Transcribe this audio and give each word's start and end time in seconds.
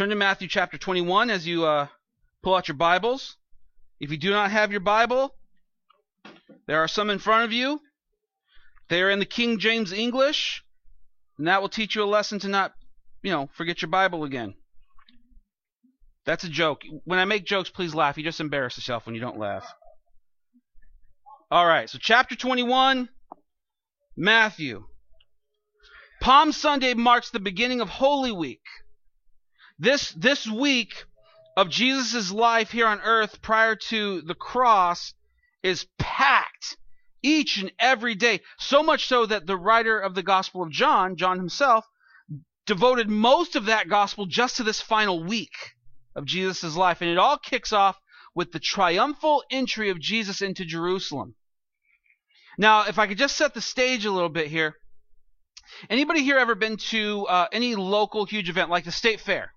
Turn 0.00 0.08
to 0.08 0.14
Matthew 0.14 0.48
chapter 0.48 0.78
21 0.78 1.28
as 1.28 1.46
you 1.46 1.66
uh, 1.66 1.86
pull 2.42 2.54
out 2.54 2.68
your 2.68 2.74
Bibles. 2.74 3.36
If 4.00 4.10
you 4.10 4.16
do 4.16 4.30
not 4.30 4.50
have 4.50 4.70
your 4.70 4.80
Bible, 4.80 5.34
there 6.66 6.78
are 6.78 6.88
some 6.88 7.10
in 7.10 7.18
front 7.18 7.44
of 7.44 7.52
you. 7.52 7.82
They 8.88 9.02
are 9.02 9.10
in 9.10 9.18
the 9.18 9.26
King 9.26 9.58
James 9.58 9.92
English, 9.92 10.64
and 11.36 11.48
that 11.48 11.60
will 11.60 11.68
teach 11.68 11.94
you 11.94 12.02
a 12.02 12.06
lesson 12.06 12.38
to 12.38 12.48
not, 12.48 12.72
you 13.22 13.30
know, 13.30 13.50
forget 13.52 13.82
your 13.82 13.90
Bible 13.90 14.24
again. 14.24 14.54
That's 16.24 16.44
a 16.44 16.48
joke. 16.48 16.80
When 17.04 17.18
I 17.18 17.26
make 17.26 17.44
jokes, 17.44 17.68
please 17.68 17.94
laugh. 17.94 18.16
You 18.16 18.24
just 18.24 18.40
embarrass 18.40 18.78
yourself 18.78 19.04
when 19.04 19.14
you 19.14 19.20
don't 19.20 19.38
laugh. 19.38 19.70
All 21.50 21.66
right, 21.66 21.90
so 21.90 21.98
chapter 22.00 22.36
21, 22.36 23.10
Matthew. 24.16 24.86
Palm 26.22 26.52
Sunday 26.52 26.94
marks 26.94 27.28
the 27.28 27.38
beginning 27.38 27.82
of 27.82 27.90
Holy 27.90 28.32
Week. 28.32 28.62
This 29.82 30.10
this 30.10 30.46
week 30.46 31.06
of 31.56 31.70
Jesus' 31.70 32.30
life 32.30 32.70
here 32.70 32.86
on 32.86 33.00
earth 33.00 33.40
prior 33.40 33.76
to 33.88 34.20
the 34.20 34.34
cross 34.34 35.14
is 35.62 35.86
packed 35.98 36.76
each 37.22 37.56
and 37.56 37.72
every 37.78 38.14
day. 38.14 38.40
So 38.58 38.82
much 38.82 39.06
so 39.06 39.24
that 39.24 39.46
the 39.46 39.56
writer 39.56 39.98
of 39.98 40.14
the 40.14 40.22
Gospel 40.22 40.62
of 40.62 40.70
John, 40.70 41.16
John 41.16 41.38
himself, 41.38 41.86
devoted 42.66 43.08
most 43.08 43.56
of 43.56 43.64
that 43.64 43.88
gospel 43.88 44.26
just 44.26 44.58
to 44.58 44.64
this 44.64 44.82
final 44.82 45.24
week 45.24 45.74
of 46.14 46.26
Jesus' 46.26 46.76
life. 46.76 47.00
And 47.00 47.08
it 47.08 47.16
all 47.16 47.38
kicks 47.38 47.72
off 47.72 47.98
with 48.34 48.52
the 48.52 48.60
triumphal 48.60 49.42
entry 49.50 49.88
of 49.88 49.98
Jesus 49.98 50.42
into 50.42 50.66
Jerusalem. 50.66 51.36
Now, 52.58 52.82
if 52.86 52.98
I 52.98 53.06
could 53.06 53.16
just 53.16 53.34
set 53.34 53.54
the 53.54 53.62
stage 53.62 54.04
a 54.04 54.12
little 54.12 54.28
bit 54.28 54.48
here. 54.48 54.74
Anybody 55.88 56.22
here 56.22 56.36
ever 56.36 56.54
been 56.54 56.76
to 56.90 57.26
uh, 57.28 57.46
any 57.50 57.76
local 57.76 58.26
huge 58.26 58.50
event 58.50 58.68
like 58.68 58.84
the 58.84 58.92
State 58.92 59.20
Fair? 59.20 59.54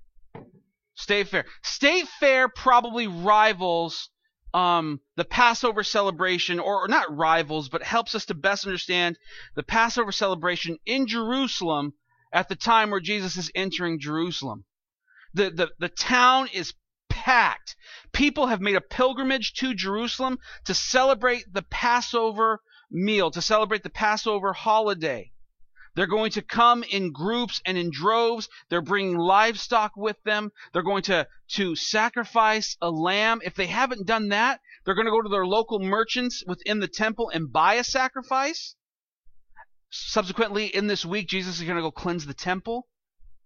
State 0.95 1.27
Fair. 1.27 1.45
State 1.63 2.07
Fair 2.19 2.47
probably 2.49 3.07
rivals 3.07 4.09
um, 4.53 4.99
the 5.15 5.25
Passover 5.25 5.83
celebration, 5.83 6.59
or, 6.59 6.83
or 6.83 6.87
not 6.87 7.15
rivals, 7.15 7.69
but 7.69 7.81
helps 7.81 8.13
us 8.13 8.25
to 8.25 8.35
best 8.35 8.65
understand 8.65 9.17
the 9.55 9.63
Passover 9.63 10.11
celebration 10.11 10.77
in 10.85 11.07
Jerusalem 11.07 11.93
at 12.31 12.49
the 12.49 12.55
time 12.55 12.91
where 12.91 12.99
Jesus 12.99 13.35
is 13.37 13.51
entering 13.55 13.99
Jerusalem. 13.99 14.65
The, 15.33 15.49
the, 15.49 15.69
the 15.79 15.89
town 15.89 16.49
is 16.53 16.73
packed. 17.09 17.75
People 18.11 18.47
have 18.47 18.61
made 18.61 18.75
a 18.75 18.81
pilgrimage 18.81 19.53
to 19.53 19.73
Jerusalem 19.73 20.37
to 20.65 20.73
celebrate 20.73 21.51
the 21.51 21.63
Passover 21.63 22.61
meal, 22.91 23.31
to 23.31 23.41
celebrate 23.41 23.81
the 23.81 23.89
Passover 23.89 24.53
holiday. 24.53 25.31
They're 25.95 26.07
going 26.07 26.31
to 26.31 26.41
come 26.41 26.83
in 26.83 27.11
groups 27.11 27.61
and 27.65 27.77
in 27.77 27.91
droves. 27.91 28.49
They're 28.69 28.81
bringing 28.81 29.17
livestock 29.17 29.95
with 29.95 30.21
them. 30.23 30.51
They're 30.71 30.81
going 30.81 31.03
to, 31.03 31.27
to 31.49 31.75
sacrifice 31.75 32.75
a 32.81 32.89
lamb. 32.89 33.41
If 33.43 33.55
they 33.55 33.67
haven't 33.67 34.07
done 34.07 34.29
that, 34.29 34.59
they're 34.83 34.95
going 34.95 35.05
to 35.05 35.11
go 35.11 35.21
to 35.21 35.29
their 35.29 35.45
local 35.45 35.79
merchants 35.79 36.43
within 36.47 36.79
the 36.79 36.87
temple 36.87 37.29
and 37.29 37.51
buy 37.51 37.75
a 37.75 37.83
sacrifice. 37.83 38.75
Subsequently, 39.91 40.65
in 40.65 40.87
this 40.87 41.05
week, 41.05 41.27
Jesus 41.27 41.59
is 41.59 41.65
going 41.65 41.75
to 41.75 41.83
go 41.83 41.91
cleanse 41.91 42.25
the 42.25 42.33
temple 42.33 42.87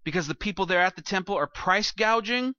because 0.06 0.28
the 0.28 0.36
people 0.36 0.66
there 0.66 0.82
at 0.82 0.96
the 0.96 1.02
temple 1.02 1.36
are 1.36 1.48
price 1.48 1.92
gouging, 1.92 2.56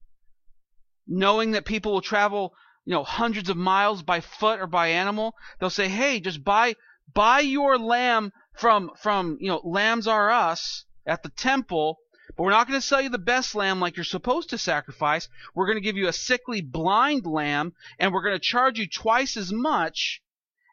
knowing 1.06 1.52
that 1.52 1.64
people 1.64 1.92
will 1.92 2.02
travel, 2.02 2.52
you 2.84 2.92
know, 2.92 3.04
hundreds 3.04 3.48
of 3.48 3.56
miles 3.56 4.02
by 4.02 4.20
foot 4.20 4.60
or 4.60 4.66
by 4.66 4.88
animal. 4.88 5.34
They'll 5.58 5.70
say, 5.70 5.88
"Hey, 5.88 6.20
just 6.20 6.44
buy 6.44 6.74
buy 7.14 7.40
your 7.40 7.78
lamb 7.78 8.32
from 8.58 8.90
from 8.96 9.38
you 9.40 9.48
know 9.48 9.60
lambs 9.64 10.06
are 10.06 10.30
us 10.30 10.84
at 11.06 11.22
the 11.22 11.30
temple 11.30 11.98
but 12.36 12.44
we're 12.44 12.50
not 12.50 12.68
going 12.68 12.78
to 12.78 12.86
sell 12.86 13.00
you 13.00 13.08
the 13.08 13.18
best 13.18 13.54
lamb 13.54 13.80
like 13.80 13.96
you're 13.96 14.04
supposed 14.04 14.50
to 14.50 14.58
sacrifice. 14.58 15.28
We're 15.54 15.66
going 15.66 15.78
to 15.78 15.82
give 15.82 15.96
you 15.96 16.06
a 16.06 16.12
sickly 16.12 16.60
blind 16.60 17.26
lamb 17.26 17.72
and 17.98 18.12
we're 18.12 18.22
going 18.22 18.36
to 18.36 18.38
charge 18.38 18.78
you 18.78 18.86
twice 18.86 19.36
as 19.36 19.52
much 19.52 20.22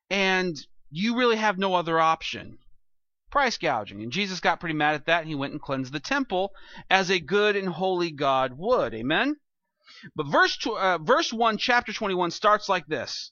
and 0.10 0.56
you 0.92 1.18
really 1.18 1.38
have 1.38 1.58
no 1.58 1.74
other 1.74 2.00
option. 2.00 2.60
Price 3.32 3.58
gouging. 3.58 4.04
And 4.04 4.12
jesus 4.12 4.40
got 4.40 4.60
pretty 4.60 4.76
mad 4.76 4.96
at 4.96 5.08
that 5.08 5.22
and 5.22 5.30
he 5.30 5.34
went 5.34 5.54
and 5.54 5.62
cleansed 5.62 5.92
the 5.92 6.00
temple 6.00 6.52
as 6.90 7.10
a 7.10 7.20
good 7.20 7.56
and 7.56 7.70
holy 7.70 8.12
god 8.12 8.54
would. 8.58 8.94
Amen? 8.94 9.38
But 10.16 10.28
verse 10.28 10.58
uh, 10.68 11.00
verse 11.00 11.34
1 11.34 11.58
chapter 11.58 11.94
21 11.94 12.32
starts 12.32 12.70
like 12.70 12.86
this 12.86 13.32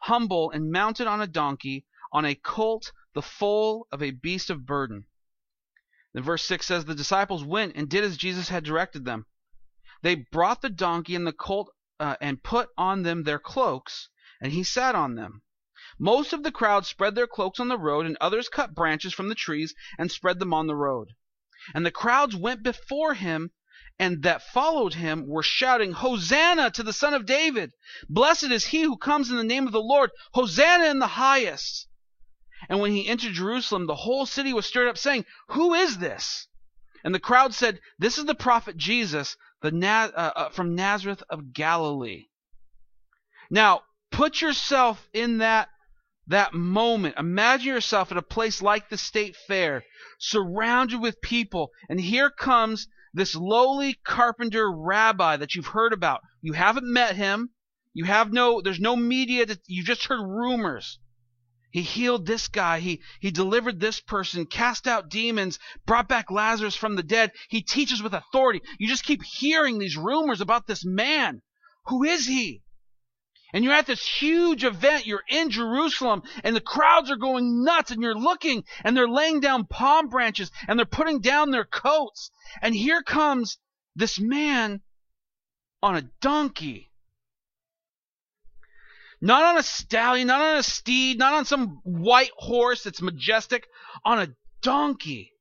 humble 0.00 0.50
and 0.50 0.70
mounted 0.70 1.06
on 1.06 1.20
a 1.20 1.26
donkey, 1.26 1.86
on 2.12 2.24
a 2.24 2.34
colt, 2.34 2.92
the 3.14 3.22
foal 3.22 3.86
of 3.92 4.02
a 4.02 4.10
beast 4.10 4.50
of 4.50 4.66
burden. 4.66 5.06
Then 6.12 6.22
verse 6.22 6.44
6 6.44 6.66
says, 6.66 6.84
The 6.84 6.94
disciples 6.94 7.44
went 7.44 7.76
and 7.76 7.88
did 7.88 8.04
as 8.04 8.16
Jesus 8.16 8.48
had 8.48 8.64
directed 8.64 9.04
them. 9.04 9.26
They 10.02 10.26
brought 10.32 10.62
the 10.62 10.70
donkey 10.70 11.14
and 11.14 11.26
the 11.26 11.32
colt 11.32 11.72
uh, 11.98 12.16
and 12.20 12.42
put 12.42 12.70
on 12.76 13.02
them 13.02 13.22
their 13.22 13.38
cloaks, 13.38 14.08
and 14.40 14.52
he 14.52 14.64
sat 14.64 14.94
on 14.94 15.14
them. 15.14 15.42
Most 15.98 16.32
of 16.32 16.42
the 16.42 16.52
crowd 16.52 16.86
spread 16.86 17.14
their 17.14 17.26
cloaks 17.26 17.60
on 17.60 17.68
the 17.68 17.78
road, 17.78 18.06
and 18.06 18.16
others 18.20 18.48
cut 18.48 18.74
branches 18.74 19.12
from 19.12 19.28
the 19.28 19.34
trees 19.34 19.74
and 19.98 20.10
spread 20.10 20.38
them 20.38 20.54
on 20.54 20.66
the 20.66 20.76
road. 20.76 21.14
And 21.74 21.84
the 21.84 21.90
crowds 21.90 22.34
went 22.34 22.62
before 22.62 23.14
him 23.14 23.50
and 24.00 24.22
that 24.22 24.42
followed 24.42 24.94
him 24.94 25.26
were 25.28 25.42
shouting, 25.42 25.92
Hosanna 25.92 26.70
to 26.70 26.82
the 26.82 26.92
Son 26.92 27.12
of 27.12 27.26
David! 27.26 27.74
Blessed 28.08 28.44
is 28.44 28.64
he 28.64 28.80
who 28.80 28.96
comes 28.96 29.30
in 29.30 29.36
the 29.36 29.44
name 29.44 29.66
of 29.66 29.74
the 29.74 29.82
Lord! 29.82 30.10
Hosanna 30.32 30.86
in 30.86 31.00
the 31.00 31.06
highest! 31.06 31.86
And 32.70 32.80
when 32.80 32.92
he 32.92 33.06
entered 33.06 33.34
Jerusalem, 33.34 33.86
the 33.86 33.94
whole 33.94 34.24
city 34.24 34.54
was 34.54 34.64
stirred 34.64 34.88
up, 34.88 34.96
saying, 34.96 35.26
Who 35.48 35.74
is 35.74 35.98
this? 35.98 36.48
And 37.04 37.14
the 37.14 37.20
crowd 37.20 37.52
said, 37.52 37.78
This 37.98 38.16
is 38.16 38.24
the 38.24 38.34
prophet 38.34 38.78
Jesus, 38.78 39.36
the 39.60 39.70
Na- 39.70 40.10
uh, 40.16 40.32
uh, 40.34 40.48
from 40.48 40.74
Nazareth 40.74 41.22
of 41.28 41.52
Galilee. 41.52 42.28
Now, 43.50 43.82
put 44.10 44.40
yourself 44.40 45.10
in 45.12 45.38
that 45.38 45.68
that 46.26 46.54
moment. 46.54 47.16
Imagine 47.18 47.74
yourself 47.74 48.10
at 48.10 48.16
a 48.16 48.22
place 48.22 48.62
like 48.62 48.88
the 48.88 48.96
state 48.96 49.36
fair, 49.36 49.84
surrounded 50.18 51.02
with 51.02 51.20
people, 51.20 51.70
and 51.90 52.00
here 52.00 52.30
comes 52.30 52.88
this 53.12 53.34
lowly 53.34 53.94
carpenter 54.04 54.70
rabbi 54.70 55.36
that 55.36 55.54
you've 55.54 55.66
heard 55.66 55.92
about. 55.92 56.20
You 56.40 56.52
haven't 56.52 56.92
met 56.92 57.16
him. 57.16 57.50
You 57.92 58.04
have 58.04 58.32
no, 58.32 58.60
there's 58.60 58.80
no 58.80 58.94
media 58.96 59.46
that 59.46 59.60
you 59.66 59.84
just 59.84 60.06
heard 60.06 60.24
rumors. 60.24 60.98
He 61.72 61.82
healed 61.82 62.26
this 62.26 62.48
guy. 62.48 62.80
He, 62.80 63.00
he 63.20 63.30
delivered 63.30 63.78
this 63.78 64.00
person, 64.00 64.46
cast 64.46 64.88
out 64.88 65.08
demons, 65.08 65.58
brought 65.86 66.08
back 66.08 66.30
Lazarus 66.30 66.74
from 66.74 66.96
the 66.96 67.02
dead. 67.02 67.32
He 67.48 67.62
teaches 67.62 68.02
with 68.02 68.14
authority. 68.14 68.60
You 68.78 68.88
just 68.88 69.04
keep 69.04 69.22
hearing 69.22 69.78
these 69.78 69.96
rumors 69.96 70.40
about 70.40 70.66
this 70.66 70.84
man. 70.84 71.42
Who 71.86 72.02
is 72.04 72.26
he? 72.26 72.62
And 73.52 73.64
you're 73.64 73.74
at 73.74 73.86
this 73.86 74.06
huge 74.06 74.64
event. 74.64 75.06
You're 75.06 75.24
in 75.28 75.50
Jerusalem 75.50 76.22
and 76.44 76.54
the 76.54 76.60
crowds 76.60 77.10
are 77.10 77.16
going 77.16 77.64
nuts 77.64 77.90
and 77.90 78.02
you're 78.02 78.14
looking 78.14 78.64
and 78.84 78.96
they're 78.96 79.08
laying 79.08 79.40
down 79.40 79.66
palm 79.66 80.08
branches 80.08 80.50
and 80.68 80.78
they're 80.78 80.86
putting 80.86 81.20
down 81.20 81.50
their 81.50 81.64
coats. 81.64 82.30
And 82.62 82.74
here 82.74 83.02
comes 83.02 83.58
this 83.96 84.20
man 84.20 84.80
on 85.82 85.96
a 85.96 86.02
donkey. 86.20 86.90
Not 89.20 89.42
on 89.42 89.58
a 89.58 89.62
stallion, 89.62 90.28
not 90.28 90.40
on 90.40 90.56
a 90.56 90.62
steed, 90.62 91.18
not 91.18 91.34
on 91.34 91.44
some 91.44 91.80
white 91.84 92.30
horse 92.36 92.84
that's 92.84 93.02
majestic, 93.02 93.66
on 94.04 94.18
a 94.18 94.28
donkey. 94.62 95.32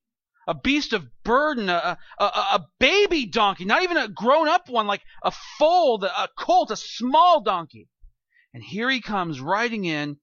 A 0.47 0.53
beast 0.55 0.93
of 0.93 1.05
burden, 1.23 1.69
a, 1.69 1.97
a, 2.17 2.23
a 2.23 2.65
baby 2.79 3.27
donkey, 3.27 3.65
not 3.65 3.83
even 3.83 3.97
a 3.97 4.07
grown 4.07 4.47
up 4.47 4.67
one, 4.67 4.87
like 4.87 5.03
a 5.23 5.31
foal, 5.31 6.03
a 6.03 6.27
colt, 6.35 6.71
a 6.71 6.75
small 6.75 7.41
donkey. 7.41 7.87
And 8.53 8.63
here 8.63 8.89
he 8.89 9.01
comes 9.01 9.39
riding 9.41 9.85
in. 9.85 10.17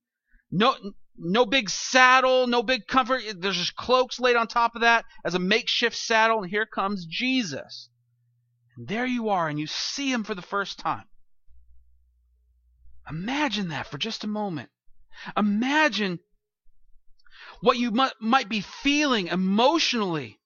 No, 0.50 0.74
no 1.16 1.46
big 1.46 1.70
saddle, 1.70 2.46
no 2.46 2.62
big 2.62 2.86
comfort. 2.86 3.22
There's 3.38 3.56
just 3.56 3.76
cloaks 3.76 4.20
laid 4.20 4.36
on 4.36 4.46
top 4.46 4.74
of 4.74 4.82
that 4.82 5.04
as 5.24 5.34
a 5.34 5.38
makeshift 5.38 5.96
saddle. 5.96 6.42
And 6.42 6.50
here 6.50 6.66
comes 6.66 7.06
Jesus. 7.06 7.88
And 8.76 8.88
there 8.88 9.06
you 9.06 9.28
are, 9.30 9.48
and 9.48 9.58
you 9.58 9.66
see 9.66 10.12
him 10.12 10.24
for 10.24 10.34
the 10.34 10.42
first 10.42 10.78
time. 10.78 11.04
Imagine 13.08 13.68
that 13.68 13.86
for 13.86 13.98
just 13.98 14.24
a 14.24 14.28
moment. 14.28 14.68
Imagine 15.36 16.18
what 17.60 17.78
you 17.78 17.90
might, 18.20 18.48
be 18.48 18.60
feeling 18.60 19.28
emotionally 19.28 20.38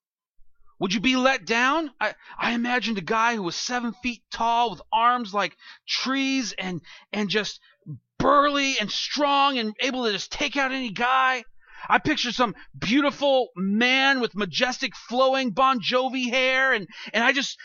Would 0.80 0.94
you 0.94 1.00
be 1.00 1.14
let 1.14 1.44
down? 1.44 1.92
I, 2.00 2.14
I 2.38 2.52
imagined 2.52 2.96
a 2.96 3.02
guy 3.02 3.34
who 3.36 3.42
was 3.42 3.54
seven 3.54 3.92
feet 3.92 4.22
tall 4.32 4.70
with 4.70 4.80
arms 4.90 5.34
like 5.34 5.56
trees 5.86 6.54
and, 6.56 6.80
and 7.12 7.28
just 7.28 7.60
burly 8.20 8.76
and 8.78 8.90
strong 8.90 9.58
and 9.58 9.74
able 9.80 10.04
to 10.04 10.12
just 10.12 10.30
take 10.30 10.56
out 10.56 10.72
any 10.72 10.90
guy. 10.90 11.42
I 11.88 11.98
picture 11.98 12.30
some 12.30 12.54
beautiful 12.78 13.48
man 13.56 14.20
with 14.20 14.36
majestic 14.36 14.94
flowing 14.94 15.50
Bon 15.50 15.80
Jovi 15.80 16.30
hair 16.30 16.72
and, 16.72 16.86
and 17.12 17.24
I 17.24 17.32
just, 17.32 17.56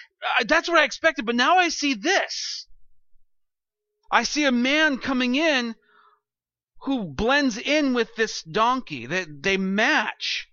that's 0.48 0.69
what 0.69 0.80
I 0.80 0.86
expected. 0.86 1.25
But 1.25 1.36
now 1.36 1.57
I 1.57 1.69
see 1.69 1.94
this. 1.94 2.68
I 4.10 4.24
see 4.24 4.46
a 4.46 4.52
man 4.52 4.98
coming 4.98 5.36
in 5.36 5.75
who 6.84 7.04
blends 7.04 7.58
in 7.58 7.94
with 7.94 8.16
this 8.16 8.42
donkey. 8.44 9.06
They, 9.06 9.25
they 9.25 9.58
match. 9.58 10.48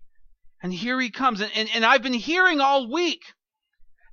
And 0.62 0.72
here 0.72 1.00
he 1.00 1.10
comes. 1.10 1.40
And, 1.40 1.52
and, 1.54 1.68
and 1.74 1.84
I've 1.84 2.02
been 2.02 2.12
hearing 2.14 2.60
all 2.60 2.90
week 2.90 3.22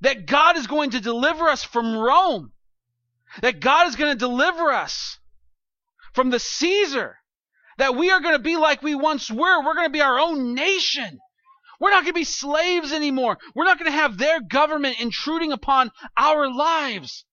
that 0.02 0.28
God 0.28 0.58
is 0.58 0.68
going 0.68 0.92
to 0.92 1.02
deliver 1.02 1.48
us 1.48 1.64
from 1.64 1.98
Rome, 1.98 2.52
that 3.42 3.60
God 3.60 3.88
is 3.88 3.96
going 3.96 4.12
to 4.12 4.18
deliver 4.18 4.72
us 4.72 5.20
from 6.20 6.32
the 6.32 6.40
Caesar, 6.40 7.16
that 7.78 7.96
we 7.96 8.12
are 8.12 8.20
going 8.20 8.36
to 8.36 8.44
be 8.44 8.58
like 8.58 8.84
we 8.84 8.94
once 8.94 9.32
were. 9.32 9.64
We're 9.64 9.74
going 9.74 9.88
to 9.88 9.90
be 9.90 10.02
our 10.02 10.20
own 10.20 10.54
nation. 10.54 11.18
We're 11.80 11.92
not 11.92 12.04
going 12.04 12.14
to 12.14 12.20
be 12.20 12.26
slaves 12.26 12.92
anymore. 12.92 13.38
We're 13.56 13.64
not 13.64 13.80
going 13.80 13.90
to 13.90 13.98
have 13.98 14.18
their 14.18 14.42
government 14.42 15.00
intruding 15.00 15.54
upon 15.54 15.92
our 16.18 16.54
lives. 16.54 17.24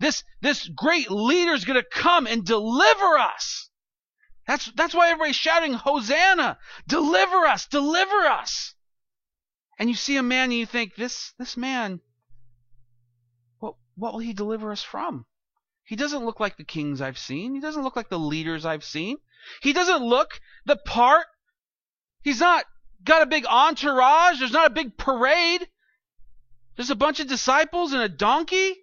This, 0.00 0.24
this 0.40 0.66
great 0.66 1.12
leader 1.12 1.52
is 1.52 1.64
going 1.64 1.80
to 1.80 1.88
come 1.88 2.26
and 2.26 2.44
deliver 2.44 3.18
us. 3.18 3.70
That's, 4.48 4.68
that's 4.74 4.94
why 4.94 5.10
everybody's 5.10 5.36
shouting, 5.36 5.74
Hosanna! 5.74 6.58
Deliver 6.88 7.46
us! 7.46 7.68
Deliver 7.68 8.16
us! 8.26 8.74
And 9.78 9.88
you 9.88 9.94
see 9.94 10.16
a 10.16 10.24
man 10.24 10.50
and 10.50 10.54
you 10.54 10.66
think, 10.66 10.96
this, 10.96 11.34
this 11.38 11.56
man, 11.56 12.00
what, 13.60 13.76
what 13.94 14.12
will 14.12 14.18
he 14.18 14.32
deliver 14.32 14.72
us 14.72 14.82
from? 14.82 15.24
He 15.84 15.96
doesn't 15.96 16.24
look 16.24 16.40
like 16.40 16.56
the 16.56 16.64
kings 16.64 17.00
I've 17.00 17.18
seen. 17.18 17.54
He 17.54 17.60
doesn't 17.60 17.82
look 17.82 17.96
like 17.96 18.08
the 18.08 18.18
leaders 18.18 18.64
I've 18.64 18.84
seen. 18.84 19.18
He 19.62 19.72
doesn't 19.72 20.02
look 20.02 20.40
the 20.64 20.76
part. 20.76 21.26
He's 22.22 22.40
not 22.40 22.64
got 23.04 23.22
a 23.22 23.26
big 23.26 23.44
entourage. 23.46 24.38
There's 24.38 24.52
not 24.52 24.66
a 24.66 24.74
big 24.74 24.96
parade. 24.96 25.68
There's 26.76 26.90
a 26.90 26.96
bunch 26.96 27.20
of 27.20 27.28
disciples 27.28 27.92
and 27.92 28.02
a 28.02 28.08
donkey. 28.08 28.76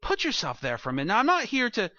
Put 0.00 0.24
yourself 0.24 0.60
there 0.60 0.78
for 0.78 0.90
a 0.90 0.92
minute. 0.92 1.08
Now, 1.08 1.18
I'm 1.18 1.26
not 1.26 1.44
here 1.44 1.68
to 1.70 1.90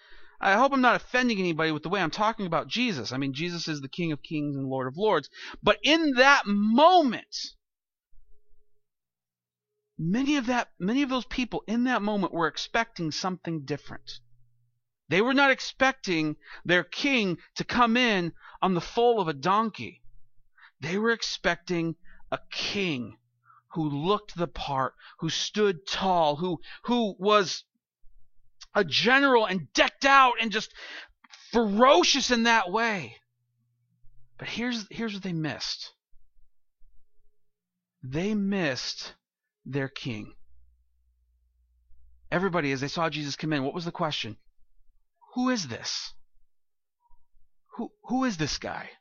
I 0.41 0.53
hope 0.53 0.71
I'm 0.71 0.81
not 0.81 0.95
offending 0.95 1.37
anybody 1.37 1.71
with 1.71 1.83
the 1.83 1.89
way 1.89 2.01
I'm 2.01 2.11
talking 2.11 2.45
about 2.45 2.69
Jesus. 2.69 3.11
I 3.11 3.17
mean, 3.17 3.33
Jesus 3.33 3.67
is 3.67 3.81
the 3.81 3.89
King 3.89 4.13
of 4.13 4.23
Kings 4.23 4.55
and 4.55 4.67
Lord 4.67 4.87
of 4.87 4.97
Lords. 4.97 5.29
But 5.61 5.79
in 5.83 6.13
that 6.13 6.43
moment, 6.45 7.53
many 9.99 10.37
of 10.37 10.45
that 10.45 10.69
many 10.79 11.01
of 11.01 11.09
those 11.09 11.25
people 11.25 11.61
in 11.67 11.83
that 11.83 12.01
moment 12.01 12.33
were 12.33 12.47
expecting 12.47 13.11
something 13.11 13.65
different. 13.65 14.09
They 15.09 15.21
were 15.21 15.33
not 15.33 15.51
expecting 15.51 16.37
their 16.63 16.85
king 16.85 17.37
to 17.55 17.65
come 17.65 17.97
in 17.97 18.31
on 18.61 18.75
the 18.75 18.81
foal 18.81 19.19
of 19.19 19.27
a 19.27 19.33
donkey. 19.33 20.01
They 20.79 20.97
were 20.97 21.11
expecting 21.11 21.95
a 22.31 22.39
king 22.49 23.17
who 23.73 23.89
looked 23.89 24.35
the 24.35 24.47
part, 24.47 24.95
who 25.19 25.29
stood 25.29 25.85
tall, 25.85 26.37
who 26.37 26.61
who 26.83 27.15
was 27.19 27.65
a 28.73 28.85
general 28.85 29.45
and 29.45 29.71
decked 29.73 30.05
out 30.05 30.35
and 30.39 30.51
just 30.51 30.71
ferocious 31.51 32.31
in 32.31 32.43
that 32.43 32.71
way. 32.71 33.17
But 34.37 34.47
here's 34.47 34.87
here's 34.89 35.13
what 35.13 35.23
they 35.23 35.33
missed. 35.33 35.91
They 38.01 38.33
missed 38.33 39.13
their 39.65 39.87
king. 39.87 40.33
Everybody, 42.31 42.71
as 42.71 42.81
they 42.81 42.87
saw 42.87 43.09
Jesus 43.09 43.35
come 43.35 43.53
in, 43.53 43.63
what 43.63 43.73
was 43.73 43.85
the 43.85 43.91
question? 43.91 44.37
Who 45.33 45.49
is 45.49 45.67
this? 45.67 46.13
Who 47.75 47.91
who 48.03 48.25
is 48.25 48.37
this 48.37 48.57
guy? 48.57 48.91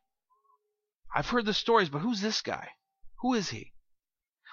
I've 1.15 1.29
heard 1.29 1.47
the 1.47 1.55
stories, 1.55 1.89
but 1.89 2.01
who's 2.01 2.21
this 2.21 2.43
guy? 2.43 2.69
Who 3.21 3.35
is 3.35 3.51
he? 3.51 3.73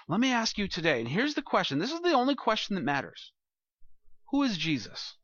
Let 0.07 0.19
me 0.19 0.31
ask 0.31 0.57
you 0.57 0.67
today, 0.67 0.99
and 0.99 1.07
here's 1.07 1.33
the 1.33 1.41
question. 1.41 1.79
This 1.79 1.91
is 1.91 2.01
the 2.01 2.13
only 2.13 2.35
question 2.35 2.75
that 2.75 2.83
matters. 2.83 3.31
Who 4.29 4.43
is 4.43 4.57
Jesus? 4.57 5.15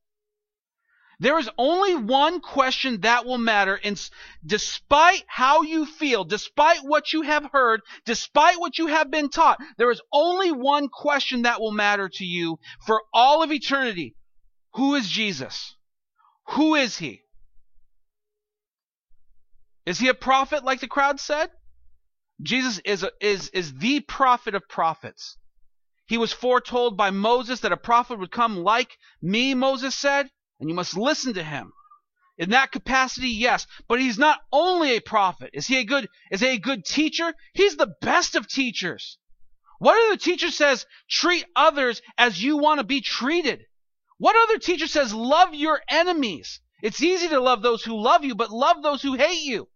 There 1.21 1.37
is 1.37 1.47
only 1.55 1.93
one 1.93 2.41
question 2.41 3.01
that 3.01 3.27
will 3.27 3.37
matter, 3.37 3.79
and 3.83 4.09
despite 4.43 5.23
how 5.27 5.61
you 5.61 5.85
feel, 5.85 6.23
despite 6.23 6.79
what 6.79 7.13
you 7.13 7.21
have 7.21 7.51
heard, 7.51 7.81
despite 8.05 8.59
what 8.59 8.79
you 8.79 8.87
have 8.87 9.11
been 9.11 9.29
taught, 9.29 9.59
there 9.77 9.91
is 9.91 10.01
only 10.11 10.51
one 10.51 10.89
question 10.89 11.43
that 11.43 11.61
will 11.61 11.73
matter 11.73 12.09
to 12.09 12.25
you 12.25 12.57
for 12.87 13.03
all 13.13 13.43
of 13.43 13.51
eternity. 13.51 14.15
Who 14.73 14.95
is 14.95 15.07
Jesus? 15.07 15.75
Who 16.53 16.73
is 16.73 16.97
he? 16.97 17.21
Is 19.85 19.99
he 19.99 20.07
a 20.07 20.15
prophet 20.15 20.63
like 20.63 20.79
the 20.79 20.87
crowd 20.87 21.19
said? 21.19 21.51
Jesus 22.41 22.79
is, 22.83 23.03
a, 23.03 23.11
is, 23.21 23.49
is 23.49 23.75
the 23.75 23.99
prophet 23.99 24.55
of 24.55 24.67
prophets. 24.67 25.37
He 26.07 26.17
was 26.17 26.33
foretold 26.33 26.97
by 26.97 27.11
Moses 27.11 27.59
that 27.59 27.71
a 27.71 27.77
prophet 27.77 28.17
would 28.17 28.31
come 28.31 28.57
like 28.57 28.97
me, 29.21 29.53
Moses 29.53 29.93
said, 29.93 30.27
and 30.61 30.69
you 30.69 30.75
must 30.75 30.95
listen 30.95 31.33
to 31.33 31.43
him. 31.43 31.73
In 32.37 32.51
that 32.51 32.71
capacity, 32.71 33.29
yes, 33.29 33.67
but 33.89 33.99
he's 33.99 34.17
not 34.17 34.39
only 34.53 34.95
a 34.95 35.01
prophet. 35.01 35.49
Is 35.53 35.67
he 35.67 35.77
a 35.79 35.83
good 35.83 36.07
is 36.31 36.39
he 36.39 36.47
a 36.47 36.59
good 36.59 36.85
teacher? 36.85 37.33
He's 37.53 37.75
the 37.75 37.93
best 37.99 38.35
of 38.35 38.47
teachers. 38.47 39.17
What 39.79 40.01
other 40.05 40.17
teacher 40.17 40.49
says 40.49 40.85
treat 41.09 41.45
others 41.55 42.01
as 42.17 42.41
you 42.41 42.57
want 42.57 42.79
to 42.79 42.85
be 42.85 43.01
treated? 43.01 43.65
What 44.17 44.37
other 44.37 44.59
teacher 44.59 44.87
says 44.87 45.13
love 45.13 45.53
your 45.53 45.81
enemies? 45.89 46.61
It's 46.81 47.03
easy 47.03 47.27
to 47.27 47.39
love 47.41 47.61
those 47.61 47.83
who 47.83 48.01
love 48.01 48.23
you, 48.23 48.35
but 48.35 48.51
love 48.51 48.81
those 48.81 49.01
who 49.01 49.15
hate 49.15 49.43
you. 49.43 49.67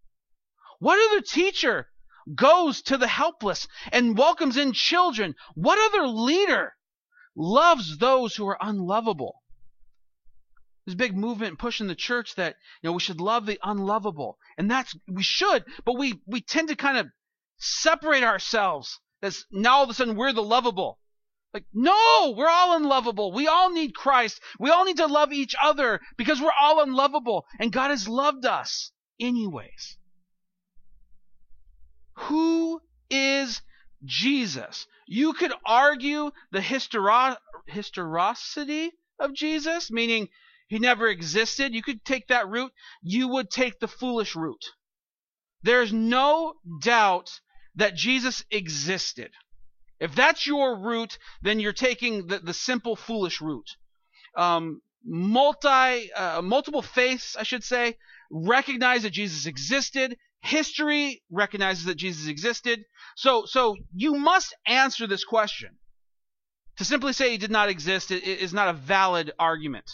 What 0.79 0.99
other 1.11 1.21
teacher 1.21 1.89
goes 2.33 2.81
to 2.83 2.97
the 2.97 3.07
helpless 3.07 3.67
and 3.91 4.17
welcomes 4.17 4.57
in 4.57 4.73
children. 4.73 5.35
What 5.53 5.77
other 5.77 6.07
leader 6.07 6.73
loves 7.35 7.97
those 7.97 8.35
who 8.35 8.47
are 8.47 8.57
unlovable? 8.61 9.43
A 10.87 10.95
big 10.95 11.17
movement 11.17 11.57
pushing 11.57 11.87
the 11.87 11.95
church 11.95 12.35
that 12.35 12.55
you 12.81 12.89
know 12.89 12.93
we 12.93 12.99
should 12.99 13.19
love 13.19 13.45
the 13.45 13.59
unlovable, 13.63 14.37
and 14.57 14.69
that's 14.69 14.95
we 15.07 15.23
should, 15.23 15.65
but 15.83 15.97
we 15.97 16.21
we 16.27 16.41
tend 16.41 16.67
to 16.67 16.75
kind 16.75 16.97
of 16.97 17.07
separate 17.57 18.23
ourselves 18.23 18.99
as 19.21 19.45
now 19.51 19.77
all 19.77 19.83
of 19.83 19.89
a 19.89 19.93
sudden 19.93 20.15
we're 20.15 20.33
the 20.33 20.43
lovable. 20.43 20.99
Like, 21.53 21.65
no, 21.73 22.33
we're 22.37 22.49
all 22.49 22.75
unlovable. 22.75 23.31
We 23.31 23.47
all 23.47 23.71
need 23.71 23.95
Christ. 23.95 24.41
We 24.59 24.69
all 24.69 24.83
need 24.83 24.97
to 24.97 25.07
love 25.07 25.31
each 25.31 25.55
other 25.63 26.01
because 26.17 26.41
we're 26.41 26.51
all 26.59 26.83
unlovable, 26.83 27.45
and 27.59 27.71
God 27.71 27.91
has 27.91 28.09
loved 28.09 28.45
us 28.45 28.91
anyways. 29.19 29.97
Who 32.15 32.81
is 33.09 33.61
Jesus? 34.03 34.85
You 35.07 35.33
could 35.33 35.53
argue 35.65 36.31
the 36.51 36.61
historo- 36.61 37.37
historicity 37.67 38.91
of 39.19 39.33
Jesus, 39.33 39.89
meaning 39.89 40.27
he 40.67 40.79
never 40.79 41.07
existed. 41.07 41.73
You 41.73 41.83
could 41.83 42.03
take 42.03 42.27
that 42.27 42.49
route. 42.49 42.71
You 43.01 43.27
would 43.29 43.49
take 43.49 43.79
the 43.79 43.87
foolish 43.87 44.35
route. 44.35 44.65
There's 45.63 45.93
no 45.93 46.53
doubt 46.81 47.29
that 47.75 47.95
Jesus 47.95 48.43
existed. 48.51 49.31
If 49.99 50.15
that's 50.15 50.45
your 50.45 50.77
route, 50.77 51.17
then 51.41 51.59
you're 51.59 51.73
taking 51.73 52.27
the, 52.27 52.39
the 52.39 52.53
simple 52.53 52.95
foolish 52.95 53.41
route. 53.41 53.69
Um, 54.35 54.81
multi, 55.03 56.11
uh, 56.13 56.41
multiple 56.41 56.81
faiths, 56.81 57.35
I 57.37 57.43
should 57.43 57.63
say, 57.63 57.97
recognize 58.29 59.03
that 59.03 59.11
Jesus 59.11 59.45
existed. 59.45 60.17
History 60.41 61.23
recognizes 61.31 61.85
that 61.85 61.95
Jesus 61.95 62.27
existed. 62.27 62.83
So, 63.15 63.45
so 63.45 63.75
you 63.95 64.15
must 64.15 64.55
answer 64.67 65.07
this 65.07 65.23
question. 65.23 65.77
To 66.77 66.85
simply 66.85 67.13
say 67.13 67.31
he 67.31 67.37
did 67.37 67.51
not 67.51 67.69
exist 67.69 68.11
is 68.11 68.53
not 68.53 68.67
a 68.67 68.73
valid 68.73 69.31
argument. 69.39 69.89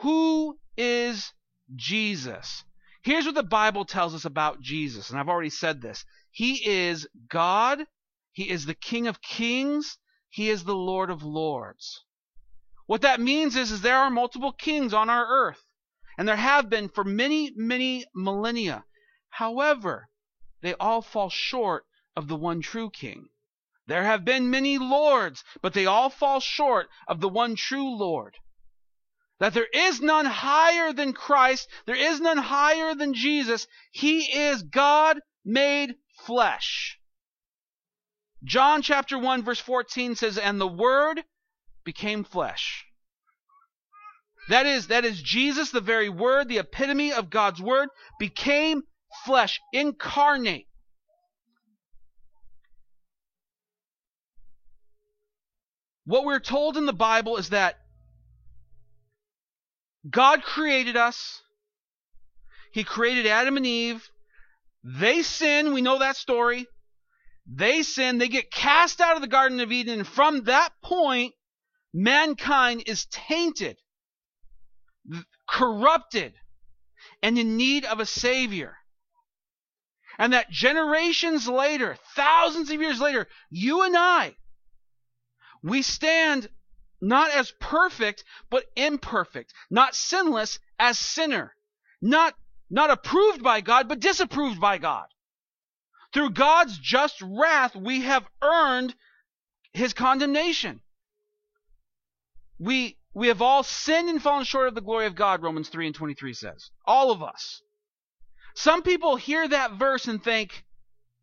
Who 0.00 0.58
is 0.78 1.34
Jesus? 1.76 2.64
Here's 3.02 3.26
what 3.26 3.34
the 3.34 3.42
Bible 3.42 3.84
tells 3.84 4.14
us 4.14 4.24
about 4.24 4.62
Jesus, 4.62 5.10
and 5.10 5.20
I've 5.20 5.28
already 5.28 5.50
said 5.50 5.82
this. 5.82 6.06
He 6.30 6.66
is 6.66 7.06
God, 7.28 7.86
He 8.32 8.48
is 8.48 8.64
the 8.64 8.74
King 8.74 9.08
of 9.08 9.20
kings, 9.20 9.98
He 10.30 10.48
is 10.48 10.64
the 10.64 10.74
Lord 10.74 11.10
of 11.10 11.22
lords. 11.22 12.02
What 12.86 13.02
that 13.02 13.20
means 13.20 13.56
is, 13.56 13.70
is 13.70 13.82
there 13.82 13.98
are 13.98 14.08
multiple 14.08 14.52
kings 14.52 14.94
on 14.94 15.10
our 15.10 15.26
earth, 15.26 15.62
and 16.16 16.26
there 16.26 16.36
have 16.36 16.70
been 16.70 16.88
for 16.88 17.04
many, 17.04 17.52
many 17.54 18.06
millennia. 18.14 18.86
However, 19.28 20.08
they 20.62 20.72
all 20.76 21.02
fall 21.02 21.28
short 21.28 21.84
of 22.16 22.26
the 22.26 22.36
one 22.36 22.62
true 22.62 22.88
king. 22.88 23.28
There 23.86 24.04
have 24.04 24.24
been 24.24 24.48
many 24.48 24.78
lords, 24.78 25.44
but 25.60 25.74
they 25.74 25.84
all 25.84 26.08
fall 26.08 26.40
short 26.40 26.88
of 27.06 27.20
the 27.20 27.28
one 27.28 27.54
true 27.54 27.94
Lord. 27.94 28.38
That 29.40 29.54
there 29.54 29.68
is 29.72 30.00
none 30.00 30.26
higher 30.26 30.92
than 30.92 31.14
Christ, 31.14 31.68
there 31.86 31.96
is 31.96 32.20
none 32.20 32.36
higher 32.36 32.94
than 32.94 33.14
Jesus. 33.14 33.66
He 33.90 34.20
is 34.20 34.62
God 34.62 35.18
made 35.44 35.94
flesh. 36.26 36.98
John 38.44 38.82
chapter 38.82 39.18
1 39.18 39.42
verse 39.42 39.58
14 39.58 40.14
says 40.14 40.38
and 40.38 40.60
the 40.60 40.68
word 40.68 41.24
became 41.84 42.22
flesh. 42.22 42.86
That 44.48 44.66
is 44.66 44.88
that 44.88 45.04
is 45.04 45.22
Jesus 45.22 45.70
the 45.70 45.80
very 45.80 46.08
word, 46.08 46.48
the 46.48 46.58
epitome 46.58 47.12
of 47.12 47.30
God's 47.30 47.62
word 47.62 47.88
became 48.18 48.82
flesh, 49.24 49.60
incarnate. 49.72 50.66
What 56.04 56.24
we're 56.24 56.40
told 56.40 56.76
in 56.76 56.86
the 56.86 56.92
Bible 56.92 57.36
is 57.36 57.50
that 57.50 57.78
God 60.08 60.42
created 60.42 60.96
us. 60.96 61.42
He 62.72 62.84
created 62.84 63.26
Adam 63.26 63.56
and 63.56 63.66
Eve. 63.66 64.08
They 64.82 65.22
sin. 65.22 65.74
We 65.74 65.82
know 65.82 65.98
that 65.98 66.16
story. 66.16 66.66
They 67.46 67.82
sin. 67.82 68.18
They 68.18 68.28
get 68.28 68.50
cast 68.50 69.00
out 69.00 69.16
of 69.16 69.22
the 69.22 69.28
Garden 69.28 69.60
of 69.60 69.72
Eden. 69.72 69.98
And 69.98 70.08
from 70.08 70.44
that 70.44 70.70
point, 70.82 71.34
mankind 71.92 72.84
is 72.86 73.06
tainted, 73.06 73.76
corrupted, 75.48 76.34
and 77.22 77.38
in 77.38 77.56
need 77.56 77.84
of 77.84 78.00
a 78.00 78.06
Savior. 78.06 78.76
And 80.18 80.32
that 80.32 80.50
generations 80.50 81.48
later, 81.48 81.96
thousands 82.14 82.70
of 82.70 82.80
years 82.80 83.00
later, 83.00 83.26
you 83.50 83.82
and 83.82 83.96
I, 83.96 84.36
we 85.62 85.82
stand 85.82 86.48
not 87.00 87.30
as 87.30 87.52
perfect, 87.60 88.24
but 88.50 88.64
imperfect, 88.76 89.54
not 89.70 89.94
sinless 89.94 90.58
as 90.78 90.98
sinner, 90.98 91.54
not, 92.00 92.34
not 92.68 92.90
approved 92.90 93.42
by 93.42 93.60
God, 93.60 93.88
but 93.88 94.00
disapproved 94.00 94.60
by 94.60 94.78
God. 94.78 95.06
Through 96.12 96.30
God's 96.30 96.78
just 96.78 97.20
wrath, 97.22 97.74
we 97.74 98.02
have 98.02 98.28
earned 98.42 98.94
his 99.72 99.92
condemnation. 99.92 100.80
We, 102.58 102.98
we 103.14 103.28
have 103.28 103.40
all 103.40 103.62
sinned 103.62 104.08
and 104.08 104.22
fallen 104.22 104.44
short 104.44 104.68
of 104.68 104.74
the 104.74 104.80
glory 104.80 105.06
of 105.06 105.14
God, 105.14 105.42
Romans 105.42 105.68
3 105.68 105.86
and 105.86 105.94
23 105.94 106.34
says. 106.34 106.70
All 106.84 107.10
of 107.10 107.22
us. 107.22 107.62
Some 108.54 108.82
people 108.82 109.16
hear 109.16 109.46
that 109.46 109.72
verse 109.72 110.06
and 110.06 110.22
think, 110.22 110.64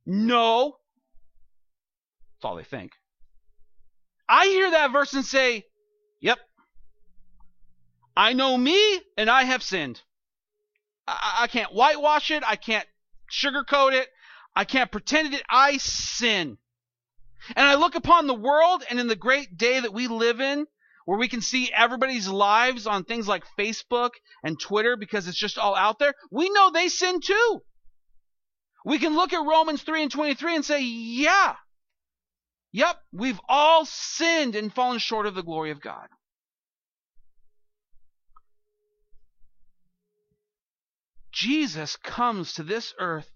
no. 0.05 0.77
That's 2.35 2.45
all 2.45 2.55
they 2.55 2.63
think. 2.63 2.93
I 4.29 4.47
hear 4.47 4.71
that 4.71 4.91
verse 4.91 5.13
and 5.13 5.25
say, 5.25 5.65
Yep. 6.21 6.39
I 8.15 8.33
know 8.33 8.57
me 8.57 8.99
and 9.15 9.29
I 9.29 9.43
have 9.43 9.61
sinned. 9.63 10.01
I, 11.07 11.39
I 11.41 11.47
can't 11.47 11.73
whitewash 11.73 12.31
it. 12.31 12.43
I 12.45 12.55
can't 12.55 12.87
sugarcoat 13.31 13.93
it. 13.93 14.09
I 14.55 14.65
can't 14.65 14.91
pretend 14.91 15.33
it. 15.33 15.43
I 15.49 15.77
sin. 15.77 16.57
And 17.55 17.65
I 17.65 17.75
look 17.75 17.95
upon 17.95 18.27
the 18.27 18.33
world 18.33 18.83
and 18.89 18.99
in 18.99 19.07
the 19.07 19.15
great 19.15 19.55
day 19.55 19.79
that 19.79 19.93
we 19.93 20.07
live 20.07 20.41
in, 20.41 20.65
where 21.05 21.17
we 21.17 21.29
can 21.29 21.41
see 21.41 21.71
everybody's 21.71 22.27
lives 22.27 22.87
on 22.87 23.03
things 23.03 23.27
like 23.27 23.43
Facebook 23.57 24.11
and 24.43 24.59
Twitter 24.59 24.97
because 24.97 25.27
it's 25.27 25.37
just 25.37 25.57
all 25.57 25.75
out 25.75 25.99
there, 25.99 26.13
we 26.31 26.49
know 26.49 26.71
they 26.71 26.89
sin 26.89 27.21
too. 27.21 27.61
We 28.83 28.99
can 28.99 29.15
look 29.15 29.31
at 29.31 29.45
Romans 29.45 29.83
3 29.83 30.03
and 30.03 30.11
23 30.11 30.55
and 30.55 30.65
say, 30.65 30.81
yeah, 30.81 31.55
Yep, 32.71 32.97
we've 33.11 33.39
all 33.47 33.85
sinned 33.85 34.55
and 34.55 34.73
fallen 34.73 34.99
short 34.99 35.25
of 35.25 35.35
the 35.35 35.43
glory 35.43 35.71
of 35.71 35.81
God. 35.81 36.07
Jesus 41.31 41.95
comes 41.97 42.53
to 42.53 42.63
this 42.63 42.93
earth 42.99 43.31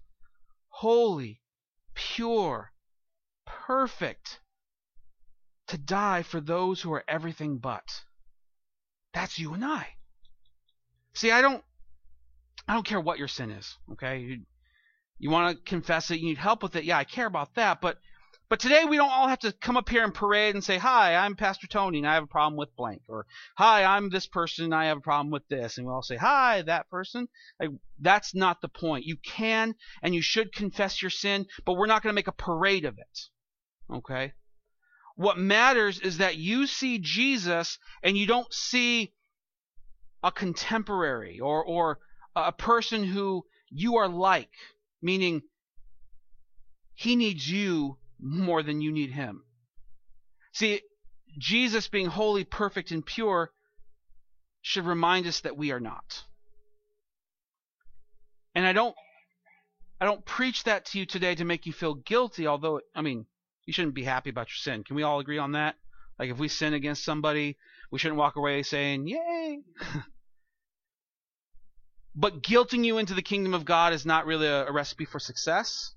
holy, 0.68 1.40
pure, 1.94 2.72
perfect, 3.46 4.40
to 5.68 5.78
die 5.78 6.22
for 6.22 6.40
those 6.40 6.80
who 6.80 6.92
are 6.92 7.04
everything 7.06 7.58
but. 7.58 8.02
That's 9.14 9.38
you 9.38 9.54
and 9.54 9.64
I. 9.64 9.86
See, 11.14 11.30
I 11.30 11.42
don't 11.42 11.62
I 12.66 12.74
don't 12.74 12.86
care 12.86 13.00
what 13.00 13.18
your 13.18 13.28
sin 13.28 13.50
is, 13.50 13.76
okay? 13.92 14.18
You, 14.18 14.40
you 15.18 15.30
want 15.30 15.56
to 15.56 15.62
confess 15.64 16.10
it, 16.10 16.18
you 16.18 16.26
need 16.26 16.38
help 16.38 16.62
with 16.62 16.74
it. 16.74 16.84
Yeah, 16.84 16.98
I 16.98 17.04
care 17.04 17.26
about 17.26 17.54
that, 17.54 17.80
but 17.80 17.98
but 18.52 18.60
today 18.60 18.84
we 18.84 18.98
don't 18.98 19.08
all 19.08 19.28
have 19.28 19.38
to 19.38 19.50
come 19.50 19.78
up 19.78 19.88
here 19.88 20.04
and 20.04 20.12
parade 20.12 20.54
and 20.54 20.62
say, 20.62 20.76
"Hi, 20.76 21.16
I'm 21.16 21.36
Pastor 21.36 21.66
Tony 21.66 21.96
and 21.96 22.06
I 22.06 22.12
have 22.12 22.24
a 22.24 22.26
problem 22.26 22.58
with 22.58 22.76
blank," 22.76 23.00
or 23.08 23.24
"Hi, 23.56 23.82
I'm 23.82 24.10
this 24.10 24.26
person 24.26 24.66
and 24.66 24.74
I 24.74 24.84
have 24.88 24.98
a 24.98 25.00
problem 25.00 25.30
with 25.30 25.48
this," 25.48 25.78
and 25.78 25.86
we 25.86 25.92
all 25.94 26.02
say, 26.02 26.16
"Hi, 26.16 26.60
that 26.60 26.90
person." 26.90 27.28
Like, 27.58 27.70
that's 27.98 28.34
not 28.34 28.60
the 28.60 28.68
point. 28.68 29.06
You 29.06 29.16
can 29.16 29.74
and 30.02 30.14
you 30.14 30.20
should 30.20 30.52
confess 30.52 31.00
your 31.00 31.10
sin, 31.10 31.46
but 31.64 31.78
we're 31.78 31.86
not 31.86 32.02
going 32.02 32.12
to 32.12 32.14
make 32.14 32.26
a 32.26 32.32
parade 32.32 32.84
of 32.84 32.98
it. 32.98 33.20
Okay? 33.90 34.34
What 35.16 35.38
matters 35.38 35.98
is 35.98 36.18
that 36.18 36.36
you 36.36 36.66
see 36.66 36.98
Jesus 36.98 37.78
and 38.02 38.18
you 38.18 38.26
don't 38.26 38.52
see 38.52 39.14
a 40.22 40.30
contemporary 40.30 41.40
or 41.40 41.64
or 41.64 42.00
a 42.36 42.52
person 42.52 43.02
who 43.02 43.46
you 43.70 43.96
are 43.96 44.08
like, 44.08 44.52
meaning 45.00 45.40
he 46.94 47.16
needs 47.16 47.50
you 47.50 47.96
more 48.22 48.62
than 48.62 48.80
you 48.80 48.92
need 48.92 49.10
him. 49.10 49.42
See, 50.52 50.80
Jesus 51.38 51.88
being 51.88 52.06
holy, 52.06 52.44
perfect, 52.44 52.90
and 52.90 53.04
pure 53.04 53.50
should 54.60 54.86
remind 54.86 55.26
us 55.26 55.40
that 55.40 55.56
we 55.56 55.72
are 55.72 55.80
not. 55.80 56.22
And 58.54 58.66
I 58.66 58.72
don't 58.72 58.94
I 60.00 60.04
don't 60.04 60.24
preach 60.24 60.64
that 60.64 60.86
to 60.86 60.98
you 60.98 61.06
today 61.06 61.34
to 61.34 61.44
make 61.44 61.66
you 61.66 61.72
feel 61.72 61.94
guilty, 61.94 62.46
although 62.46 62.80
I 62.94 63.02
mean, 63.02 63.26
you 63.66 63.72
shouldn't 63.72 63.94
be 63.94 64.04
happy 64.04 64.30
about 64.30 64.48
your 64.48 64.56
sin. 64.56 64.84
Can 64.84 64.96
we 64.96 65.02
all 65.02 65.20
agree 65.20 65.38
on 65.38 65.52
that? 65.52 65.76
Like 66.18 66.30
if 66.30 66.38
we 66.38 66.48
sin 66.48 66.74
against 66.74 67.04
somebody, 67.04 67.56
we 67.90 67.98
shouldn't 67.98 68.18
walk 68.18 68.36
away 68.36 68.62
saying, 68.62 69.08
"Yay." 69.08 69.60
but 72.14 72.42
guilting 72.42 72.84
you 72.84 72.98
into 72.98 73.14
the 73.14 73.22
kingdom 73.22 73.54
of 73.54 73.64
God 73.64 73.92
is 73.92 74.06
not 74.06 74.26
really 74.26 74.46
a, 74.46 74.66
a 74.66 74.72
recipe 74.72 75.06
for 75.06 75.18
success. 75.18 75.94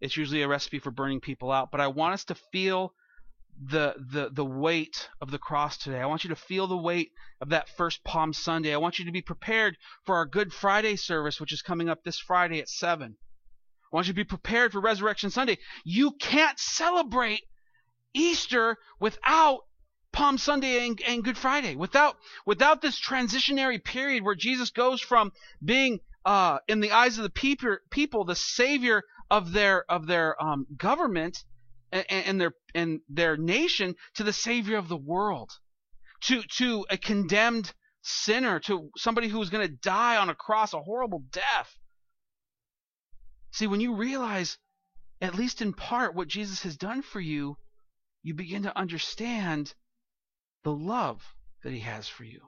It's 0.00 0.16
usually 0.16 0.42
a 0.42 0.48
recipe 0.48 0.78
for 0.78 0.90
burning 0.90 1.20
people 1.20 1.50
out. 1.50 1.70
But 1.70 1.80
I 1.80 1.88
want 1.88 2.14
us 2.14 2.24
to 2.26 2.34
feel 2.34 2.94
the 3.60 3.94
the 4.12 4.30
the 4.30 4.44
weight 4.44 5.08
of 5.20 5.30
the 5.30 5.38
cross 5.38 5.78
today. 5.78 6.00
I 6.00 6.06
want 6.06 6.24
you 6.24 6.30
to 6.30 6.36
feel 6.36 6.66
the 6.66 6.76
weight 6.76 7.10
of 7.40 7.48
that 7.48 7.68
first 7.70 8.04
Palm 8.04 8.32
Sunday. 8.32 8.72
I 8.72 8.78
want 8.78 8.98
you 8.98 9.06
to 9.06 9.12
be 9.12 9.22
prepared 9.22 9.76
for 10.04 10.16
our 10.16 10.26
Good 10.26 10.52
Friday 10.52 10.96
service, 10.96 11.40
which 11.40 11.52
is 11.52 11.62
coming 11.62 11.88
up 11.88 12.04
this 12.04 12.18
Friday 12.18 12.60
at 12.60 12.68
seven. 12.68 13.16
I 13.92 13.96
want 13.96 14.06
you 14.06 14.12
to 14.12 14.16
be 14.16 14.24
prepared 14.24 14.72
for 14.72 14.80
Resurrection 14.80 15.30
Sunday. 15.30 15.58
You 15.84 16.12
can't 16.12 16.58
celebrate 16.58 17.42
Easter 18.14 18.76
without 19.00 19.60
Palm 20.12 20.38
Sunday 20.38 20.86
and, 20.86 21.00
and, 21.06 21.24
Good 21.24 21.38
Friday. 21.38 21.74
Without 21.74 22.16
without 22.46 22.80
this 22.80 23.00
transitionary 23.00 23.82
period 23.82 24.22
where 24.22 24.34
Jesus 24.34 24.70
goes 24.70 25.00
from 25.00 25.32
being 25.64 26.00
uh, 26.24 26.58
in 26.68 26.80
the 26.80 26.92
eyes 26.92 27.18
of 27.18 27.24
the 27.24 27.30
people, 27.30 27.76
people 27.90 28.24
the 28.24 28.34
Savior 28.34 29.02
of 29.30 29.52
their 29.52 29.90
of 29.90 30.06
their 30.06 30.40
um, 30.42 30.66
government 30.76 31.44
and, 31.92 32.06
and 32.10 32.40
their 32.40 32.52
and 32.74 33.00
their 33.08 33.36
nation 33.36 33.94
to 34.14 34.24
the 34.24 34.32
Savior 34.32 34.76
of 34.76 34.88
the 34.88 34.96
world, 34.96 35.50
to 36.22 36.42
to 36.42 36.86
a 36.90 36.96
condemned 36.96 37.72
sinner, 38.02 38.60
to 38.60 38.90
somebody 38.96 39.28
who 39.28 39.38
was 39.38 39.50
going 39.50 39.66
to 39.66 39.74
die 39.74 40.16
on 40.16 40.28
a 40.28 40.34
cross 40.34 40.72
a 40.72 40.80
horrible 40.80 41.24
death. 41.30 41.78
See, 43.52 43.66
when 43.66 43.80
you 43.80 43.94
realize, 43.94 44.58
at 45.20 45.34
least 45.34 45.62
in 45.62 45.72
part, 45.72 46.14
what 46.14 46.28
Jesus 46.28 46.62
has 46.62 46.76
done 46.76 47.02
for 47.02 47.20
you, 47.20 47.56
you 48.22 48.34
begin 48.34 48.64
to 48.64 48.78
understand 48.78 49.74
the 50.64 50.72
love 50.72 51.22
that 51.62 51.72
He 51.72 51.80
has 51.80 52.08
for 52.08 52.24
you. 52.24 52.40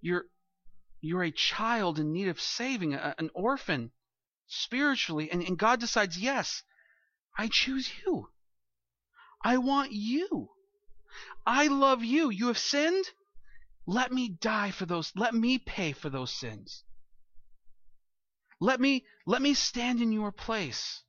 You're 0.00 0.24
you're 1.00 1.22
a 1.22 1.30
child 1.30 1.98
in 1.98 2.12
need 2.12 2.28
of 2.28 2.40
saving, 2.40 2.94
a, 2.94 3.14
an 3.18 3.30
orphan 3.34 3.90
spiritually, 4.46 5.30
and, 5.30 5.42
and 5.42 5.58
God 5.58 5.80
decides, 5.80 6.18
yes, 6.18 6.62
I 7.38 7.48
choose 7.48 7.90
you. 8.04 8.28
I 9.42 9.56
want 9.56 9.92
you. 9.92 10.50
I 11.46 11.68
love 11.68 12.04
you. 12.04 12.30
You 12.30 12.48
have 12.48 12.58
sinned? 12.58 13.06
Let 13.86 14.12
me 14.12 14.28
die 14.28 14.70
for 14.70 14.86
those. 14.86 15.12
Let 15.16 15.34
me 15.34 15.58
pay 15.58 15.92
for 15.92 16.10
those 16.10 16.32
sins. 16.32 16.84
Let 18.60 18.78
me 18.78 19.06
let 19.26 19.40
me 19.40 19.54
stand 19.54 20.02
in 20.02 20.12
your 20.12 20.32
place. 20.32 21.02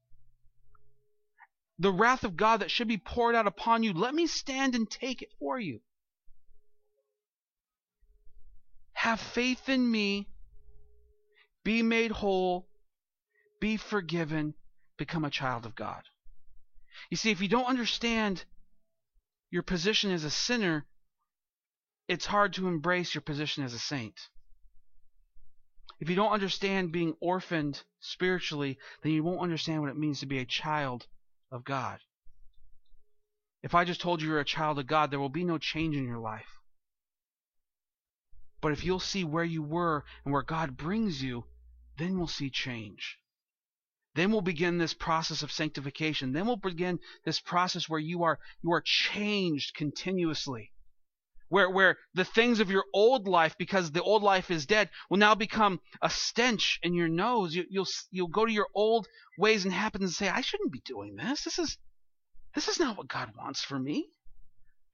The 1.77 1.91
wrath 1.91 2.24
of 2.24 2.38
God 2.38 2.62
that 2.62 2.71
should 2.71 2.88
be 2.88 2.98
poured 2.98 3.36
out 3.36 3.48
upon 3.48 3.83
you, 3.83 3.91
let 3.91 4.13
me 4.13 4.27
stand 4.27 4.74
and 4.74 4.89
take 4.89 5.21
it 5.21 5.33
for 5.38 5.60
you. 5.60 5.81
Have 9.01 9.20
faith 9.20 9.67
in 9.67 9.89
me. 9.89 10.27
Be 11.63 11.81
made 11.81 12.12
whole. 12.12 12.67
Be 13.60 13.75
forgiven. 13.75 14.53
Become 15.00 15.25
a 15.25 15.31
child 15.31 15.65
of 15.65 15.74
God. 15.75 16.03
You 17.10 17.17
see, 17.17 17.31
if 17.31 17.41
you 17.41 17.48
don't 17.48 17.65
understand 17.65 18.46
your 19.50 19.63
position 19.63 20.12
as 20.12 20.24
a 20.24 20.29
sinner, 20.29 20.86
it's 22.08 22.27
hard 22.27 22.53
to 22.53 22.67
embrace 22.67 23.15
your 23.15 23.24
position 23.24 23.63
as 23.63 23.74
a 23.74 23.79
saint. 23.79 24.29
if 26.00 26.08
you 26.08 26.15
don't 26.15 26.31
understand 26.31 26.91
being 26.91 27.15
orphaned 27.20 27.81
spiritually, 28.01 28.77
then 29.01 29.13
you 29.13 29.24
won't 29.24 29.41
understand 29.41 29.81
what 29.81 29.89
it 29.89 29.98
means 29.98 30.20
to 30.20 30.27
be 30.27 30.38
a 30.38 30.46
child 30.46 31.08
of 31.51 31.63
God. 31.63 32.00
If 33.63 33.74
I 33.74 33.84
just 33.84 34.01
told 34.01 34.22
you 34.22 34.27
you're 34.27 34.39
a 34.39 34.46
child 34.46 34.77
of 34.77 34.86
God, 34.86 35.10
there 35.10 35.20
will 35.20 35.29
be 35.41 35.43
no 35.43 35.58
change 35.58 35.96
in 35.96 36.05
your 36.05 36.20
life. 36.20 36.60
But 38.61 38.71
if 38.71 38.85
you'll 38.85 38.99
see 38.99 39.23
where 39.23 39.43
you 39.43 39.63
were 39.63 40.05
and 40.23 40.31
where 40.31 40.43
God 40.43 40.77
brings 40.77 41.21
you, 41.21 41.45
then 41.97 42.17
we'll 42.17 42.27
see 42.27 42.49
change. 42.49 43.17
Then 44.13 44.31
we'll 44.31 44.41
begin 44.41 44.77
this 44.77 44.93
process 44.93 45.41
of 45.41 45.51
sanctification. 45.51 46.33
Then 46.33 46.45
we'll 46.45 46.57
begin 46.57 46.99
this 47.23 47.39
process 47.39 47.87
where 47.87 47.99
you 47.99 48.23
are 48.23 48.39
you 48.61 48.71
are 48.73 48.81
changed 48.81 49.73
continuously. 49.75 50.71
Where 51.47 51.69
where 51.69 51.97
the 52.13 52.25
things 52.25 52.59
of 52.59 52.69
your 52.69 52.85
old 52.93 53.27
life, 53.27 53.57
because 53.57 53.91
the 53.91 54.03
old 54.03 54.21
life 54.21 54.51
is 54.51 54.65
dead, 54.65 54.89
will 55.09 55.17
now 55.17 55.35
become 55.35 55.79
a 56.01 56.09
stench 56.09 56.79
in 56.83 56.93
your 56.93 57.09
nose. 57.09 57.55
You, 57.55 57.65
you'll 57.69 57.87
you'll 58.09 58.27
go 58.27 58.45
to 58.45 58.51
your 58.51 58.67
old 58.75 59.07
ways 59.37 59.63
and 59.63 59.73
habits 59.73 60.03
and 60.03 60.13
say, 60.13 60.29
I 60.29 60.41
shouldn't 60.41 60.71
be 60.71 60.81
doing 60.85 61.15
this. 61.15 61.43
This 61.43 61.57
is 61.57 61.77
this 62.53 62.67
is 62.67 62.79
not 62.79 62.97
what 62.97 63.07
God 63.07 63.31
wants 63.37 63.63
for 63.63 63.79
me. 63.79 64.09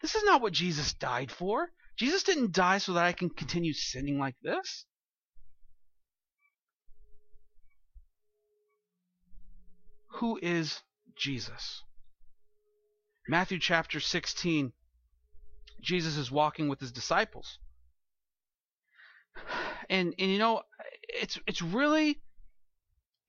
This 0.02 0.14
is 0.14 0.24
not 0.24 0.42
what 0.42 0.54
Jesus 0.54 0.94
died 0.94 1.32
for. 1.32 1.72
Jesus 1.98 2.24
didn't 2.24 2.52
die 2.52 2.78
so 2.78 2.94
that 2.94 3.06
I 3.06 3.12
can 3.12 3.30
continue 3.30 3.74
sinning 3.74 4.20
like 4.20 4.36
this. 4.44 4.86
Who 10.18 10.40
is 10.42 10.82
Jesus? 11.16 11.84
Matthew 13.28 13.60
chapter 13.60 14.00
16, 14.00 14.72
Jesus 15.82 16.18
is 16.18 16.32
walking 16.32 16.70
with 16.70 16.80
his 16.80 16.92
disciples. 16.92 17.60
And 19.90 20.14
and 20.18 20.32
you 20.32 20.40
know, 20.40 20.62
it's 21.08 21.40
it's 21.46 21.62
really 21.62 22.20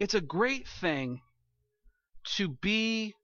it's 0.01 0.15
a 0.15 0.21
great 0.21 0.67
thing 0.67 1.21
to 2.37 2.49
be 2.49 3.15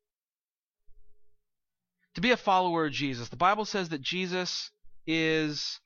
to 2.14 2.20
be 2.20 2.30
a 2.30 2.36
follower 2.36 2.86
of 2.86 2.92
Jesus. 2.92 3.28
The 3.28 3.36
Bible 3.36 3.64
says 3.64 3.88
that 3.88 4.02
Jesus 4.02 4.70
is 5.06 5.80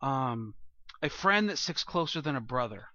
um, 0.00 0.54
a 1.02 1.08
friend 1.08 1.48
that 1.48 1.58
sticks 1.58 1.84
closer 1.84 2.20
than 2.20 2.36
a 2.36 2.40
brother. 2.40 2.86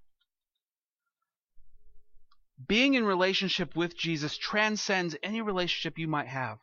Being 2.67 2.93
in 2.93 3.05
relationship 3.05 3.75
with 3.75 3.97
Jesus 3.97 4.37
transcends 4.37 5.15
any 5.21 5.41
relationship 5.41 5.97
you 5.97 6.07
might 6.07 6.27
have. 6.27 6.59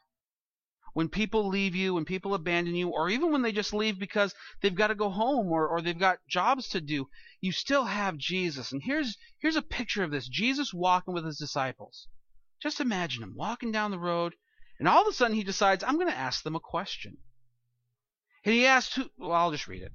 When 0.95 1.09
people 1.09 1.49
leave 1.49 1.75
you, 1.75 1.95
when 1.95 2.05
people 2.05 2.35
abandon 2.35 2.75
you, 2.75 2.89
or 2.89 3.09
even 3.09 3.33
when 3.33 3.43
they 3.43 3.53
just 3.53 3.73
leave 3.73 3.99
because 3.99 4.35
they've 4.61 4.75
got 4.75 4.89
to 4.89 4.95
go 4.95 5.09
home 5.11 5.51
or, 5.51 5.67
or 5.67 5.81
they've 5.81 5.99
got 5.99 6.19
jobs 6.29 6.69
to 6.69 6.81
do, 6.81 7.09
you 7.41 7.53
still 7.53 7.85
have 7.85 8.19
Jesus. 8.19 8.73
And 8.73 8.83
here's 8.83 9.17
here's 9.39 9.57
a 9.57 9.63
picture 9.63 10.03
of 10.03 10.11
this. 10.11 10.29
Jesus 10.29 10.73
walking 10.75 11.15
with 11.15 11.25
his 11.25 11.39
disciples. 11.39 12.09
Just 12.63 12.81
imagine 12.81 13.23
him 13.23 13.35
walking 13.35 13.73
down 13.73 13.91
the 13.91 13.99
road, 13.99 14.35
and 14.79 14.87
all 14.87 15.03
of 15.03 15.09
a 15.09 15.13
sudden 15.13 15.37
he 15.37 15.45
decides, 15.45 15.83
I'm 15.83 15.97
going 15.97 16.11
to 16.11 16.17
ask 16.17 16.43
them 16.43 16.57
a 16.57 16.61
question. 16.61 17.19
And 18.45 18.55
he 18.55 18.67
asked, 18.67 18.95
who, 18.95 19.11
well, 19.19 19.33
I'll 19.33 19.51
just 19.51 19.69
read 19.69 19.83
it. 19.83 19.93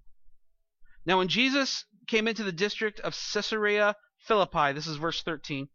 Now, 1.06 1.18
when 1.18 1.27
Jesus 1.27 1.86
came 2.08 2.27
into 2.27 2.44
the 2.44 2.51
district 2.51 3.00
of 3.01 3.18
Caesarea 3.34 3.96
Philippi, 4.20 4.74
this 4.74 4.88
is 4.88 4.98
verse 4.98 5.22
13, 5.22 5.70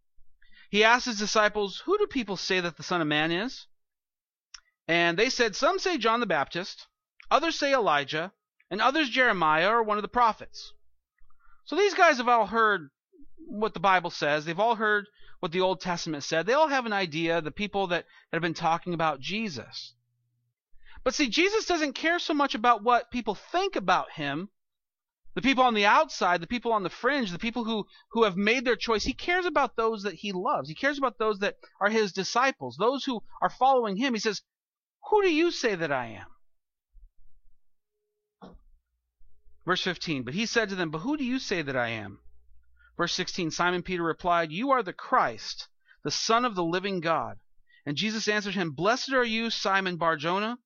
he 0.70 0.84
asked 0.84 1.06
his 1.06 1.18
disciples, 1.18 1.82
Who 1.84 1.98
do 1.98 2.06
people 2.06 2.36
say 2.36 2.60
that 2.60 2.76
the 2.76 2.82
Son 2.82 3.00
of 3.00 3.06
Man 3.06 3.30
is? 3.30 3.66
And 4.88 5.18
they 5.18 5.28
said, 5.28 5.54
Some 5.54 5.78
say 5.78 5.98
John 5.98 6.20
the 6.20 6.26
Baptist, 6.26 6.86
others 7.30 7.58
say 7.58 7.74
Elijah, 7.74 8.32
and 8.70 8.80
others 8.80 9.10
Jeremiah 9.10 9.68
or 9.68 9.82
one 9.82 9.98
of 9.98 10.02
the 10.02 10.08
prophets. 10.08 10.72
So 11.64 11.76
these 11.76 11.94
guys 11.94 12.16
have 12.16 12.28
all 12.28 12.46
heard 12.46 12.90
what 13.36 13.74
the 13.74 13.80
Bible 13.80 14.10
says. 14.10 14.44
They've 14.44 14.58
all 14.58 14.76
heard 14.76 15.06
what 15.40 15.52
the 15.52 15.60
Old 15.60 15.80
Testament 15.80 16.24
said. 16.24 16.46
They 16.46 16.54
all 16.54 16.68
have 16.68 16.86
an 16.86 16.92
idea, 16.92 17.40
the 17.40 17.50
people 17.50 17.88
that, 17.88 18.06
that 18.30 18.36
have 18.36 18.42
been 18.42 18.54
talking 18.54 18.94
about 18.94 19.20
Jesus. 19.20 19.94
But 21.04 21.14
see, 21.14 21.28
Jesus 21.28 21.66
doesn't 21.66 21.94
care 21.94 22.18
so 22.18 22.34
much 22.34 22.54
about 22.54 22.82
what 22.82 23.10
people 23.10 23.34
think 23.34 23.76
about 23.76 24.12
him. 24.12 24.50
The 25.34 25.42
people 25.42 25.64
on 25.64 25.74
the 25.74 25.86
outside, 25.86 26.40
the 26.40 26.46
people 26.46 26.72
on 26.72 26.82
the 26.82 26.90
fringe, 26.90 27.30
the 27.30 27.38
people 27.38 27.64
who, 27.64 27.86
who 28.10 28.24
have 28.24 28.36
made 28.36 28.64
their 28.64 28.76
choice, 28.76 29.02
he 29.02 29.14
cares 29.14 29.46
about 29.46 29.76
those 29.76 30.02
that 30.02 30.14
he 30.14 30.30
loves. 30.30 30.68
He 30.68 30.74
cares 30.74 30.98
about 30.98 31.18
those 31.18 31.38
that 31.38 31.56
are 31.80 31.88
his 31.88 32.12
disciples, 32.12 32.76
those 32.76 33.04
who 33.04 33.22
are 33.40 33.48
following 33.48 33.96
him. 33.96 34.12
He 34.12 34.20
says, 34.20 34.42
Who 35.08 35.22
do 35.22 35.32
you 35.32 35.50
say 35.50 35.74
that 35.74 35.90
I 35.90 36.06
am? 36.06 36.26
Verse 39.64 39.82
15, 39.82 40.24
But 40.24 40.34
he 40.34 40.44
said 40.44 40.68
to 40.68 40.74
them, 40.74 40.90
But 40.90 40.98
who 40.98 41.16
do 41.16 41.24
you 41.24 41.38
say 41.38 41.62
that 41.62 41.76
I 41.76 41.88
am? 41.88 42.20
Verse 42.96 43.14
16, 43.14 43.50
Simon 43.52 43.82
Peter 43.82 44.02
replied, 44.02 44.52
You 44.52 44.70
are 44.70 44.82
the 44.82 44.92
Christ, 44.92 45.68
the 46.04 46.10
Son 46.10 46.44
of 46.44 46.54
the 46.54 46.64
living 46.64 47.00
God. 47.00 47.38
And 47.86 47.96
Jesus 47.96 48.28
answered 48.28 48.54
him, 48.54 48.72
Blessed 48.72 49.12
are 49.12 49.24
you, 49.24 49.50
Simon 49.50 49.96
Barjona. 49.96 50.58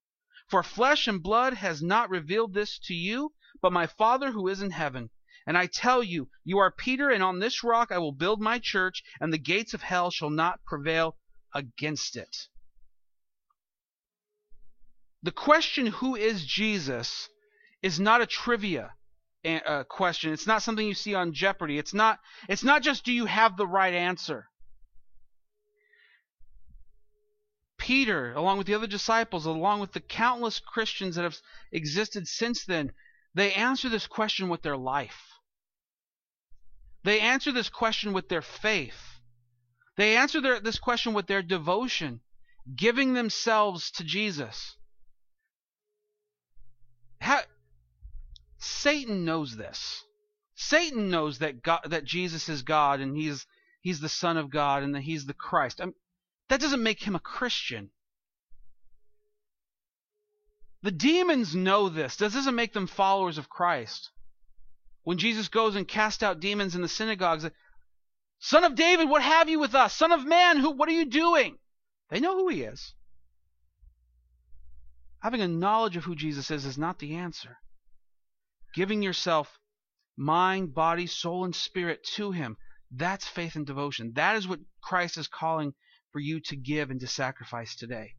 For 0.48 0.62
flesh 0.62 1.08
and 1.08 1.22
blood 1.22 1.54
has 1.54 1.82
not 1.82 2.10
revealed 2.10 2.54
this 2.54 2.78
to 2.84 2.94
you, 2.94 3.32
but 3.60 3.72
my 3.72 3.86
Father 3.86 4.30
who 4.30 4.46
is 4.48 4.62
in 4.62 4.70
heaven. 4.70 5.10
And 5.46 5.56
I 5.56 5.66
tell 5.66 6.02
you, 6.02 6.28
you 6.44 6.58
are 6.58 6.70
Peter, 6.70 7.08
and 7.10 7.22
on 7.22 7.38
this 7.38 7.62
rock 7.64 7.90
I 7.92 7.98
will 7.98 8.12
build 8.12 8.40
my 8.40 8.58
church, 8.58 9.02
and 9.20 9.32
the 9.32 9.38
gates 9.38 9.74
of 9.74 9.82
hell 9.82 10.10
shall 10.10 10.30
not 10.30 10.64
prevail 10.64 11.16
against 11.54 12.16
it. 12.16 12.48
The 15.22 15.32
question, 15.32 15.86
who 15.86 16.14
is 16.14 16.44
Jesus, 16.44 17.28
is 17.82 17.98
not 17.98 18.20
a 18.20 18.26
trivia 18.26 18.94
uh, 19.44 19.84
question. 19.84 20.32
It's 20.32 20.46
not 20.46 20.62
something 20.62 20.86
you 20.86 20.94
see 20.94 21.14
on 21.14 21.32
Jeopardy. 21.32 21.78
It's 21.78 21.94
not, 21.94 22.20
it's 22.48 22.64
not 22.64 22.82
just 22.82 23.04
do 23.04 23.12
you 23.12 23.26
have 23.26 23.56
the 23.56 23.66
right 23.66 23.94
answer. 23.94 24.48
Peter, 27.86 28.32
along 28.34 28.58
with 28.58 28.66
the 28.66 28.74
other 28.74 28.88
disciples, 28.88 29.46
along 29.46 29.78
with 29.78 29.92
the 29.92 30.00
countless 30.00 30.58
Christians 30.58 31.14
that 31.14 31.22
have 31.22 31.38
existed 31.70 32.26
since 32.26 32.64
then, 32.64 32.92
they 33.32 33.52
answer 33.52 33.88
this 33.88 34.08
question 34.08 34.48
with 34.48 34.62
their 34.62 34.76
life. 34.76 35.38
They 37.04 37.20
answer 37.20 37.52
this 37.52 37.68
question 37.68 38.12
with 38.12 38.28
their 38.28 38.42
faith. 38.42 39.20
They 39.96 40.16
answer 40.16 40.40
their, 40.40 40.58
this 40.58 40.80
question 40.80 41.14
with 41.14 41.28
their 41.28 41.42
devotion, 41.42 42.22
giving 42.74 43.14
themselves 43.14 43.92
to 43.92 44.04
Jesus. 44.04 44.74
How, 47.20 47.42
Satan 48.58 49.24
knows 49.24 49.56
this. 49.56 50.02
Satan 50.56 51.08
knows 51.08 51.38
that 51.38 51.62
God, 51.62 51.82
that 51.84 52.04
Jesus 52.04 52.48
is 52.48 52.62
God 52.62 52.98
and 52.98 53.16
he's 53.16 53.46
he's 53.80 54.00
the 54.00 54.08
Son 54.08 54.36
of 54.36 54.50
God 54.50 54.82
and 54.82 54.92
that 54.96 55.02
he's 55.02 55.26
the 55.26 55.34
Christ. 55.34 55.80
I 55.80 55.86
that 56.48 56.60
doesn't 56.60 56.82
make 56.82 57.02
him 57.02 57.14
a 57.14 57.20
Christian. 57.20 57.90
The 60.82 60.92
demons 60.92 61.54
know 61.54 61.88
this. 61.88 62.16
This 62.16 62.34
doesn't 62.34 62.54
make 62.54 62.72
them 62.72 62.86
followers 62.86 63.38
of 63.38 63.48
Christ. 63.48 64.10
When 65.02 65.18
Jesus 65.18 65.48
goes 65.48 65.74
and 65.74 65.88
casts 65.88 66.22
out 66.22 66.40
demons 66.40 66.74
in 66.74 66.82
the 66.82 66.88
synagogues, 66.88 67.46
Son 68.38 68.64
of 68.64 68.74
David, 68.74 69.08
what 69.08 69.22
have 69.22 69.48
you 69.48 69.58
with 69.58 69.74
us? 69.74 69.94
Son 69.94 70.12
of 70.12 70.24
man, 70.24 70.58
who 70.58 70.70
what 70.70 70.88
are 70.88 70.92
you 70.92 71.06
doing? 71.06 71.58
They 72.10 72.20
know 72.20 72.36
who 72.36 72.48
he 72.48 72.62
is. 72.62 72.94
Having 75.20 75.40
a 75.40 75.48
knowledge 75.48 75.96
of 75.96 76.04
who 76.04 76.14
Jesus 76.14 76.50
is 76.50 76.64
is 76.64 76.78
not 76.78 76.98
the 76.98 77.16
answer. 77.16 77.58
Giving 78.74 79.02
yourself 79.02 79.58
mind, 80.16 80.74
body, 80.74 81.06
soul, 81.06 81.44
and 81.44 81.56
spirit 81.56 82.04
to 82.14 82.30
him, 82.30 82.56
that's 82.90 83.26
faith 83.26 83.56
and 83.56 83.66
devotion. 83.66 84.12
That 84.14 84.36
is 84.36 84.46
what 84.46 84.60
Christ 84.82 85.16
is 85.16 85.26
calling 85.26 85.74
for 86.16 86.20
you 86.20 86.40
to 86.40 86.56
give 86.56 86.90
and 86.90 86.98
to 86.98 87.06
sacrifice 87.06 87.76
today. 87.76 88.14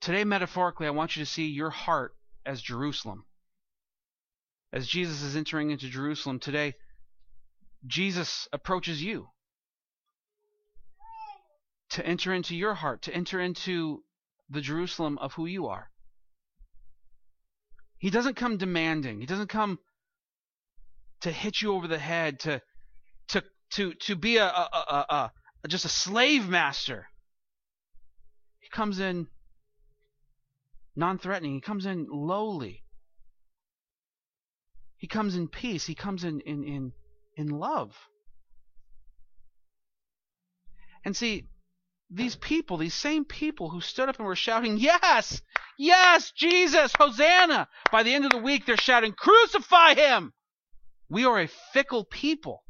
Today, 0.00 0.22
metaphorically, 0.22 0.86
I 0.86 0.90
want 0.90 1.16
you 1.16 1.24
to 1.24 1.28
see 1.28 1.48
your 1.48 1.70
heart 1.70 2.12
as 2.46 2.62
Jerusalem. 2.62 3.24
As 4.72 4.86
Jesus 4.86 5.20
is 5.20 5.34
entering 5.34 5.72
into 5.72 5.88
Jerusalem 5.88 6.38
today, 6.38 6.74
Jesus 7.84 8.46
approaches 8.52 9.02
you 9.02 9.30
to 11.90 12.06
enter 12.06 12.32
into 12.32 12.54
your 12.54 12.74
heart, 12.74 13.02
to 13.02 13.12
enter 13.12 13.40
into 13.40 14.04
the 14.48 14.60
Jerusalem 14.60 15.18
of 15.18 15.32
who 15.32 15.46
you 15.46 15.66
are. 15.66 15.90
He 17.98 18.10
doesn't 18.10 18.36
come 18.36 18.58
demanding. 18.58 19.18
He 19.18 19.26
doesn't 19.26 19.48
come 19.48 19.80
to 21.22 21.32
hit 21.32 21.60
you 21.60 21.74
over 21.74 21.88
the 21.88 21.98
head, 21.98 22.38
to 22.40 22.62
to 23.30 23.42
to 23.72 23.94
to 23.94 24.14
be 24.14 24.36
a, 24.36 24.46
a, 24.46 24.68
a, 24.72 25.06
a 25.14 25.32
just 25.66 25.84
a 25.84 25.88
slave 25.88 26.48
master. 26.48 27.08
He 28.60 28.68
comes 28.68 29.00
in 29.00 29.26
non 30.94 31.18
threatening, 31.18 31.54
he 31.54 31.60
comes 31.60 31.86
in 31.86 32.06
lowly. 32.10 32.84
He 34.96 35.06
comes 35.06 35.36
in 35.36 35.48
peace, 35.48 35.86
he 35.86 35.94
comes 35.94 36.24
in, 36.24 36.40
in, 36.40 36.64
in, 36.64 36.92
in 37.36 37.48
love. 37.48 37.96
And 41.04 41.16
see, 41.16 41.48
these 42.10 42.36
people, 42.36 42.76
these 42.76 42.94
same 42.94 43.24
people 43.24 43.70
who 43.70 43.80
stood 43.80 44.08
up 44.08 44.18
and 44.18 44.26
were 44.26 44.36
shouting, 44.36 44.78
Yes! 44.78 45.42
Yes! 45.78 46.32
Jesus! 46.32 46.92
Hosanna! 46.98 47.68
By 47.92 48.02
the 48.02 48.14
end 48.14 48.24
of 48.24 48.32
the 48.32 48.38
week, 48.38 48.66
they're 48.66 48.76
shouting, 48.76 49.12
Crucify 49.12 49.94
him! 49.94 50.32
We 51.08 51.24
are 51.24 51.40
a 51.40 51.48
fickle 51.72 52.04
people. 52.04 52.64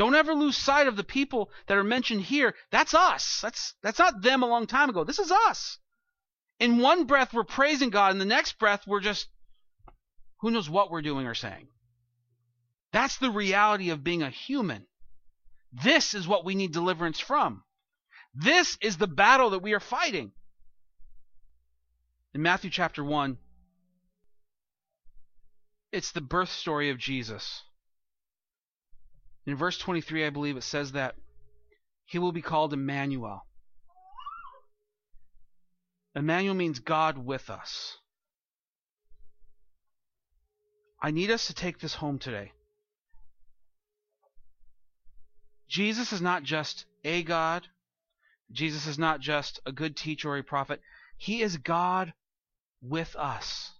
Don't 0.00 0.14
ever 0.14 0.32
lose 0.32 0.56
sight 0.56 0.86
of 0.86 0.96
the 0.96 1.04
people 1.04 1.50
that 1.66 1.76
are 1.76 1.84
mentioned 1.84 2.22
here. 2.22 2.54
That's 2.70 2.94
us. 2.94 3.40
That's 3.42 3.74
that's 3.82 3.98
not 3.98 4.22
them 4.22 4.42
a 4.42 4.46
long 4.46 4.66
time 4.66 4.88
ago. 4.88 5.04
This 5.04 5.18
is 5.18 5.30
us. 5.30 5.76
In 6.58 6.78
one 6.78 7.04
breath 7.04 7.34
we're 7.34 7.44
praising 7.44 7.90
God, 7.90 8.12
in 8.12 8.18
the 8.18 8.24
next 8.24 8.58
breath 8.58 8.86
we're 8.86 9.00
just 9.00 9.28
who 10.38 10.50
knows 10.50 10.70
what 10.70 10.90
we're 10.90 11.02
doing 11.02 11.26
or 11.26 11.34
saying. 11.34 11.68
That's 12.94 13.18
the 13.18 13.30
reality 13.30 13.90
of 13.90 14.02
being 14.02 14.22
a 14.22 14.30
human. 14.30 14.86
This 15.70 16.14
is 16.14 16.26
what 16.26 16.46
we 16.46 16.54
need 16.54 16.72
deliverance 16.72 17.20
from. 17.20 17.62
This 18.32 18.78
is 18.80 18.96
the 18.96 19.06
battle 19.06 19.50
that 19.50 19.58
we 19.58 19.74
are 19.74 19.80
fighting. 19.80 20.32
In 22.32 22.40
Matthew 22.40 22.70
chapter 22.70 23.04
1, 23.04 23.36
it's 25.92 26.12
the 26.12 26.22
birth 26.22 26.50
story 26.50 26.88
of 26.88 26.96
Jesus. 26.96 27.64
In 29.46 29.56
verse 29.56 29.78
23, 29.78 30.26
I 30.26 30.30
believe 30.30 30.56
it 30.56 30.62
says 30.62 30.92
that 30.92 31.16
he 32.04 32.18
will 32.18 32.32
be 32.32 32.42
called 32.42 32.72
Emmanuel. 32.72 33.46
Emmanuel 36.14 36.54
means 36.54 36.80
God 36.80 37.18
with 37.18 37.48
us. 37.50 37.96
I 41.02 41.10
need 41.10 41.30
us 41.30 41.46
to 41.46 41.54
take 41.54 41.78
this 41.78 41.94
home 41.94 42.18
today. 42.18 42.52
Jesus 45.68 46.12
is 46.12 46.20
not 46.20 46.42
just 46.42 46.84
a 47.04 47.22
God. 47.22 47.66
Jesus 48.50 48.86
is 48.86 48.98
not 48.98 49.20
just 49.20 49.60
a 49.64 49.72
good 49.72 49.96
teacher 49.96 50.30
or 50.30 50.38
a 50.38 50.42
prophet. 50.42 50.80
He 51.16 51.42
is 51.42 51.56
God 51.56 52.12
with 52.82 53.14
us. 53.16 53.70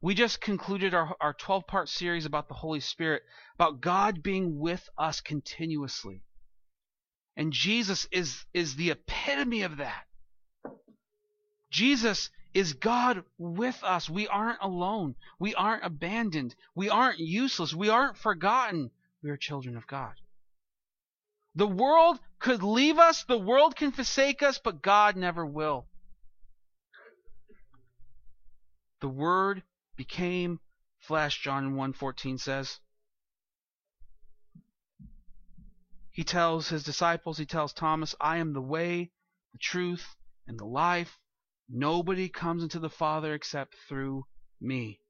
We 0.00 0.14
just 0.14 0.40
concluded 0.40 0.94
our, 0.94 1.16
our 1.20 1.34
12 1.34 1.66
part 1.66 1.88
series 1.88 2.24
about 2.24 2.48
the 2.48 2.54
Holy 2.54 2.80
Spirit, 2.80 3.22
about 3.56 3.80
God 3.80 4.22
being 4.22 4.58
with 4.58 4.88
us 4.96 5.20
continuously. 5.20 6.22
And 7.36 7.52
Jesus 7.52 8.06
is, 8.12 8.44
is 8.54 8.76
the 8.76 8.90
epitome 8.90 9.62
of 9.62 9.78
that. 9.78 10.04
Jesus 11.70 12.30
is 12.54 12.72
God 12.74 13.24
with 13.38 13.82
us. 13.82 14.08
We 14.08 14.26
aren't 14.28 14.60
alone. 14.62 15.16
We 15.38 15.54
aren't 15.54 15.84
abandoned. 15.84 16.54
We 16.74 16.88
aren't 16.88 17.18
useless. 17.18 17.74
We 17.74 17.88
aren't 17.88 18.16
forgotten. 18.16 18.90
We 19.22 19.30
are 19.30 19.36
children 19.36 19.76
of 19.76 19.86
God. 19.86 20.14
The 21.54 21.66
world 21.66 22.20
could 22.38 22.62
leave 22.62 22.98
us, 22.98 23.24
the 23.24 23.38
world 23.38 23.74
can 23.74 23.90
forsake 23.90 24.42
us, 24.42 24.58
but 24.58 24.80
God 24.80 25.16
never 25.16 25.44
will. 25.44 25.86
The 29.00 29.08
Word 29.08 29.62
became 29.98 30.60
flesh, 31.00 31.42
John 31.42 31.74
1:14 31.74 32.38
says. 32.38 32.80
He 36.10 36.24
tells 36.24 36.68
his 36.68 36.82
disciples, 36.82 37.36
he 37.36 37.44
tells 37.44 37.72
Thomas, 37.72 38.14
I 38.20 38.38
am 38.38 38.52
the 38.52 38.62
way, 38.62 39.12
the 39.52 39.58
truth, 39.58 40.16
and 40.46 40.58
the 40.58 40.64
life. 40.64 41.18
Nobody 41.68 42.28
comes 42.28 42.62
into 42.62 42.78
the 42.78 42.88
Father 42.88 43.34
except 43.34 43.76
through 43.88 44.24
me. 44.60 45.00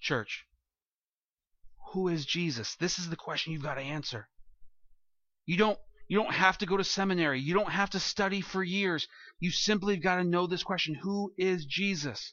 Church, 0.00 0.46
who 1.92 2.08
is 2.08 2.24
Jesus? 2.24 2.76
This 2.76 2.98
is 2.98 3.10
the 3.10 3.16
question 3.16 3.52
you've 3.52 3.62
got 3.62 3.74
to 3.74 3.82
answer. 3.82 4.28
You 5.44 5.56
don't 5.56 5.78
you 6.06 6.16
don't 6.16 6.32
have 6.32 6.58
to 6.58 6.66
go 6.66 6.76
to 6.76 6.84
seminary. 6.84 7.40
You 7.40 7.54
don't 7.54 7.70
have 7.70 7.90
to 7.90 8.00
study 8.00 8.40
for 8.40 8.62
years. 8.62 9.06
You 9.40 9.50
simply 9.50 9.98
got 9.98 10.16
to 10.16 10.24
know 10.24 10.46
this 10.46 10.62
question, 10.62 10.94
who 10.94 11.34
is 11.36 11.66
Jesus? 11.66 12.32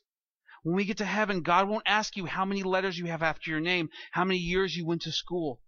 When 0.66 0.76
we 0.76 0.86
get 0.86 0.98
to 0.98 1.06
heaven, 1.06 1.44
God 1.44 1.70
won't 1.70 1.84
ask 1.86 2.18
you 2.18 2.26
how 2.26 2.44
many 2.44 2.64
letters 2.64 2.98
you 2.98 3.06
have 3.06 3.22
after 3.22 3.52
your 3.52 3.60
name, 3.60 3.88
how 4.12 4.26
many 4.26 4.40
years 4.40 4.76
you 4.76 4.84
went 4.84 5.04
to 5.04 5.12
school. 5.12 5.62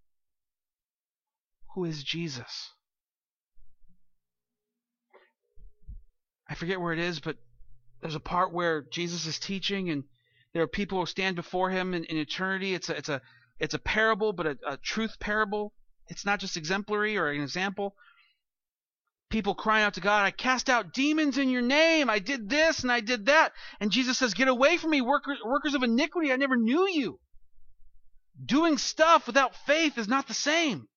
Who 1.76 1.86
is 1.86 2.04
Jesus? 2.04 2.72
I 6.50 6.56
forget 6.56 6.82
where 6.82 6.94
it 6.94 7.00
is, 7.00 7.20
but 7.20 7.38
there's 8.02 8.16
a 8.16 8.20
part 8.20 8.52
where 8.52 8.86
Jesus 8.92 9.28
is 9.28 9.38
teaching, 9.38 9.92
and 9.92 10.04
there 10.56 10.64
are 10.64 10.68
people 10.68 11.00
who 11.00 11.06
stand 11.06 11.36
before 11.36 11.70
him 11.70 11.94
in, 11.94 12.04
in 12.06 12.18
eternity. 12.18 12.74
It's 12.74 12.90
a 12.90 12.98
it's 12.98 13.10
a 13.10 13.22
it's 13.60 13.76
a 13.76 13.80
parable, 13.80 14.34
but 14.34 14.48
a, 14.48 14.58
a 14.68 14.78
truth 14.78 15.20
parable. 15.20 15.76
It's 16.08 16.26
not 16.26 16.40
just 16.40 16.58
exemplary 16.58 17.18
or 17.18 17.30
an 17.30 17.44
example. 17.44 17.94
People 19.30 19.56
crying 19.56 19.84
out 19.84 19.96
to 19.96 20.02
God, 20.02 20.26
I 20.26 20.32
cast 20.32 20.70
out 20.70 20.94
demons 20.94 21.38
in 21.38 21.50
your 21.50 21.62
name. 21.62 22.10
I 22.10 22.20
did 22.20 22.50
this 22.50 22.84
and 22.84 22.92
I 22.92 23.02
did 23.02 23.26
that. 23.26 23.52
And 23.80 23.92
Jesus 23.92 24.18
says, 24.18 24.34
Get 24.34 24.48
away 24.48 24.78
from 24.78 24.92
me, 24.92 25.02
workers, 25.02 25.74
of 25.76 25.84
iniquity. 25.84 26.32
I 26.32 26.38
never 26.38 26.56
knew 26.56 26.88
you. 26.88 27.20
Doing 28.44 28.78
stuff 28.78 29.28
without 29.28 29.56
faith 29.66 29.98
is 29.98 30.08
not 30.08 30.28
the 30.28 30.34
same. 30.34 30.88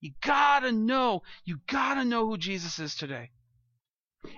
You 0.00 0.12
gotta 0.22 0.70
know, 0.70 1.22
you 1.44 1.58
gotta 1.66 2.04
know 2.04 2.26
who 2.26 2.38
Jesus 2.38 2.78
is 2.78 2.94
today. 2.94 3.30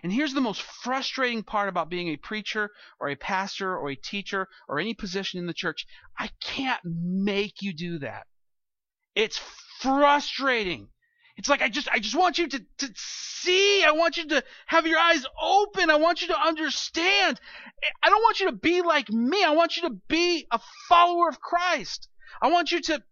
And 0.03 0.13
here's 0.13 0.33
the 0.33 0.41
most 0.41 0.63
frustrating 0.63 1.43
part 1.43 1.69
about 1.69 1.91
being 1.91 2.09
a 2.09 2.17
preacher 2.17 2.71
or 3.01 3.09
a 3.09 3.17
pastor 3.17 3.77
or 3.77 3.91
a 3.91 3.97
teacher 3.97 4.49
or 4.69 4.79
any 4.79 4.95
position 4.95 5.41
in 5.41 5.47
the 5.47 5.53
church. 5.53 5.87
I 6.19 6.31
can't 6.41 6.81
make 6.85 7.63
you 7.63 7.73
do 7.75 7.99
that. 7.99 8.27
It's 9.15 9.39
frustrating. 9.81 10.89
It's 11.37 11.49
like 11.49 11.63
I 11.63 11.69
just 11.69 11.89
I 11.91 11.99
just 11.99 12.15
want 12.15 12.39
you 12.39 12.49
to, 12.49 12.59
to 12.79 12.91
see. 12.95 13.85
I 13.85 13.93
want 13.93 14.17
you 14.17 14.29
to 14.29 14.45
have 14.67 14.87
your 14.87 14.99
eyes 14.99 15.25
open. 15.41 15.91
I 15.91 15.97
want 15.97 16.23
you 16.23 16.29
to 16.29 16.39
understand. 16.39 17.41
I 18.03 18.11
don't 18.11 18.23
want 18.23 18.41
you 18.41 18.47
to 18.47 18.57
be 18.57 18.83
like 18.83 19.09
me. 19.11 19.43
I 19.43 19.51
want 19.51 19.77
you 19.77 19.89
to 19.89 19.97
be 20.09 20.47
a 20.51 20.61
follower 20.89 21.29
of 21.29 21.41
Christ. 21.41 22.09
I 22.41 22.51
want 22.51 22.71
you 22.71 22.81
to 22.83 23.03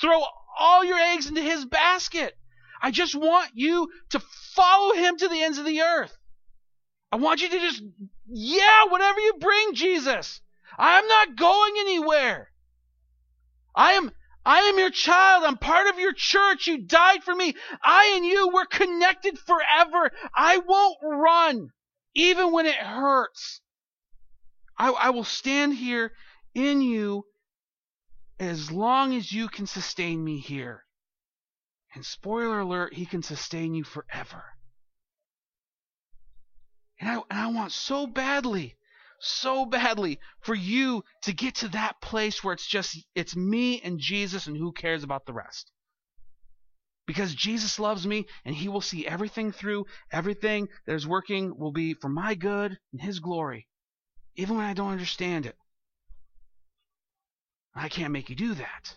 throw 0.00 0.22
all 0.58 0.84
your 0.84 0.98
eggs 0.98 1.28
into 1.28 1.42
his 1.42 1.64
basket. 1.64 2.34
I 2.82 2.90
just 2.90 3.14
want 3.14 3.50
you 3.54 3.88
to 4.10 4.20
follow 4.54 4.94
him 4.94 5.16
to 5.16 5.28
the 5.28 5.42
ends 5.42 5.58
of 5.58 5.64
the 5.64 5.82
earth. 5.82 6.16
I 7.12 7.16
want 7.16 7.42
you 7.42 7.48
to 7.48 7.60
just, 7.60 7.82
yeah, 8.26 8.86
whatever 8.88 9.20
you 9.20 9.34
bring, 9.38 9.74
Jesus. 9.74 10.40
I'm 10.78 11.06
not 11.06 11.36
going 11.36 11.74
anywhere. 11.78 12.50
I 13.74 13.92
am, 13.92 14.10
I 14.44 14.60
am 14.62 14.78
your 14.78 14.90
child. 14.90 15.44
I'm 15.44 15.56
part 15.56 15.86
of 15.88 15.98
your 15.98 16.12
church. 16.12 16.66
You 16.66 16.78
died 16.78 17.22
for 17.22 17.34
me. 17.34 17.54
I 17.82 18.14
and 18.16 18.26
you, 18.26 18.50
we're 18.52 18.66
connected 18.66 19.38
forever. 19.38 20.10
I 20.34 20.58
won't 20.58 20.98
run, 21.02 21.70
even 22.14 22.52
when 22.52 22.66
it 22.66 22.74
hurts. 22.74 23.60
I, 24.76 24.90
I 24.90 25.10
will 25.10 25.24
stand 25.24 25.74
here 25.74 26.12
in 26.54 26.80
you 26.80 27.24
as 28.40 28.72
long 28.72 29.14
as 29.14 29.30
you 29.30 29.48
can 29.48 29.66
sustain 29.66 30.22
me 30.24 30.38
here. 30.38 30.84
And 31.94 32.04
spoiler 32.04 32.60
alert, 32.60 32.94
he 32.94 33.06
can 33.06 33.22
sustain 33.22 33.74
you 33.74 33.84
forever. 33.84 34.44
And 36.98 37.10
I, 37.10 37.14
and 37.14 37.38
I 37.38 37.46
want 37.48 37.72
so 37.72 38.06
badly, 38.06 38.76
so 39.24 39.64
badly 39.64 40.18
for 40.40 40.54
you 40.54 41.04
to 41.22 41.32
get 41.32 41.54
to 41.56 41.68
that 41.68 42.00
place 42.00 42.42
where 42.42 42.52
it's 42.52 42.66
just, 42.66 42.98
it's 43.14 43.36
me 43.36 43.80
and 43.80 44.00
Jesus 44.00 44.46
and 44.46 44.56
who 44.56 44.72
cares 44.72 45.04
about 45.04 45.26
the 45.26 45.32
rest. 45.32 45.70
Because 47.06 47.34
Jesus 47.34 47.78
loves 47.78 48.06
me 48.06 48.26
and 48.44 48.54
he 48.54 48.68
will 48.68 48.80
see 48.80 49.06
everything 49.06 49.52
through, 49.52 49.86
everything 50.10 50.68
that 50.86 50.94
is 50.94 51.06
working 51.06 51.56
will 51.56 51.72
be 51.72 51.94
for 51.94 52.08
my 52.08 52.34
good 52.34 52.78
and 52.92 53.00
his 53.00 53.20
glory, 53.20 53.68
even 54.34 54.56
when 54.56 54.66
I 54.66 54.74
don't 54.74 54.92
understand 54.92 55.46
it. 55.46 55.56
I 57.74 57.88
can't 57.88 58.12
make 58.12 58.28
you 58.28 58.36
do 58.36 58.54
that. 58.54 58.96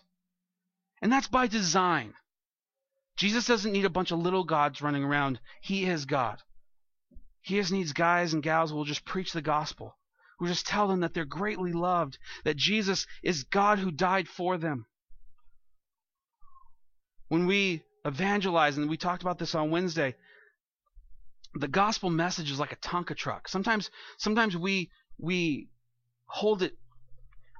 And 1.02 1.12
that's 1.12 1.28
by 1.28 1.48
design. 1.48 2.14
Jesus 3.16 3.46
doesn't 3.46 3.72
need 3.72 3.86
a 3.86 3.90
bunch 3.90 4.12
of 4.12 4.20
little 4.20 4.44
gods 4.44 4.82
running 4.82 5.04
around. 5.04 5.40
He 5.62 5.86
is 5.86 6.06
God. 6.06 6.42
He 7.42 7.56
just 7.58 7.72
needs 7.72 7.94
guys 7.94 8.34
and 8.34 8.42
gals 8.42 8.72
who 8.72 8.76
will 8.76 8.86
just 8.86 9.06
preach 9.06 9.32
the 9.32 9.42
gospel, 9.42 9.96
who 10.40 10.48
just 10.48 10.66
tell 10.66 10.88
them 10.88 11.02
that 11.02 11.14
they're 11.14 11.26
greatly 11.26 11.74
loved, 11.74 12.18
that 12.44 12.58
Jesus 12.58 13.06
is 13.24 13.44
God 13.44 13.80
who 13.80 13.92
died 13.92 14.28
for 14.28 14.58
them. 14.58 14.86
When 17.28 17.48
we 17.48 17.84
evangelize, 18.04 18.78
and 18.78 18.90
we 18.90 18.98
talked 18.98 19.24
about 19.24 19.40
this 19.40 19.56
on 19.56 19.72
Wednesday, 19.72 20.16
the 21.54 21.68
gospel 21.68 22.10
message 22.10 22.52
is 22.52 22.60
like 22.60 22.74
a 22.74 22.78
Tonka 22.78 23.16
truck. 23.16 23.48
Sometimes, 23.48 23.90
sometimes 24.18 24.56
we 24.56 24.92
we 25.18 25.70
hold 26.26 26.62
it 26.62 26.78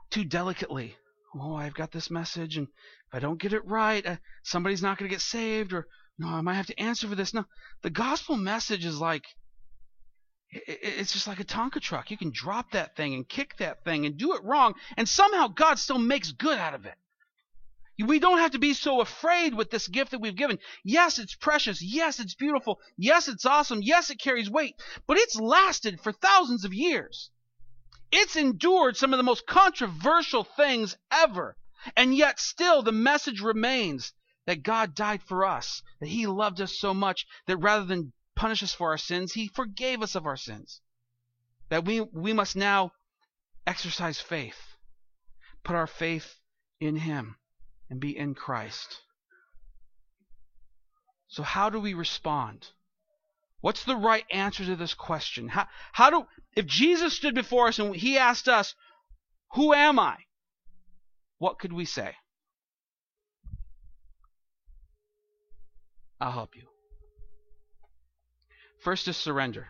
too 0.10 0.26
delicately 0.26 0.96
oh, 1.40 1.56
I've 1.56 1.74
got 1.74 1.92
this 1.92 2.10
message, 2.10 2.58
and 2.58 2.68
if 2.68 3.14
I 3.14 3.20
don't 3.20 3.40
get 3.40 3.54
it 3.54 3.66
right, 3.66 4.06
uh, 4.06 4.18
somebody's 4.44 4.82
not 4.82 4.98
going 4.98 5.10
to 5.10 5.14
get 5.14 5.22
saved, 5.22 5.74
or 5.74 5.88
no, 6.18 6.28
I 6.28 6.42
might 6.42 6.56
have 6.56 6.68
to 6.68 6.80
answer 6.80 7.08
for 7.08 7.16
this. 7.16 7.34
No, 7.34 7.46
the 7.82 7.90
gospel 7.90 8.38
message 8.38 8.86
is 8.86 9.00
like, 9.00 9.26
it's 10.68 11.12
just 11.12 11.28
like 11.28 11.40
a 11.40 11.46
Tonka 11.46 11.82
truck. 11.82 12.12
You 12.12 12.18
can 12.18 12.32
drop 12.32 12.72
that 12.72 12.96
thing 12.96 13.14
and 13.14 13.28
kick 13.28 13.58
that 13.58 13.84
thing 13.84 14.06
and 14.06 14.18
do 14.18 14.34
it 14.34 14.44
wrong, 14.44 14.76
and 14.98 15.08
somehow 15.08 15.48
God 15.48 15.80
still 15.80 16.00
makes 16.00 16.32
good 16.32 16.58
out 16.58 16.74
of 16.74 16.86
it. 16.86 16.96
We 18.04 18.20
don't 18.20 18.40
have 18.40 18.52
to 18.52 18.60
be 18.60 18.74
so 18.74 19.00
afraid 19.00 19.54
with 19.54 19.72
this 19.72 19.88
gift 19.88 20.12
that 20.12 20.20
we've 20.20 20.36
given. 20.36 20.60
Yes, 20.84 21.18
it's 21.18 21.36
precious. 21.36 21.82
Yes, 21.82 22.20
it's 22.20 22.36
beautiful. 22.36 22.82
Yes, 22.98 23.30
it's 23.30 23.46
awesome. 23.46 23.82
Yes, 23.82 24.10
it 24.10 24.20
carries 24.20 24.50
weight. 24.50 24.76
But 25.08 25.18
it's 25.18 25.40
lasted 25.40 26.02
for 26.02 26.12
thousands 26.12 26.66
of 26.66 26.74
years. 26.74 27.30
It's 28.12 28.36
endured 28.36 28.98
some 28.98 29.14
of 29.14 29.18
the 29.18 29.24
most 29.24 29.48
controversial 29.48 30.44
things 30.44 30.98
ever. 31.10 31.56
And 31.96 32.14
yet 32.16 32.40
still 32.40 32.82
the 32.82 32.92
message 32.92 33.40
remains 33.40 34.12
that 34.46 34.64
God 34.64 34.94
died 34.94 35.24
for 35.24 35.46
us, 35.46 35.82
that 36.02 36.10
he 36.10 36.28
loved 36.28 36.60
us 36.60 36.78
so 36.78 36.94
much 36.94 37.26
that 37.48 37.58
rather 37.58 37.86
than 37.86 38.12
punish 38.36 38.64
us 38.64 38.74
for 38.74 38.92
our 38.92 38.98
sins, 38.98 39.34
he 39.34 39.48
forgave 39.48 40.02
us 40.02 40.16
of 40.16 40.26
our 40.26 40.38
sins. 40.38 40.82
That 41.70 41.86
we 41.86 42.02
we 42.02 42.34
must 42.34 42.56
now 42.56 42.92
exercise 43.66 44.20
faith. 44.20 44.76
Put 45.64 45.76
our 45.76 45.88
faith 45.88 46.36
in 46.80 46.96
him 46.96 47.38
and 47.90 48.00
be 48.00 48.16
in 48.16 48.36
Christ. 48.36 49.02
So 51.28 51.44
how 51.44 51.70
do 51.70 51.80
we 51.80 51.94
respond? 51.94 52.68
What's 53.62 53.84
the 53.84 53.96
right 53.96 54.26
answer 54.30 54.64
to 54.66 54.76
this 54.76 54.94
question? 54.94 55.48
How, 55.48 55.68
how 55.92 56.10
do 56.12 56.28
if 56.56 56.68
Jesus 56.68 57.16
stood 57.16 57.34
before 57.34 57.68
us 57.68 57.80
and 57.80 57.96
he 57.96 58.18
asked 58.18 58.48
us, 58.48 58.76
"Who 59.54 59.74
am 59.74 59.98
I?" 59.98 60.18
What 61.40 61.60
could 61.60 61.74
we 61.74 61.86
say? 61.86 62.16
I'll 66.22 66.32
help 66.32 66.56
you. 66.56 66.75
First 68.86 69.08
is 69.08 69.18
surrender. 69.18 69.70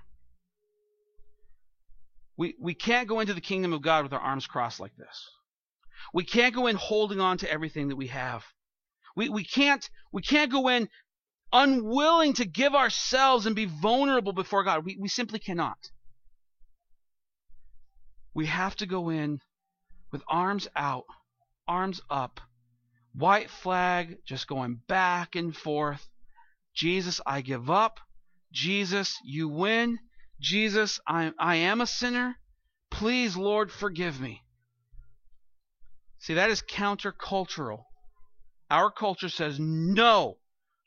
We 2.36 2.54
we 2.60 2.74
can't 2.74 3.08
go 3.08 3.22
into 3.22 3.34
the 3.34 3.40
kingdom 3.40 3.72
of 3.72 3.82
God 3.82 4.04
with 4.04 4.12
our 4.12 4.20
arms 4.20 4.46
crossed 4.46 4.82
like 4.82 4.94
this. 4.98 5.30
We 6.14 6.26
can't 6.26 6.54
go 6.54 6.68
in 6.68 6.76
holding 6.76 7.22
on 7.22 7.38
to 7.38 7.50
everything 7.50 7.88
that 7.88 7.96
we 7.96 8.08
have. 8.08 8.44
We 9.16 9.30
we 9.30 9.46
can't 9.46 9.90
we 10.12 10.22
can't 10.22 10.52
go 10.52 10.68
in 10.68 10.90
unwilling 11.54 12.34
to 12.34 12.46
give 12.46 12.76
ourselves 12.76 13.46
and 13.46 13.56
be 13.56 13.64
vulnerable 13.64 14.34
before 14.34 14.66
God. 14.66 14.84
We, 14.84 14.98
we 15.00 15.08
simply 15.08 15.40
cannot. 15.40 15.78
We 18.34 18.48
have 18.48 18.76
to 18.78 18.86
go 18.86 19.08
in 19.12 19.40
with 20.12 20.24
arms 20.28 20.68
out, 20.76 21.06
arms 21.70 22.02
up, 22.10 22.42
white 23.14 23.50
flag 23.50 24.18
just 24.26 24.46
going 24.50 24.82
back 24.90 25.38
and 25.38 25.56
forth. 25.56 26.06
Jesus, 26.74 27.22
I 27.26 27.40
give 27.40 27.70
up. 27.70 28.02
Jesus, 28.56 29.20
you 29.24 29.50
win. 29.50 30.00
Jesus, 30.40 31.00
I, 31.08 31.32
I 31.38 31.58
am 31.58 31.82
a 31.82 31.88
sinner. 31.88 32.36
Please, 32.90 33.36
Lord, 33.36 33.72
forgive 33.72 34.20
me. 34.20 34.42
See, 36.20 36.36
that 36.36 36.50
is 36.50 36.62
countercultural. 36.62 37.84
Our 38.72 38.90
culture 38.90 39.30
says, 39.30 39.60
no, 39.60 40.38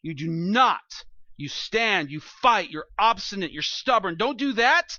you 0.03 0.15
do 0.15 0.27
not. 0.27 1.05
You 1.37 1.49
stand, 1.49 2.11
you 2.11 2.21
fight, 2.21 2.71
you're 2.71 2.87
obstinate, 2.99 3.53
you're 3.53 3.63
stubborn. 3.63 4.17
Don't 4.17 4.39
do 4.39 4.55
that. 4.55 4.99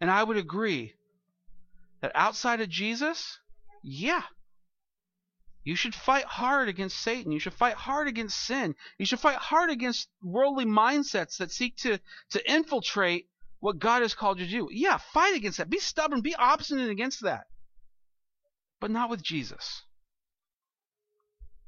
And 0.00 0.10
I 0.10 0.22
would 0.22 0.36
agree 0.36 0.94
that 2.00 2.12
outside 2.14 2.60
of 2.60 2.68
Jesus, 2.68 3.38
yeah, 3.82 4.22
you 5.64 5.76
should 5.76 5.94
fight 5.94 6.26
hard 6.26 6.68
against 6.68 6.98
Satan. 6.98 7.32
You 7.32 7.40
should 7.40 7.54
fight 7.54 7.74
hard 7.74 8.06
against 8.06 8.38
sin. 8.38 8.74
You 8.98 9.06
should 9.06 9.20
fight 9.20 9.36
hard 9.36 9.70
against 9.70 10.10
worldly 10.22 10.66
mindsets 10.66 11.38
that 11.38 11.50
seek 11.50 11.76
to, 11.78 11.98
to 12.30 12.52
infiltrate 12.52 13.28
what 13.60 13.78
God 13.78 14.02
has 14.02 14.14
called 14.14 14.38
you 14.38 14.44
to 14.44 14.50
do. 14.50 14.68
Yeah, 14.70 14.98
fight 14.98 15.34
against 15.34 15.56
that. 15.56 15.70
Be 15.70 15.78
stubborn. 15.78 16.20
Be 16.20 16.34
obstinate 16.34 16.90
against 16.90 17.22
that. 17.22 17.46
But 18.78 18.90
not 18.90 19.08
with 19.08 19.22
Jesus. 19.22 19.82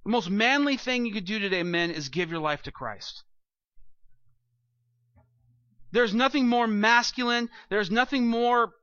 The 0.04 0.10
most 0.10 0.28
manly 0.28 0.76
thing 0.76 1.06
you 1.06 1.14
could 1.14 1.24
do 1.24 1.38
today, 1.38 1.62
men, 1.62 1.90
is 1.90 2.10
give 2.10 2.30
your 2.30 2.40
life 2.40 2.62
to 2.64 2.72
Christ. 2.72 3.24
There's 5.90 6.12
nothing 6.14 6.46
more 6.46 6.66
masculine, 6.66 7.48
there's 7.70 7.90
nothing 7.90 8.26
more 8.26 8.74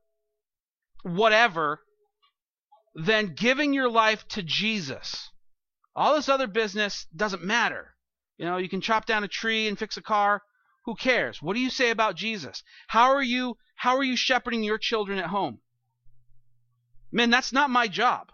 whatever 1.04 1.83
than 2.94 3.34
giving 3.34 3.72
your 3.72 3.88
life 3.88 4.26
to 4.28 4.42
Jesus. 4.42 5.30
All 5.96 6.14
this 6.14 6.28
other 6.28 6.46
business 6.46 7.06
doesn't 7.14 7.44
matter. 7.44 7.96
You 8.36 8.46
know, 8.46 8.56
you 8.56 8.68
can 8.68 8.80
chop 8.80 9.06
down 9.06 9.24
a 9.24 9.28
tree 9.28 9.68
and 9.68 9.78
fix 9.78 9.96
a 9.96 10.02
car. 10.02 10.42
Who 10.84 10.94
cares? 10.94 11.40
What 11.40 11.54
do 11.54 11.60
you 11.60 11.70
say 11.70 11.90
about 11.90 12.16
Jesus? 12.16 12.62
How 12.88 13.14
are 13.14 13.22
you 13.22 13.56
how 13.76 13.96
are 13.96 14.04
you 14.04 14.16
shepherding 14.16 14.62
your 14.62 14.78
children 14.78 15.18
at 15.18 15.30
home? 15.30 15.60
Men, 17.10 17.30
that's 17.30 17.52
not 17.52 17.70
my 17.70 17.88
job. 17.88 18.30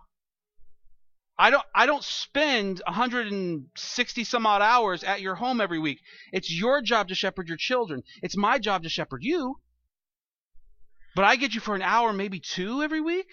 I 1.38 1.50
don't 1.50 1.64
I 1.74 1.86
don't 1.86 2.04
spend 2.04 2.82
160 2.86 4.24
some 4.24 4.46
odd 4.46 4.62
hours 4.62 5.04
at 5.04 5.20
your 5.20 5.36
home 5.36 5.60
every 5.60 5.78
week. 5.78 6.00
It's 6.32 6.52
your 6.52 6.82
job 6.82 7.08
to 7.08 7.14
shepherd 7.14 7.48
your 7.48 7.56
children. 7.56 8.02
It's 8.22 8.36
my 8.36 8.58
job 8.58 8.82
to 8.82 8.88
shepherd 8.88 9.22
you. 9.22 9.60
But 11.14 11.24
I 11.24 11.36
get 11.36 11.54
you 11.54 11.60
for 11.60 11.74
an 11.74 11.82
hour, 11.82 12.12
maybe 12.12 12.40
two 12.40 12.82
every 12.82 13.00
week. 13.00 13.26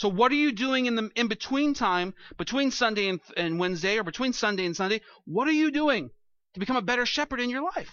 So 0.00 0.08
what 0.08 0.32
are 0.32 0.42
you 0.46 0.52
doing 0.52 0.86
in 0.86 0.94
the 0.94 1.10
in 1.14 1.28
between 1.28 1.74
time, 1.74 2.14
between 2.36 2.70
Sunday 2.70 3.08
and, 3.08 3.20
and 3.36 3.58
Wednesday, 3.58 3.98
or 3.98 4.04
between 4.04 4.32
Sunday 4.32 4.66
and 4.66 4.74
Sunday? 4.74 5.00
What 5.24 5.46
are 5.46 5.58
you 5.62 5.70
doing 5.70 6.10
to 6.54 6.60
become 6.60 6.76
a 6.76 6.82
better 6.82 7.06
shepherd 7.06 7.40
in 7.40 7.50
your 7.50 7.62
life? 7.62 7.92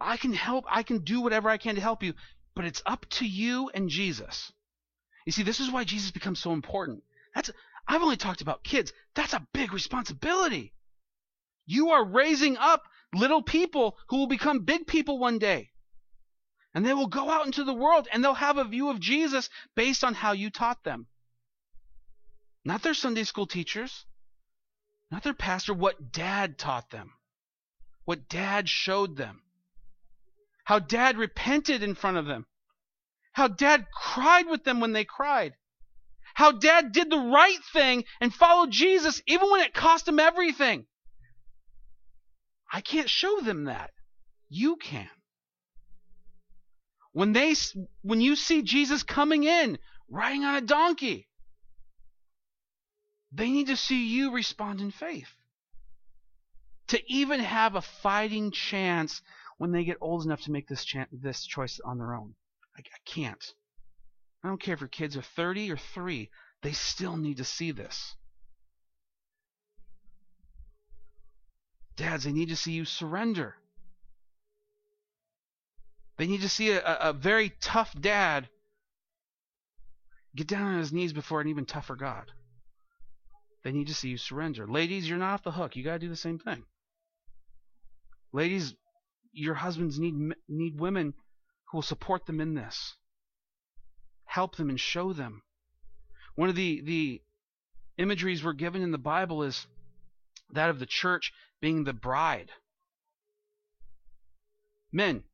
I 0.00 0.16
can 0.16 0.32
help. 0.32 0.64
I 0.68 0.82
can 0.82 0.98
do 1.04 1.20
whatever 1.20 1.50
I 1.50 1.58
can 1.58 1.74
to 1.74 1.80
help 1.80 2.02
you 2.02 2.14
but 2.58 2.64
it's 2.64 2.82
up 2.86 3.06
to 3.08 3.24
you 3.24 3.70
and 3.72 3.88
Jesus. 3.88 4.52
You 5.24 5.30
see, 5.30 5.44
this 5.44 5.60
is 5.60 5.70
why 5.70 5.84
Jesus 5.84 6.10
becomes 6.10 6.40
so 6.40 6.52
important. 6.52 7.04
That's 7.32 7.52
I've 7.86 8.02
only 8.02 8.16
talked 8.16 8.40
about 8.40 8.64
kids. 8.64 8.92
That's 9.14 9.32
a 9.32 9.46
big 9.52 9.72
responsibility. 9.72 10.72
You 11.66 11.90
are 11.90 12.04
raising 12.04 12.56
up 12.56 12.82
little 13.14 13.42
people 13.42 13.96
who 14.08 14.16
will 14.16 14.26
become 14.26 14.64
big 14.64 14.88
people 14.88 15.20
one 15.20 15.38
day. 15.38 15.70
And 16.74 16.84
they 16.84 16.94
will 16.94 17.06
go 17.06 17.30
out 17.30 17.46
into 17.46 17.64
the 17.64 17.74
world 17.74 18.08
and 18.12 18.22
they'll 18.22 18.34
have 18.34 18.58
a 18.58 18.64
view 18.64 18.90
of 18.90 19.00
Jesus 19.00 19.48
based 19.74 20.04
on 20.04 20.14
how 20.14 20.32
you 20.32 20.50
taught 20.50 20.84
them. 20.84 21.06
Not 22.64 22.82
their 22.82 22.94
Sunday 22.94 23.24
school 23.24 23.46
teachers, 23.46 24.04
not 25.10 25.22
their 25.22 25.34
pastor, 25.34 25.72
what 25.72 26.12
dad 26.12 26.58
taught 26.58 26.90
them, 26.90 27.12
what 28.04 28.28
dad 28.28 28.68
showed 28.68 29.16
them 29.16 29.42
how 30.68 30.78
dad 30.78 31.16
repented 31.16 31.82
in 31.82 31.94
front 31.94 32.18
of 32.18 32.26
them, 32.26 32.44
how 33.32 33.48
dad 33.48 33.86
cried 33.90 34.46
with 34.48 34.64
them 34.64 34.80
when 34.80 34.92
they 34.92 35.02
cried, 35.02 35.54
how 36.34 36.52
dad 36.52 36.92
did 36.92 37.08
the 37.08 37.16
right 37.16 37.64
thing 37.72 38.04
and 38.20 38.34
followed 38.34 38.70
Jesus 38.70 39.22
even 39.26 39.50
when 39.50 39.62
it 39.62 39.72
cost 39.72 40.06
him 40.06 40.18
everything. 40.18 40.84
I 42.70 42.82
can't 42.82 43.08
show 43.08 43.40
them 43.40 43.64
that. 43.64 43.92
You 44.50 44.76
can. 44.76 45.08
When 47.18 47.32
they 47.32 47.56
when 48.02 48.20
you 48.20 48.36
see 48.36 48.62
Jesus 48.62 49.02
coming 49.02 49.42
in 49.42 49.80
riding 50.08 50.44
on 50.44 50.54
a 50.54 50.60
donkey, 50.60 51.26
they 53.32 53.50
need 53.50 53.66
to 53.66 53.76
see 53.76 54.06
you 54.06 54.30
respond 54.30 54.80
in 54.80 54.92
faith. 54.92 55.26
To 56.90 57.12
even 57.12 57.40
have 57.40 57.74
a 57.74 57.82
fighting 57.82 58.52
chance 58.52 59.20
when 59.56 59.72
they 59.72 59.82
get 59.82 59.96
old 60.00 60.26
enough 60.26 60.42
to 60.42 60.52
make 60.52 60.68
this 60.68 60.86
this 61.10 61.44
choice 61.44 61.80
on 61.84 61.98
their 61.98 62.14
own. 62.14 62.36
I, 62.76 62.82
I 62.82 63.00
can't. 63.04 63.44
I 64.44 64.46
don't 64.46 64.62
care 64.62 64.74
if 64.74 64.80
your 64.80 64.88
kids 64.88 65.16
are 65.16 65.22
30 65.22 65.72
or 65.72 65.76
3, 65.76 66.30
they 66.62 66.72
still 66.72 67.16
need 67.16 67.38
to 67.38 67.44
see 67.44 67.72
this. 67.72 68.14
Dads, 71.96 72.22
they 72.22 72.32
need 72.32 72.50
to 72.50 72.56
see 72.56 72.74
you 72.74 72.84
surrender. 72.84 73.56
They 76.18 76.26
need 76.26 76.42
to 76.42 76.48
see 76.48 76.72
a, 76.72 76.82
a, 76.84 77.12
very 77.12 77.52
tough 77.60 77.94
dad 77.98 78.48
get 80.34 80.48
down 80.48 80.74
on 80.74 80.78
his 80.78 80.92
knees 80.92 81.12
before 81.12 81.40
an 81.40 81.48
even 81.48 81.64
tougher 81.64 81.94
God. 81.94 82.32
They 83.62 83.70
need 83.70 83.86
to 83.86 83.94
see 83.94 84.10
you 84.10 84.18
surrender. 84.18 84.66
Ladies, 84.66 85.08
you're 85.08 85.18
not 85.18 85.34
off 85.34 85.42
the 85.44 85.52
hook. 85.52 85.76
You 85.76 85.84
got 85.84 85.94
to 85.94 85.98
do 86.00 86.08
the 86.08 86.16
same 86.16 86.38
thing. 86.38 86.64
Ladies, 88.32 88.74
your 89.32 89.54
husbands 89.54 89.98
need 89.98 90.14
need 90.48 90.80
women 90.80 91.14
who 91.70 91.78
will 91.78 91.82
support 91.82 92.26
them 92.26 92.40
in 92.40 92.54
this. 92.54 92.94
Help 94.24 94.56
them 94.56 94.70
and 94.70 94.80
show 94.80 95.12
them. 95.12 95.42
One 96.34 96.48
of 96.48 96.56
the 96.56 96.80
the 96.80 97.22
imageries 97.96 98.42
we're 98.42 98.54
given 98.54 98.82
in 98.82 98.90
the 98.90 98.98
Bible 98.98 99.44
is 99.44 99.66
that 100.50 100.70
of 100.70 100.78
the 100.78 100.86
church 100.86 101.32
being 101.60 101.84
the 101.84 101.92
bride. 101.92 102.50
Men, 104.90 105.24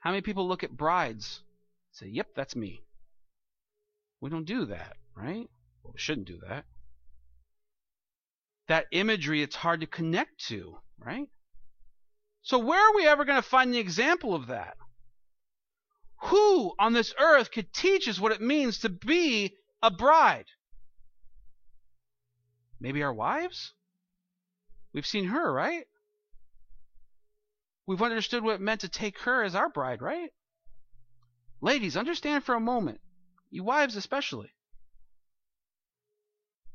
how 0.00 0.10
many 0.10 0.22
people 0.22 0.48
look 0.48 0.64
at 0.64 0.76
brides 0.76 1.42
say, 1.92 2.08
"Yep, 2.08 2.34
that's 2.34 2.56
me." 2.56 2.82
We 4.20 4.30
don't 4.30 4.44
do 4.44 4.66
that, 4.66 4.96
right? 5.14 5.48
Well, 5.82 5.92
we 5.92 5.98
shouldn't 5.98 6.26
do 6.26 6.38
that. 6.48 6.66
That 8.68 8.86
imagery, 8.92 9.42
it's 9.42 9.56
hard 9.56 9.80
to 9.80 9.86
connect 9.86 10.46
to, 10.48 10.78
right? 10.98 11.28
So, 12.42 12.58
where 12.58 12.80
are 12.80 12.94
we 12.94 13.06
ever 13.06 13.24
going 13.24 13.40
to 13.40 13.48
find 13.48 13.72
the 13.72 13.78
example 13.78 14.34
of 14.34 14.48
that? 14.48 14.76
Who 16.24 16.74
on 16.78 16.92
this 16.92 17.14
earth 17.18 17.50
could 17.50 17.72
teach 17.72 18.08
us 18.08 18.20
what 18.20 18.32
it 18.32 18.40
means 18.40 18.78
to 18.80 18.88
be 18.88 19.56
a 19.82 19.90
bride? 19.90 20.46
Maybe 22.78 23.02
our 23.02 23.12
wives? 23.12 23.72
We've 24.92 25.06
seen 25.06 25.26
her, 25.26 25.52
right? 25.52 25.86
We've 27.86 28.02
understood 28.02 28.42
what 28.42 28.56
it 28.56 28.60
meant 28.60 28.82
to 28.82 28.88
take 28.88 29.18
her 29.20 29.42
as 29.42 29.54
our 29.54 29.68
bride, 29.68 30.02
right? 30.02 30.30
Ladies, 31.60 31.96
understand 31.96 32.44
for 32.44 32.54
a 32.54 32.60
moment, 32.60 33.00
you 33.50 33.64
wives 33.64 33.96
especially, 33.96 34.50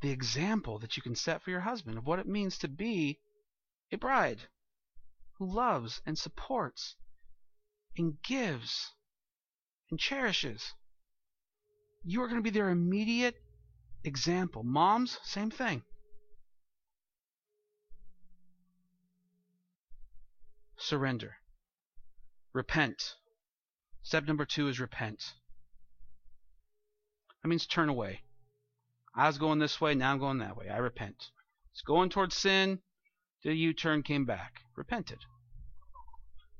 the 0.02 0.12
example 0.12 0.80
that 0.80 0.98
you 0.98 1.04
can 1.04 1.15
set 1.15 1.41
for 1.41 1.50
your 1.50 1.62
husband 1.62 1.98
of 1.98 2.06
what 2.06 2.20
it 2.20 2.28
means 2.28 2.58
to 2.60 2.68
be 2.68 3.20
a 3.91 3.98
bride 3.98 4.41
who 5.38 5.52
loves 5.52 6.02
and 6.06 6.18
supports 6.18 6.96
and 7.98 8.22
gives 8.22 8.91
and 9.89 10.00
cherishes. 10.00 10.74
You 12.04 12.22
are 12.22 12.28
going 12.28 12.39
to 12.39 12.44
be 12.44 12.50
their 12.52 12.70
immediate 12.70 13.36
example. 14.04 14.63
Moms, 14.63 15.20
same 15.24 15.50
thing. 15.50 15.84
Surrender. 20.77 21.35
Repent. 22.53 23.15
Step 24.03 24.25
number 24.25 24.45
two 24.45 24.67
is 24.67 24.79
repent. 24.79 25.33
That 27.41 27.49
means 27.49 27.65
turn 27.65 27.89
away. 27.89 28.21
I 29.15 29.27
was 29.27 29.38
going 29.38 29.59
this 29.59 29.79
way, 29.79 29.95
now 29.95 30.11
I'm 30.11 30.19
going 30.19 30.39
that 30.39 30.57
way. 30.57 30.69
I 30.69 30.77
repent. 30.77 31.29
It's 31.71 31.81
going 31.81 32.09
towards 32.09 32.35
sin, 32.35 32.79
did 33.43 33.51
a 33.51 33.55
U 33.55 33.73
turn, 33.73 34.03
came 34.03 34.25
back. 34.25 34.61
Repented. 34.75 35.19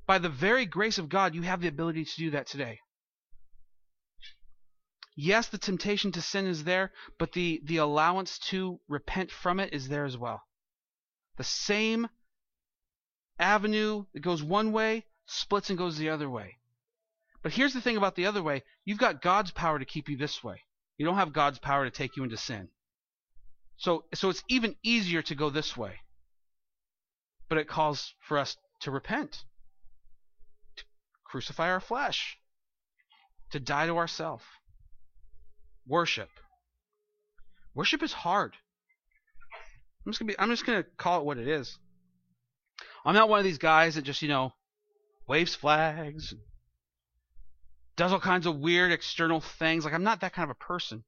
By 0.06 0.20
the 0.20 0.30
very 0.30 0.66
grace 0.66 0.98
of 0.98 1.10
God, 1.10 1.34
you 1.34 1.42
have 1.42 1.62
the 1.62 1.68
ability 1.68 2.06
to 2.06 2.16
do 2.18 2.32
that 2.32 2.48
today. 2.48 2.80
Yes, 5.16 5.48
the 5.48 5.58
temptation 5.58 6.12
to 6.12 6.22
sin 6.22 6.46
is 6.46 6.66
there, 6.66 6.92
but 7.18 7.32
the, 7.32 7.62
the 7.64 7.78
allowance 7.78 8.38
to 8.50 8.80
repent 8.88 9.32
from 9.32 9.60
it 9.60 9.74
is 9.74 9.88
there 9.88 10.06
as 10.06 10.18
well. 10.18 10.44
The 11.38 11.44
same 11.44 12.10
avenue 13.40 14.06
that 14.14 14.22
goes 14.22 14.42
one 14.42 14.72
way 14.72 15.06
splits 15.26 15.70
and 15.70 15.78
goes 15.78 15.98
the 15.98 16.10
other 16.10 16.30
way. 16.30 16.58
But 17.42 17.54
here's 17.54 17.74
the 17.74 17.82
thing 17.82 17.98
about 17.98 18.16
the 18.16 18.26
other 18.26 18.42
way 18.42 18.64
you've 18.86 18.98
got 18.98 19.22
God's 19.22 19.52
power 19.52 19.80
to 19.80 19.86
keep 19.86 20.10
you 20.10 20.18
this 20.18 20.44
way. 20.44 20.62
You 20.98 21.06
don't 21.06 21.18
have 21.18 21.34
God's 21.34 21.60
power 21.60 21.86
to 21.86 21.92
take 21.92 22.16
you 22.16 22.24
into 22.24 22.38
sin. 22.38 22.70
So, 23.78 24.06
so 24.14 24.30
it's 24.30 24.44
even 24.48 24.76
easier 24.84 25.22
to 25.24 25.36
go 25.36 25.50
this 25.50 25.76
way. 25.76 26.00
But 27.50 27.58
it 27.58 27.68
calls 27.68 28.14
for 28.22 28.38
us 28.38 28.58
to 28.82 28.92
repent, 28.92 29.44
to 30.78 30.84
crucify 31.24 31.70
our 31.70 31.80
flesh, 31.80 32.38
to 33.52 33.60
die 33.60 33.88
to 33.88 33.98
ourselves. 33.98 34.44
Worship. 35.86 36.30
Worship 37.74 38.02
is 38.02 38.14
hard. 38.14 38.56
I'm 40.06 40.12
just 40.12 40.20
gonna 40.20 40.34
I'm 40.40 40.50
just 40.50 40.66
gonna 40.66 40.86
call 40.98 41.20
it 41.20 41.26
what 41.26 41.38
it 41.38 41.48
is. 41.48 41.78
I'm 43.06 43.14
not 43.14 43.30
one 43.30 43.40
of 43.40 43.46
these 43.46 43.60
guys 43.60 43.96
that 43.96 44.02
just, 44.02 44.22
you 44.22 44.28
know, 44.28 44.54
waves 45.28 45.56
flags, 45.56 46.34
does 47.96 48.12
all 48.12 48.20
kinds 48.20 48.48
of 48.48 48.58
weird 48.58 48.92
external 48.92 49.42
things. 49.42 49.86
Like, 49.86 49.94
I'm 49.94 50.04
not 50.04 50.22
that 50.22 50.34
kind 50.34 50.50
of 50.50 50.56
a 50.60 50.64
person. 50.64 51.04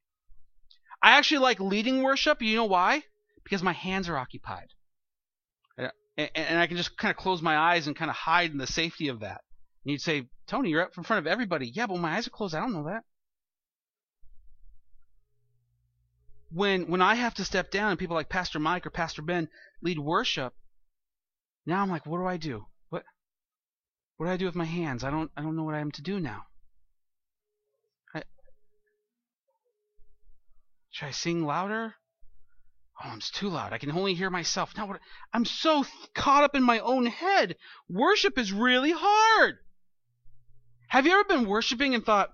I 1.02 1.18
actually 1.18 1.40
like 1.40 1.60
leading 1.60 2.04
worship. 2.04 2.42
You 2.42 2.56
know 2.56 2.66
why? 2.66 3.04
Because 3.44 3.64
my 3.64 3.74
hands 3.74 4.10
are 4.10 4.18
occupied. 4.18 4.68
And 6.18 6.60
I 6.60 6.66
can 6.66 6.78
just 6.78 6.98
kind 6.98 7.12
of 7.12 7.18
close 7.18 7.44
my 7.44 7.56
eyes 7.56 7.86
and 7.86 7.96
kind 7.96 8.10
of 8.10 8.16
hide 8.16 8.50
in 8.50 8.58
the 8.58 8.66
safety 8.66 9.10
of 9.10 9.20
that. 9.20 9.42
And 9.84 9.92
you'd 9.92 10.02
say, 10.02 10.28
Tony, 10.48 10.72
you're 10.72 10.82
up 10.82 10.98
in 10.98 11.04
front 11.04 11.20
of 11.20 11.28
everybody. 11.28 11.68
Yeah, 11.68 11.86
but 11.86 11.98
my 11.98 12.16
eyes 12.18 12.26
are 12.26 12.32
closed. 12.32 12.56
I 12.56 12.60
don't 12.60 12.74
know 12.74 12.86
that. 12.86 13.04
When 16.52 16.90
when 16.90 17.04
I 17.04 17.14
have 17.16 17.36
to 17.36 17.46
step 17.46 17.70
down 17.70 17.92
and 17.92 18.00
people 18.00 18.16
like 18.16 18.30
Pastor 18.30 18.58
Mike 18.58 18.88
or 18.88 18.90
Pastor 18.90 19.22
Ben 19.22 19.48
lead 19.84 20.00
worship, 20.00 20.56
now 21.68 21.82
I'm 21.82 21.90
like, 21.90 22.06
what 22.06 22.18
do 22.18 22.26
I 22.26 22.38
do? 22.38 22.66
What 22.90 23.04
what 24.16 24.28
do 24.28 24.32
I 24.32 24.38
do 24.38 24.46
with 24.46 24.56
my 24.56 24.66
hands? 24.66 25.04
I 25.04 25.12
don't 25.12 25.30
I 25.36 25.42
don't 25.42 25.58
know 25.58 25.64
what 25.64 25.76
I 25.76 25.82
am 25.82 25.92
to 25.92 26.02
do 26.02 26.18
now. 26.18 26.44
I, 28.16 28.24
should 30.90 31.08
I 31.08 31.12
sing 31.12 31.46
louder? 31.46 31.96
Oh, 33.04 33.10
I'm 33.10 33.20
too 33.20 33.50
loud. 33.50 33.74
I 33.74 33.80
can 33.80 33.92
only 33.92 34.14
hear 34.14 34.30
myself. 34.30 34.76
Now 34.78 34.88
what 34.88 35.02
I'm 35.34 35.44
so 35.44 35.86
caught 36.16 36.46
up 36.46 36.56
in 36.56 36.64
my 36.64 36.80
own 36.80 37.06
head. 37.06 37.58
Worship 37.90 38.38
is 38.38 38.54
really 38.54 38.94
hard. 38.96 39.58
Have 40.88 41.06
you 41.06 41.12
ever 41.12 41.26
been 41.26 41.50
worshiping 41.50 41.94
and 41.94 42.06
thought, 42.06 42.34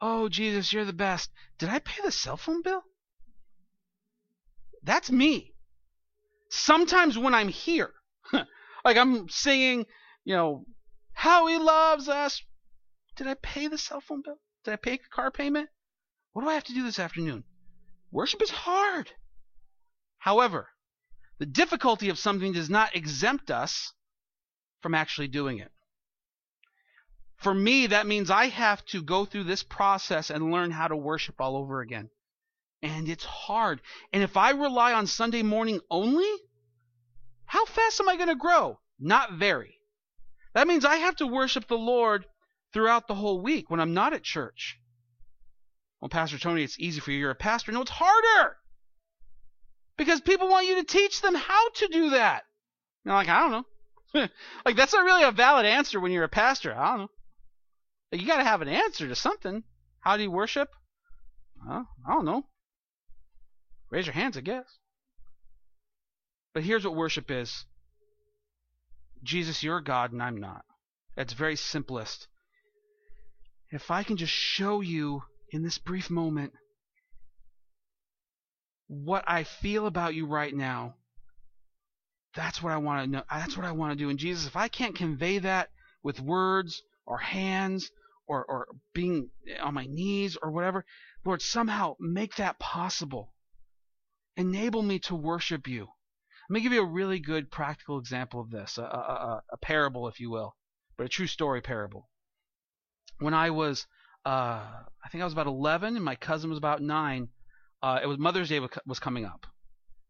"Oh, 0.00 0.28
Jesus, 0.28 0.72
you're 0.72 0.84
the 0.84 0.92
best. 0.92 1.28
Did 1.58 1.70
I 1.70 1.80
pay 1.80 2.02
the 2.02 2.12
cell 2.12 2.36
phone 2.36 2.62
bill?" 2.62 2.84
That's 4.84 5.10
me. 5.10 5.54
Sometimes 6.50 7.18
when 7.18 7.34
I'm 7.34 7.48
here, 7.48 7.92
like 8.84 8.96
I'm 8.96 9.28
singing, 9.28 9.86
you 10.24 10.34
know, 10.34 10.66
how 11.12 11.46
he 11.46 11.58
loves 11.58 12.08
us. 12.08 12.42
Did 13.16 13.26
I 13.26 13.34
pay 13.34 13.68
the 13.68 13.78
cell 13.78 14.00
phone 14.00 14.22
bill? 14.22 14.38
Did 14.64 14.72
I 14.72 14.76
pay 14.76 14.94
a 14.94 14.98
car 14.98 15.30
payment? 15.30 15.68
What 16.32 16.42
do 16.42 16.48
I 16.48 16.54
have 16.54 16.64
to 16.64 16.74
do 16.74 16.82
this 16.82 16.98
afternoon? 16.98 17.44
Worship 18.10 18.42
is 18.42 18.50
hard. 18.50 19.10
However, 20.18 20.68
the 21.38 21.46
difficulty 21.46 22.08
of 22.08 22.18
something 22.18 22.52
does 22.52 22.70
not 22.70 22.94
exempt 22.96 23.50
us 23.50 23.92
from 24.82 24.94
actually 24.94 25.28
doing 25.28 25.58
it. 25.58 25.70
For 27.36 27.54
me, 27.54 27.88
that 27.88 28.06
means 28.06 28.30
I 28.30 28.46
have 28.46 28.84
to 28.86 29.02
go 29.02 29.24
through 29.24 29.44
this 29.44 29.62
process 29.62 30.30
and 30.30 30.50
learn 30.50 30.70
how 30.70 30.88
to 30.88 30.96
worship 30.96 31.40
all 31.40 31.56
over 31.56 31.80
again. 31.80 32.10
And 32.82 33.08
it's 33.08 33.24
hard. 33.24 33.80
And 34.12 34.22
if 34.22 34.36
I 34.36 34.50
rely 34.50 34.92
on 34.92 35.06
Sunday 35.06 35.42
morning 35.42 35.80
only, 35.90 36.30
how 37.54 37.64
fast 37.66 38.00
am 38.00 38.08
I 38.08 38.16
going 38.16 38.30
to 38.30 38.34
grow? 38.34 38.80
Not 38.98 39.34
very. 39.34 39.78
That 40.54 40.66
means 40.66 40.84
I 40.84 40.96
have 40.96 41.14
to 41.16 41.26
worship 41.28 41.68
the 41.68 41.78
Lord 41.78 42.26
throughout 42.72 43.06
the 43.06 43.14
whole 43.14 43.40
week 43.40 43.70
when 43.70 43.78
I'm 43.78 43.94
not 43.94 44.12
at 44.12 44.24
church. 44.24 44.76
Well, 46.00 46.08
Pastor 46.08 46.36
Tony, 46.36 46.64
it's 46.64 46.80
easy 46.80 46.98
for 46.98 47.12
you. 47.12 47.20
You're 47.20 47.30
a 47.30 47.36
pastor. 47.36 47.70
No, 47.70 47.82
it's 47.82 47.92
harder. 47.92 48.56
Because 49.96 50.20
people 50.20 50.48
want 50.48 50.66
you 50.66 50.74
to 50.74 50.82
teach 50.82 51.22
them 51.22 51.36
how 51.36 51.70
to 51.76 51.86
do 51.86 52.10
that. 52.10 52.42
I'm 53.06 53.12
like, 53.12 53.28
I 53.28 53.38
don't 53.38 53.52
know. 53.52 54.28
like, 54.66 54.74
that's 54.74 54.92
not 54.92 55.04
really 55.04 55.22
a 55.22 55.30
valid 55.30 55.64
answer 55.64 56.00
when 56.00 56.10
you're 56.10 56.24
a 56.24 56.28
pastor. 56.28 56.74
I 56.76 56.88
don't 56.88 57.00
know. 57.02 57.10
Like, 58.10 58.20
you 58.20 58.26
got 58.26 58.38
to 58.38 58.44
have 58.44 58.62
an 58.62 58.68
answer 58.68 59.06
to 59.06 59.14
something. 59.14 59.62
How 60.00 60.16
do 60.16 60.24
you 60.24 60.30
worship? 60.32 60.70
Well, 61.64 61.86
I 62.04 62.14
don't 62.14 62.24
know. 62.24 62.46
Raise 63.90 64.06
your 64.06 64.14
hands, 64.14 64.36
I 64.36 64.40
guess. 64.40 64.66
But 66.54 66.62
here's 66.62 66.84
what 66.84 66.94
worship 66.94 67.30
is 67.30 67.66
Jesus, 69.24 69.62
you're 69.62 69.80
God 69.80 70.12
and 70.12 70.22
I'm 70.22 70.36
not. 70.36 70.64
That's 71.16 71.32
very 71.32 71.56
simplest. 71.56 72.28
If 73.70 73.90
I 73.90 74.04
can 74.04 74.16
just 74.16 74.32
show 74.32 74.80
you 74.80 75.22
in 75.50 75.62
this 75.62 75.78
brief 75.78 76.10
moment 76.10 76.52
what 78.86 79.24
I 79.26 79.44
feel 79.44 79.86
about 79.86 80.14
you 80.14 80.26
right 80.26 80.54
now, 80.54 80.94
that's 82.36 82.62
what 82.62 82.72
I 82.72 82.76
want 82.76 83.04
to 83.04 83.10
know. 83.10 83.22
That's 83.30 83.56
what 83.56 83.66
I 83.66 83.72
want 83.72 83.92
to 83.92 84.04
do. 84.04 84.10
And 84.10 84.18
Jesus, 84.18 84.46
if 84.46 84.56
I 84.56 84.68
can't 84.68 84.94
convey 84.94 85.38
that 85.38 85.70
with 86.02 86.20
words 86.20 86.82
or 87.06 87.18
hands 87.18 87.90
or, 88.26 88.44
or 88.44 88.68
being 88.92 89.30
on 89.60 89.74
my 89.74 89.86
knees 89.86 90.36
or 90.40 90.50
whatever, 90.50 90.84
Lord, 91.24 91.42
somehow 91.42 91.96
make 91.98 92.36
that 92.36 92.58
possible. 92.58 93.32
Enable 94.36 94.82
me 94.82 94.98
to 95.00 95.14
worship 95.14 95.66
you. 95.66 95.88
Let 96.48 96.54
me 96.54 96.60
give 96.60 96.72
you 96.72 96.82
a 96.82 96.86
really 96.86 97.18
good 97.20 97.50
practical 97.50 97.98
example 97.98 98.40
of 98.40 98.50
this, 98.50 98.76
a, 98.76 98.82
a, 98.82 99.42
a 99.52 99.56
parable, 99.56 100.08
if 100.08 100.20
you 100.20 100.30
will, 100.30 100.54
but 100.96 101.06
a 101.06 101.08
true 101.08 101.26
story 101.26 101.62
parable. 101.62 102.10
When 103.18 103.32
I 103.32 103.50
was, 103.50 103.86
uh, 104.26 104.28
I 105.04 105.08
think 105.10 105.22
I 105.22 105.24
was 105.24 105.32
about 105.32 105.46
11 105.46 105.96
and 105.96 106.04
my 106.04 106.16
cousin 106.16 106.50
was 106.50 106.58
about 106.58 106.82
9, 106.82 107.28
uh, 107.82 108.00
it 108.02 108.06
was 108.06 108.18
Mother's 108.18 108.48
Day 108.50 108.60
was 108.86 108.98
coming 108.98 109.24
up. 109.24 109.46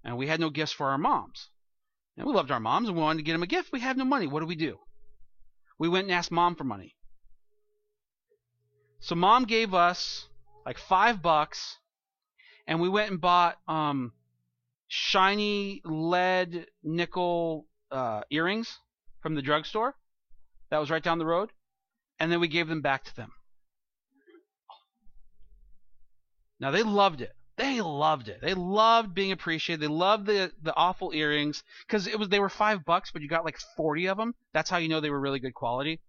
And 0.03 0.17
we 0.17 0.27
had 0.27 0.41
no 0.41 0.51
gifts 0.51 0.73
for 0.73 0.91
our 0.91 0.99
moms. 0.99 1.51
And 2.17 2.27
we 2.27 2.33
loved 2.33 2.51
our 2.51 2.61
moms 2.61 2.89
and 2.89 2.97
we 2.97 3.03
wanted 3.03 3.19
to 3.19 3.25
get 3.25 3.33
them 3.33 3.43
a 3.43 3.47
gift. 3.49 3.73
We 3.73 3.81
had 3.81 3.97
no 3.97 4.05
money. 4.05 4.27
What 4.27 4.41
do 4.41 4.47
we 4.47 4.57
do? 4.57 4.79
We 5.79 5.89
went 5.89 6.05
and 6.05 6.13
asked 6.13 6.31
mom 6.31 6.57
for 6.57 6.65
money. 6.65 6.95
So 9.01 9.15
mom 9.15 9.45
gave 9.45 9.75
us 9.75 10.29
like 10.65 10.79
five 10.79 11.23
bucks 11.23 11.79
and 12.67 12.81
we 12.81 12.89
went 12.89 13.11
and 13.11 13.21
bought 13.21 13.59
um, 13.69 14.13
shiny 14.97 15.81
lead 15.85 16.69
nickel 16.85 17.67
uh, 17.91 18.21
earrings 18.31 18.79
from 19.21 19.35
the 19.35 19.43
drugstore 19.43 19.97
that 20.71 20.79
was 20.79 20.89
right 20.89 21.03
down 21.03 21.19
the 21.19 21.27
road, 21.27 21.51
and 22.21 22.31
then 22.31 22.39
we 22.39 22.47
gave 22.47 22.69
them 22.69 22.81
back 22.81 23.03
to 23.03 23.17
them. 23.17 23.33
Now 26.61 26.71
they 26.71 26.85
loved 26.85 27.23
it. 27.23 27.33
They 27.57 27.81
loved 27.81 28.29
it. 28.29 28.41
They 28.41 28.55
loved 28.55 29.15
being 29.15 29.33
appreciated. 29.33 29.83
They 29.83 29.93
loved 29.93 30.27
the 30.27 30.53
the 30.63 30.75
awful 30.77 31.13
earrings 31.13 31.65
because 31.87 32.07
it 32.07 32.17
was 32.17 32.29
they 32.29 32.39
were 32.39 32.49
five 32.49 32.85
bucks, 32.85 33.11
but 33.11 33.21
you 33.21 33.29
got 33.29 33.45
like 33.45 33.59
forty 33.77 34.07
of 34.07 34.17
them. 34.17 34.37
That's 34.53 34.71
how 34.71 34.77
you 34.77 34.89
know 34.89 35.01
they 35.01 35.11
were 35.11 35.21
really 35.21 35.41
good 35.41 35.55
quality. 35.55 36.01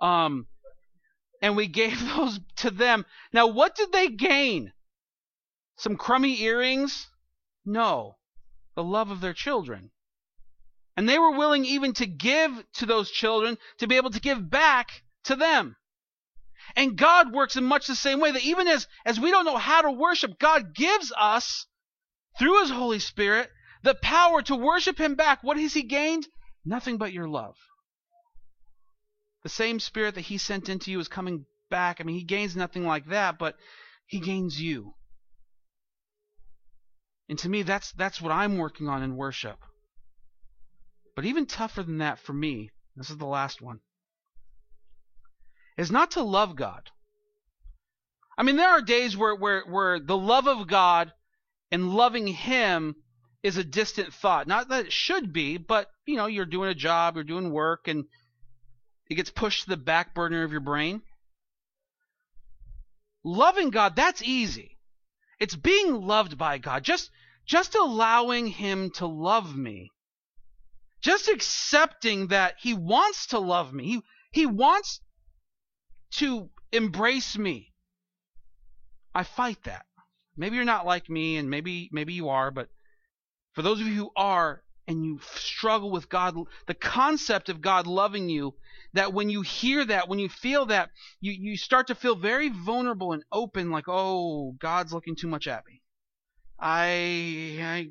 Um, 0.00 0.46
and 1.42 1.56
we 1.56 1.66
gave 1.82 2.00
those 2.00 2.38
to 2.58 2.70
them. 2.70 3.04
Now, 3.32 3.48
what 3.48 3.74
did 3.74 3.90
they 3.90 4.06
gain? 4.06 4.72
Some 5.76 5.96
crummy 5.96 6.40
earrings? 6.42 7.08
No. 7.64 8.18
The 8.74 8.84
love 8.84 9.10
of 9.10 9.20
their 9.20 9.32
children. 9.32 9.90
And 10.96 11.08
they 11.08 11.18
were 11.18 11.36
willing 11.36 11.64
even 11.64 11.92
to 11.94 12.06
give 12.06 12.64
to 12.74 12.86
those 12.86 13.10
children 13.10 13.58
to 13.78 13.86
be 13.86 13.96
able 13.96 14.10
to 14.10 14.20
give 14.20 14.50
back 14.50 15.02
to 15.24 15.36
them. 15.36 15.76
And 16.76 16.96
God 16.96 17.32
works 17.32 17.56
in 17.56 17.64
much 17.64 17.86
the 17.86 17.96
same 17.96 18.20
way 18.20 18.30
that 18.30 18.44
even 18.44 18.68
as, 18.68 18.86
as 19.04 19.18
we 19.18 19.30
don't 19.30 19.44
know 19.44 19.56
how 19.56 19.82
to 19.82 19.90
worship, 19.90 20.38
God 20.38 20.74
gives 20.74 21.12
us, 21.18 21.66
through 22.38 22.60
His 22.60 22.70
Holy 22.70 22.98
Spirit, 22.98 23.50
the 23.82 23.94
power 23.94 24.42
to 24.42 24.56
worship 24.56 24.98
Him 24.98 25.14
back. 25.14 25.42
What 25.42 25.56
has 25.56 25.74
He 25.74 25.82
gained? 25.82 26.26
Nothing 26.64 26.96
but 26.96 27.12
your 27.12 27.28
love. 27.28 27.56
The 29.42 29.48
same 29.48 29.80
Spirit 29.80 30.14
that 30.14 30.22
He 30.22 30.38
sent 30.38 30.68
into 30.68 30.90
you 30.90 31.00
is 31.00 31.08
coming 31.08 31.46
back. 31.70 32.00
I 32.00 32.04
mean, 32.04 32.16
He 32.16 32.24
gains 32.24 32.54
nothing 32.54 32.86
like 32.86 33.06
that, 33.06 33.38
but 33.38 33.56
He 34.06 34.20
gains 34.20 34.60
you. 34.60 34.94
And 37.30 37.38
to 37.38 37.48
me, 37.48 37.62
that's, 37.62 37.92
that's 37.92 38.20
what 38.20 38.32
I'm 38.32 38.58
working 38.58 38.88
on 38.88 39.04
in 39.04 39.16
worship. 39.16 39.56
But 41.14 41.26
even 41.26 41.46
tougher 41.46 41.84
than 41.84 41.98
that 41.98 42.18
for 42.18 42.32
me, 42.32 42.70
this 42.96 43.08
is 43.08 43.18
the 43.18 43.24
last 43.24 43.62
one, 43.62 43.78
is 45.78 45.92
not 45.92 46.10
to 46.12 46.24
love 46.24 46.56
God. 46.56 46.90
I 48.36 48.42
mean, 48.42 48.56
there 48.56 48.70
are 48.70 48.82
days 48.82 49.16
where, 49.16 49.36
where, 49.36 49.62
where 49.62 50.00
the 50.00 50.16
love 50.16 50.48
of 50.48 50.66
God 50.66 51.12
and 51.70 51.94
loving 51.94 52.26
Him 52.26 52.96
is 53.44 53.56
a 53.56 53.62
distant 53.62 54.12
thought. 54.12 54.48
Not 54.48 54.68
that 54.70 54.86
it 54.86 54.92
should 54.92 55.32
be, 55.32 55.56
but 55.56 55.88
you 56.06 56.16
know, 56.16 56.26
you're 56.26 56.44
doing 56.46 56.68
a 56.68 56.74
job, 56.74 57.14
you're 57.14 57.22
doing 57.22 57.52
work, 57.52 57.86
and 57.86 58.06
it 59.08 59.14
gets 59.14 59.30
pushed 59.30 59.64
to 59.64 59.70
the 59.70 59.76
back 59.76 60.16
burner 60.16 60.42
of 60.42 60.50
your 60.50 60.60
brain. 60.60 61.00
Loving 63.22 63.70
God, 63.70 63.94
that's 63.94 64.20
easy. 64.20 64.79
It's 65.40 65.56
being 65.56 66.02
loved 66.02 66.36
by 66.36 66.58
God. 66.58 66.84
Just 66.84 67.10
just 67.46 67.74
allowing 67.74 68.46
him 68.46 68.90
to 68.90 69.06
love 69.06 69.56
me. 69.56 69.90
Just 71.00 71.28
accepting 71.28 72.28
that 72.28 72.56
he 72.60 72.74
wants 72.74 73.26
to 73.28 73.38
love 73.38 73.72
me. 73.72 73.84
He 73.84 74.02
he 74.32 74.46
wants 74.46 75.00
to 76.12 76.50
embrace 76.72 77.36
me. 77.36 77.72
I 79.14 79.24
fight 79.24 79.64
that. 79.64 79.86
Maybe 80.36 80.56
you're 80.56 80.64
not 80.64 80.86
like 80.86 81.08
me 81.08 81.36
and 81.38 81.50
maybe 81.50 81.88
maybe 81.90 82.12
you 82.12 82.28
are, 82.28 82.50
but 82.50 82.68
for 83.52 83.62
those 83.62 83.80
of 83.80 83.86
you 83.86 83.94
who 83.94 84.12
are 84.14 84.62
and 84.90 85.04
you 85.04 85.20
struggle 85.36 85.88
with 85.88 86.08
God, 86.08 86.34
the 86.66 86.74
concept 86.74 87.48
of 87.48 87.60
God 87.60 87.86
loving 87.86 88.28
you, 88.28 88.54
that 88.92 89.12
when 89.12 89.30
you 89.30 89.42
hear 89.42 89.84
that, 89.84 90.08
when 90.08 90.18
you 90.18 90.28
feel 90.28 90.66
that, 90.66 90.90
you, 91.20 91.30
you 91.30 91.56
start 91.56 91.86
to 91.86 91.94
feel 91.94 92.16
very 92.16 92.48
vulnerable 92.48 93.12
and 93.12 93.22
open, 93.30 93.70
like, 93.70 93.84
oh, 93.86 94.50
God's 94.58 94.92
looking 94.92 95.14
too 95.14 95.28
much 95.28 95.46
at 95.46 95.64
me. 95.64 95.80
I, 96.58 97.58
I 97.62 97.90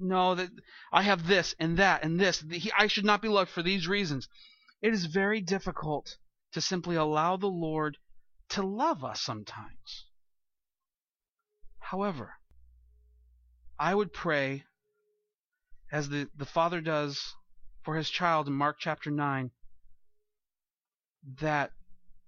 know 0.00 0.34
that 0.34 0.50
I 0.92 1.02
have 1.02 1.28
this 1.28 1.54
and 1.60 1.76
that 1.76 2.02
and 2.02 2.18
this. 2.18 2.44
I 2.76 2.88
should 2.88 3.04
not 3.04 3.22
be 3.22 3.28
loved 3.28 3.52
for 3.52 3.62
these 3.62 3.86
reasons. 3.86 4.28
It 4.82 4.92
is 4.92 5.06
very 5.06 5.40
difficult 5.40 6.16
to 6.52 6.60
simply 6.60 6.96
allow 6.96 7.36
the 7.36 7.46
Lord 7.46 7.96
to 8.50 8.62
love 8.66 9.04
us 9.04 9.20
sometimes. 9.20 10.06
However, 11.78 12.34
I 13.78 13.94
would 13.94 14.12
pray 14.12 14.64
as 15.90 16.08
the, 16.08 16.28
the 16.36 16.46
Father 16.46 16.80
does 16.80 17.34
for 17.82 17.96
his 17.96 18.10
child 18.10 18.46
in 18.46 18.52
Mark 18.52 18.76
chapter 18.78 19.10
9 19.10 19.50
that 21.40 21.72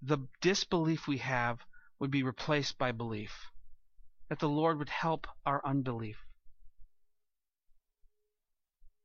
the 0.03 0.19
disbelief 0.41 1.07
we 1.07 1.19
have 1.19 1.59
would 1.99 2.11
be 2.11 2.23
replaced 2.23 2.79
by 2.79 2.93
belief, 2.93 3.51
that 4.29 4.39
the 4.39 4.49
Lord 4.49 4.79
would 4.79 4.89
help 4.89 5.27
our 5.45 5.61
unbelief. 5.65 6.17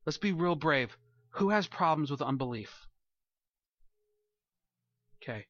Let's 0.06 0.18
be 0.18 0.32
real 0.32 0.56
brave. 0.56 0.96
Who 1.32 1.50
has 1.50 1.68
problems 1.68 2.12
with 2.12 2.22
unbelief? 2.22 2.88
Okay. 5.22 5.48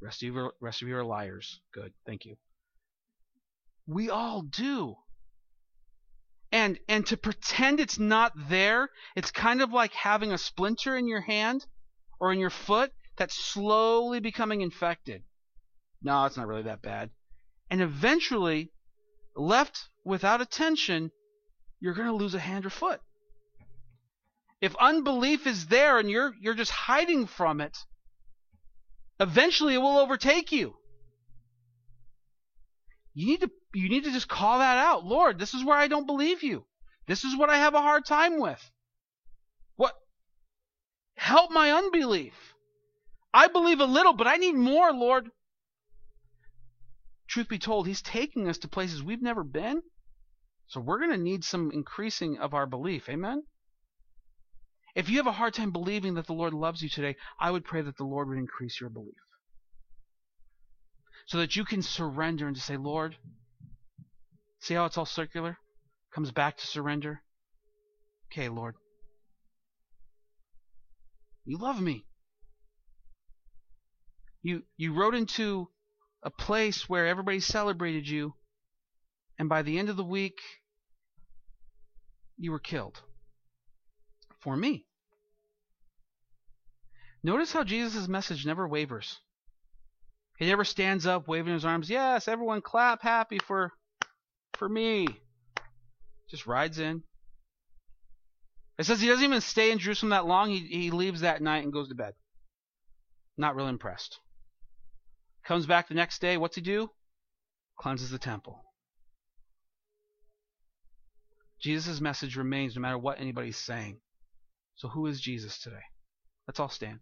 Rest 0.00 0.22
of 0.22 0.26
you 0.26 0.50
rest 0.60 0.82
of 0.82 0.88
you 0.88 0.96
are 0.96 1.04
liars. 1.04 1.60
Good. 1.72 1.94
Thank 2.04 2.26
you. 2.26 2.36
We 3.86 4.10
all 4.10 4.42
do. 4.42 4.96
And 6.54 6.78
and 6.88 7.04
to 7.06 7.16
pretend 7.16 7.80
it's 7.80 7.98
not 7.98 8.32
there, 8.48 8.88
it's 9.16 9.32
kind 9.32 9.60
of 9.60 9.72
like 9.72 9.92
having 9.92 10.30
a 10.30 10.38
splinter 10.38 10.96
in 10.96 11.08
your 11.08 11.20
hand 11.20 11.66
or 12.20 12.32
in 12.32 12.38
your 12.38 12.48
foot 12.48 12.92
that's 13.16 13.34
slowly 13.34 14.20
becoming 14.20 14.60
infected. 14.60 15.24
No, 16.00 16.24
it's 16.26 16.36
not 16.36 16.46
really 16.46 16.62
that 16.62 16.80
bad. 16.80 17.10
And 17.70 17.82
eventually, 17.82 18.70
left 19.34 19.88
without 20.04 20.40
attention, 20.40 21.10
you're 21.80 21.94
going 21.94 22.06
to 22.06 22.14
lose 22.14 22.34
a 22.34 22.38
hand 22.38 22.64
or 22.64 22.70
foot. 22.70 23.00
If 24.60 24.76
unbelief 24.76 25.48
is 25.48 25.66
there 25.66 25.98
and 25.98 26.08
you're 26.08 26.34
you're 26.40 26.54
just 26.54 26.70
hiding 26.70 27.26
from 27.26 27.60
it, 27.60 27.76
eventually 29.18 29.74
it 29.74 29.78
will 29.78 29.98
overtake 29.98 30.52
you. 30.52 30.76
You 33.14 33.26
need 33.26 33.40
to 33.40 33.50
you 33.74 33.88
need 33.88 34.04
to 34.04 34.12
just 34.12 34.28
call 34.28 34.58
that 34.58 34.78
out. 34.78 35.04
Lord, 35.04 35.38
this 35.38 35.54
is 35.54 35.64
where 35.64 35.76
I 35.76 35.88
don't 35.88 36.06
believe 36.06 36.42
you. 36.42 36.64
This 37.06 37.24
is 37.24 37.36
what 37.36 37.50
I 37.50 37.58
have 37.58 37.74
a 37.74 37.82
hard 37.82 38.04
time 38.04 38.40
with. 38.40 38.60
What 39.76 39.94
help 41.16 41.50
my 41.50 41.72
unbelief. 41.72 42.34
I 43.32 43.48
believe 43.48 43.80
a 43.80 43.84
little, 43.84 44.12
but 44.12 44.26
I 44.26 44.36
need 44.36 44.54
more, 44.54 44.92
Lord. 44.92 45.28
Truth 47.26 47.48
be 47.48 47.58
told, 47.58 47.86
he's 47.86 48.02
taking 48.02 48.48
us 48.48 48.58
to 48.58 48.68
places 48.68 49.02
we've 49.02 49.22
never 49.22 49.42
been. 49.42 49.82
So 50.68 50.80
we're 50.80 50.98
going 50.98 51.10
to 51.10 51.16
need 51.18 51.44
some 51.44 51.70
increasing 51.72 52.38
of 52.38 52.54
our 52.54 52.66
belief. 52.66 53.08
Amen. 53.08 53.42
If 54.94 55.10
you 55.10 55.16
have 55.16 55.26
a 55.26 55.32
hard 55.32 55.54
time 55.54 55.72
believing 55.72 56.14
that 56.14 56.26
the 56.26 56.32
Lord 56.32 56.54
loves 56.54 56.82
you 56.82 56.88
today, 56.88 57.16
I 57.40 57.50
would 57.50 57.64
pray 57.64 57.82
that 57.82 57.96
the 57.96 58.04
Lord 58.04 58.28
would 58.28 58.38
increase 58.38 58.80
your 58.80 58.90
belief. 58.90 59.14
So 61.26 61.38
that 61.38 61.56
you 61.56 61.64
can 61.64 61.82
surrender 61.82 62.46
and 62.46 62.56
to 62.56 62.62
say, 62.62 62.76
Lord, 62.76 63.16
see 64.60 64.74
how 64.74 64.84
it's 64.84 64.98
all 64.98 65.06
circular? 65.06 65.58
Comes 66.14 66.30
back 66.30 66.58
to 66.58 66.66
surrender. 66.66 67.22
Okay, 68.30 68.48
Lord. 68.48 68.74
You 71.44 71.58
love 71.58 71.80
me. 71.80 72.06
You 74.42 74.62
you 74.76 74.92
rode 74.92 75.14
into 75.14 75.68
a 76.22 76.30
place 76.30 76.88
where 76.88 77.06
everybody 77.06 77.40
celebrated 77.40 78.08
you, 78.08 78.34
and 79.38 79.48
by 79.48 79.62
the 79.62 79.78
end 79.78 79.88
of 79.88 79.96
the 79.96 80.04
week, 80.04 80.38
you 82.36 82.50
were 82.50 82.58
killed 82.58 83.00
for 84.40 84.56
me. 84.56 84.86
Notice 87.22 87.52
how 87.52 87.64
Jesus' 87.64 88.08
message 88.08 88.44
never 88.44 88.68
wavers. 88.68 89.18
He 90.36 90.46
never 90.46 90.64
stands 90.64 91.06
up 91.06 91.28
waving 91.28 91.54
his 91.54 91.64
arms. 91.64 91.88
Yes, 91.88 92.26
everyone 92.28 92.60
clap 92.60 93.02
happy 93.02 93.38
for 93.38 93.72
for 94.54 94.68
me. 94.68 95.06
Just 96.28 96.46
rides 96.46 96.78
in. 96.78 97.02
It 98.78 98.84
says 98.84 99.00
he 99.00 99.08
doesn't 99.08 99.24
even 99.24 99.40
stay 99.40 99.70
in 99.70 99.78
Jerusalem 99.78 100.10
that 100.10 100.26
long. 100.26 100.50
He 100.50 100.60
he 100.60 100.90
leaves 100.90 101.20
that 101.20 101.42
night 101.42 101.62
and 101.62 101.72
goes 101.72 101.88
to 101.88 101.94
bed. 101.94 102.14
Not 103.36 103.54
real 103.54 103.68
impressed. 103.68 104.18
Comes 105.44 105.66
back 105.66 105.88
the 105.88 105.94
next 105.94 106.20
day. 106.20 106.36
What's 106.36 106.56
he 106.56 106.62
do? 106.62 106.90
Cleanses 107.78 108.10
the 108.10 108.18
temple. 108.18 108.64
Jesus' 111.60 112.00
message 112.00 112.36
remains 112.36 112.74
no 112.74 112.82
matter 112.82 112.98
what 112.98 113.20
anybody's 113.20 113.56
saying. 113.56 114.00
So 114.76 114.88
who 114.88 115.06
is 115.06 115.20
Jesus 115.20 115.58
today? 115.58 115.82
Let's 116.46 116.60
all 116.60 116.68
stand. 116.68 117.00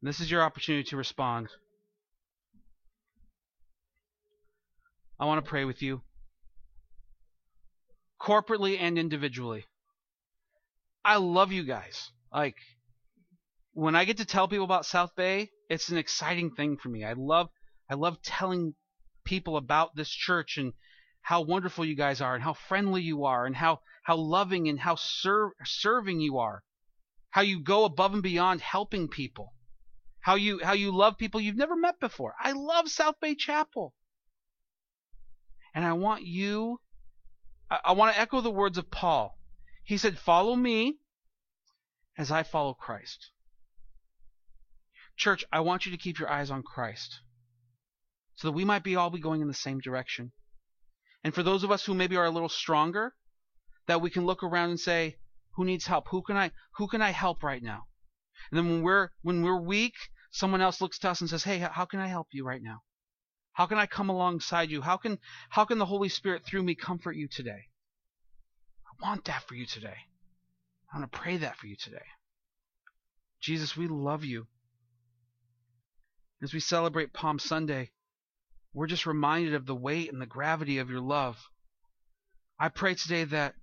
And 0.00 0.08
this 0.08 0.20
is 0.20 0.30
your 0.30 0.42
opportunity 0.42 0.84
to 0.90 0.96
respond. 0.96 1.48
I 5.20 5.26
want 5.26 5.44
to 5.44 5.48
pray 5.48 5.64
with 5.64 5.82
you, 5.82 6.02
corporately 8.20 8.78
and 8.78 8.96
individually. 8.96 9.64
I 11.04 11.16
love 11.16 11.50
you 11.50 11.64
guys. 11.64 12.10
Like, 12.32 12.54
when 13.72 13.96
I 13.96 14.04
get 14.04 14.18
to 14.18 14.24
tell 14.24 14.46
people 14.46 14.64
about 14.64 14.86
South 14.86 15.16
Bay, 15.16 15.50
it's 15.68 15.88
an 15.88 15.98
exciting 15.98 16.52
thing 16.52 16.76
for 16.76 16.88
me. 16.88 17.04
I 17.04 17.14
love 17.14 17.48
I 17.90 17.94
love 17.94 18.22
telling 18.22 18.74
people 19.24 19.56
about 19.56 19.96
this 19.96 20.10
church 20.10 20.58
and 20.58 20.72
how 21.22 21.42
wonderful 21.42 21.84
you 21.84 21.96
guys 21.96 22.20
are 22.20 22.34
and 22.34 22.44
how 22.44 22.52
friendly 22.52 23.02
you 23.02 23.24
are 23.24 23.44
and 23.46 23.56
how 23.56 23.80
how 24.04 24.16
loving 24.16 24.68
and 24.68 24.78
how 24.78 24.94
ser- 24.94 25.54
serving 25.64 26.20
you 26.20 26.38
are. 26.38 26.62
How 27.30 27.42
you 27.42 27.60
go 27.60 27.84
above 27.84 28.14
and 28.14 28.22
beyond 28.22 28.60
helping 28.60 29.08
people. 29.08 29.52
How 30.28 30.34
you 30.34 30.60
how 30.62 30.74
you 30.74 30.94
love 30.94 31.16
people 31.16 31.40
you've 31.40 31.56
never 31.56 31.74
met 31.74 31.98
before. 32.00 32.34
I 32.38 32.52
love 32.52 32.90
South 32.90 33.18
Bay 33.18 33.34
Chapel. 33.34 33.94
And 35.74 35.86
I 35.86 35.94
want 35.94 36.22
you 36.22 36.82
I, 37.70 37.78
I 37.82 37.92
want 37.92 38.14
to 38.14 38.20
echo 38.20 38.42
the 38.42 38.50
words 38.50 38.76
of 38.76 38.90
Paul. 38.90 39.38
He 39.84 39.96
said, 39.96 40.18
"Follow 40.18 40.54
me 40.54 40.98
as 42.18 42.30
I 42.30 42.42
follow 42.42 42.74
Christ." 42.74 43.30
Church, 45.16 45.46
I 45.50 45.60
want 45.60 45.86
you 45.86 45.92
to 45.92 45.96
keep 45.96 46.18
your 46.18 46.30
eyes 46.30 46.50
on 46.50 46.62
Christ 46.62 47.20
so 48.34 48.48
that 48.48 48.52
we 48.52 48.66
might 48.66 48.84
be 48.84 48.96
all 48.96 49.08
be 49.08 49.20
going 49.20 49.40
in 49.40 49.48
the 49.48 49.54
same 49.54 49.80
direction. 49.80 50.32
And 51.24 51.34
for 51.34 51.42
those 51.42 51.64
of 51.64 51.70
us 51.70 51.86
who 51.86 51.94
maybe 51.94 52.18
are 52.18 52.26
a 52.26 52.30
little 52.30 52.50
stronger, 52.50 53.14
that 53.86 54.02
we 54.02 54.10
can 54.10 54.26
look 54.26 54.42
around 54.42 54.68
and 54.68 54.78
say, 54.78 55.16
who 55.52 55.64
needs 55.64 55.86
help? 55.86 56.08
Who 56.08 56.20
can 56.20 56.36
I 56.36 56.50
who 56.72 56.86
can 56.86 57.00
I 57.00 57.12
help 57.12 57.42
right 57.42 57.62
now? 57.62 57.86
And 58.50 58.58
then 58.58 58.68
when 58.68 58.82
we're 58.82 59.08
when 59.22 59.42
we're 59.42 59.60
weak, 59.60 59.94
someone 60.30 60.60
else 60.60 60.80
looks 60.80 60.98
to 61.00 61.10
us 61.10 61.20
and 61.20 61.30
says, 61.30 61.44
"Hey, 61.44 61.58
how 61.58 61.84
can 61.84 62.00
I 62.00 62.08
help 62.08 62.28
you 62.32 62.44
right 62.44 62.62
now? 62.62 62.82
How 63.52 63.66
can 63.66 63.78
I 63.78 63.86
come 63.86 64.08
alongside 64.08 64.70
you? 64.70 64.82
How 64.82 64.96
can 64.96 65.18
how 65.50 65.64
can 65.64 65.78
the 65.78 65.86
Holy 65.86 66.08
Spirit 66.08 66.44
through 66.44 66.62
me 66.62 66.74
comfort 66.74 67.16
you 67.16 67.28
today?" 67.28 67.68
I 68.86 69.06
want 69.06 69.24
that 69.26 69.44
for 69.44 69.54
you 69.54 69.66
today. 69.66 69.96
I 70.92 70.98
want 70.98 71.10
to 71.10 71.18
pray 71.18 71.36
that 71.38 71.56
for 71.56 71.66
you 71.66 71.76
today. 71.76 72.06
Jesus, 73.40 73.76
we 73.76 73.86
love 73.86 74.24
you. 74.24 74.46
As 76.42 76.52
we 76.54 76.60
celebrate 76.60 77.12
Palm 77.12 77.38
Sunday, 77.38 77.92
we're 78.72 78.86
just 78.86 79.06
reminded 79.06 79.54
of 79.54 79.66
the 79.66 79.74
weight 79.74 80.12
and 80.12 80.20
the 80.20 80.26
gravity 80.26 80.78
of 80.78 80.90
your 80.90 81.00
love. 81.00 81.48
I 82.58 82.68
pray 82.68 82.94
today 82.94 83.24
that 83.24 83.54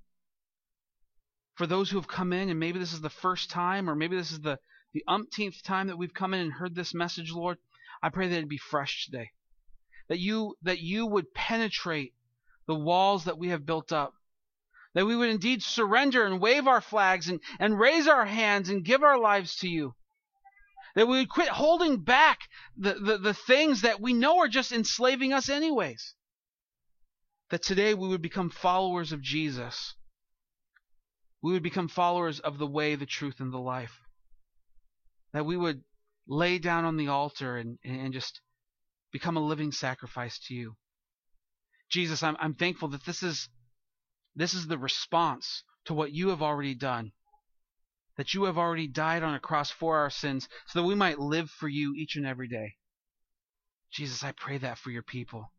for 1.55 1.67
those 1.67 1.89
who 1.89 1.97
have 1.97 2.07
come 2.07 2.33
in, 2.33 2.49
and 2.49 2.59
maybe 2.59 2.79
this 2.79 2.93
is 2.93 3.01
the 3.01 3.09
first 3.09 3.49
time, 3.49 3.89
or 3.89 3.95
maybe 3.95 4.15
this 4.15 4.31
is 4.31 4.41
the, 4.41 4.59
the 4.95 5.03
umpteenth 5.07 5.61
time 5.61 5.87
that 5.87 5.97
we've 5.97 6.13
come 6.13 6.33
in 6.33 6.39
and 6.39 6.53
heard 6.53 6.73
this 6.73 6.93
message, 6.93 7.31
Lord, 7.31 7.57
I 8.01 8.09
pray 8.09 8.27
that 8.27 8.39
it 8.39 8.49
be 8.49 8.57
fresh 8.57 9.05
today. 9.05 9.31
That 10.07 10.19
you 10.19 10.55
that 10.63 10.79
you 10.79 11.05
would 11.05 11.33
penetrate 11.33 12.13
the 12.65 12.75
walls 12.75 13.25
that 13.25 13.37
we 13.37 13.49
have 13.49 13.65
built 13.65 13.91
up. 13.91 14.13
That 14.93 15.05
we 15.05 15.15
would 15.15 15.29
indeed 15.29 15.61
surrender 15.61 16.25
and 16.25 16.39
wave 16.39 16.67
our 16.67 16.81
flags 16.81 17.27
and, 17.27 17.41
and 17.59 17.77
raise 17.77 18.07
our 18.07 18.25
hands 18.25 18.69
and 18.69 18.85
give 18.85 19.03
our 19.03 19.19
lives 19.19 19.57
to 19.57 19.67
you. 19.67 19.95
That 20.95 21.07
we 21.07 21.17
would 21.17 21.29
quit 21.29 21.49
holding 21.49 22.01
back 22.01 22.39
the, 22.77 22.93
the, 22.93 23.17
the 23.17 23.33
things 23.33 23.81
that 23.81 23.99
we 23.99 24.13
know 24.13 24.39
are 24.39 24.47
just 24.47 24.71
enslaving 24.71 25.33
us 25.33 25.49
anyways. 25.49 26.15
That 27.49 27.63
today 27.63 27.93
we 27.93 28.07
would 28.07 28.21
become 28.21 28.49
followers 28.49 29.11
of 29.11 29.21
Jesus 29.21 29.95
we 31.45 31.53
would 31.53 31.61
become 31.61 31.87
followers 31.87 32.39
of 32.39 32.57
the 32.57 32.65
way, 32.65 32.95
the 32.95 33.05
truth, 33.05 33.39
and 33.39 33.53
the 33.53 33.59
life. 33.59 34.01
That 35.35 35.45
we 35.45 35.57
would 35.57 35.83
lay 36.27 36.59
down 36.59 36.85
on 36.85 36.95
the 36.95 37.09
altar 37.09 37.57
and, 37.57 37.77
and 37.83 38.13
just 38.13 38.39
become 39.11 39.35
a 39.35 39.41
living 39.41 39.73
sacrifice 39.73 40.39
to 40.47 40.53
you. 40.53 40.77
Jesus, 41.89 42.23
I'm, 42.23 42.37
I'm 42.39 42.53
thankful 42.53 42.87
that 42.89 43.05
this 43.05 43.21
is 43.21 43.49
this 44.33 44.53
is 44.53 44.67
the 44.67 44.77
response 44.77 45.63
to 45.85 45.93
what 45.93 46.13
you 46.13 46.29
have 46.29 46.41
already 46.41 46.73
done. 46.73 47.11
That 48.15 48.33
you 48.33 48.45
have 48.45 48.57
already 48.57 48.87
died 48.87 49.23
on 49.23 49.33
a 49.35 49.39
cross 49.41 49.69
for 49.69 49.97
our 49.97 50.09
sins 50.09 50.47
so 50.67 50.79
that 50.79 50.87
we 50.87 50.95
might 50.95 51.19
live 51.19 51.49
for 51.49 51.67
you 51.67 51.93
each 51.95 52.15
and 52.15 52.25
every 52.25 52.47
day. 52.47 52.75
Jesus, 53.91 54.23
I 54.23 54.31
pray 54.31 54.57
that 54.59 54.77
for 54.77 54.89
your 54.89 55.03
people. 55.03 55.51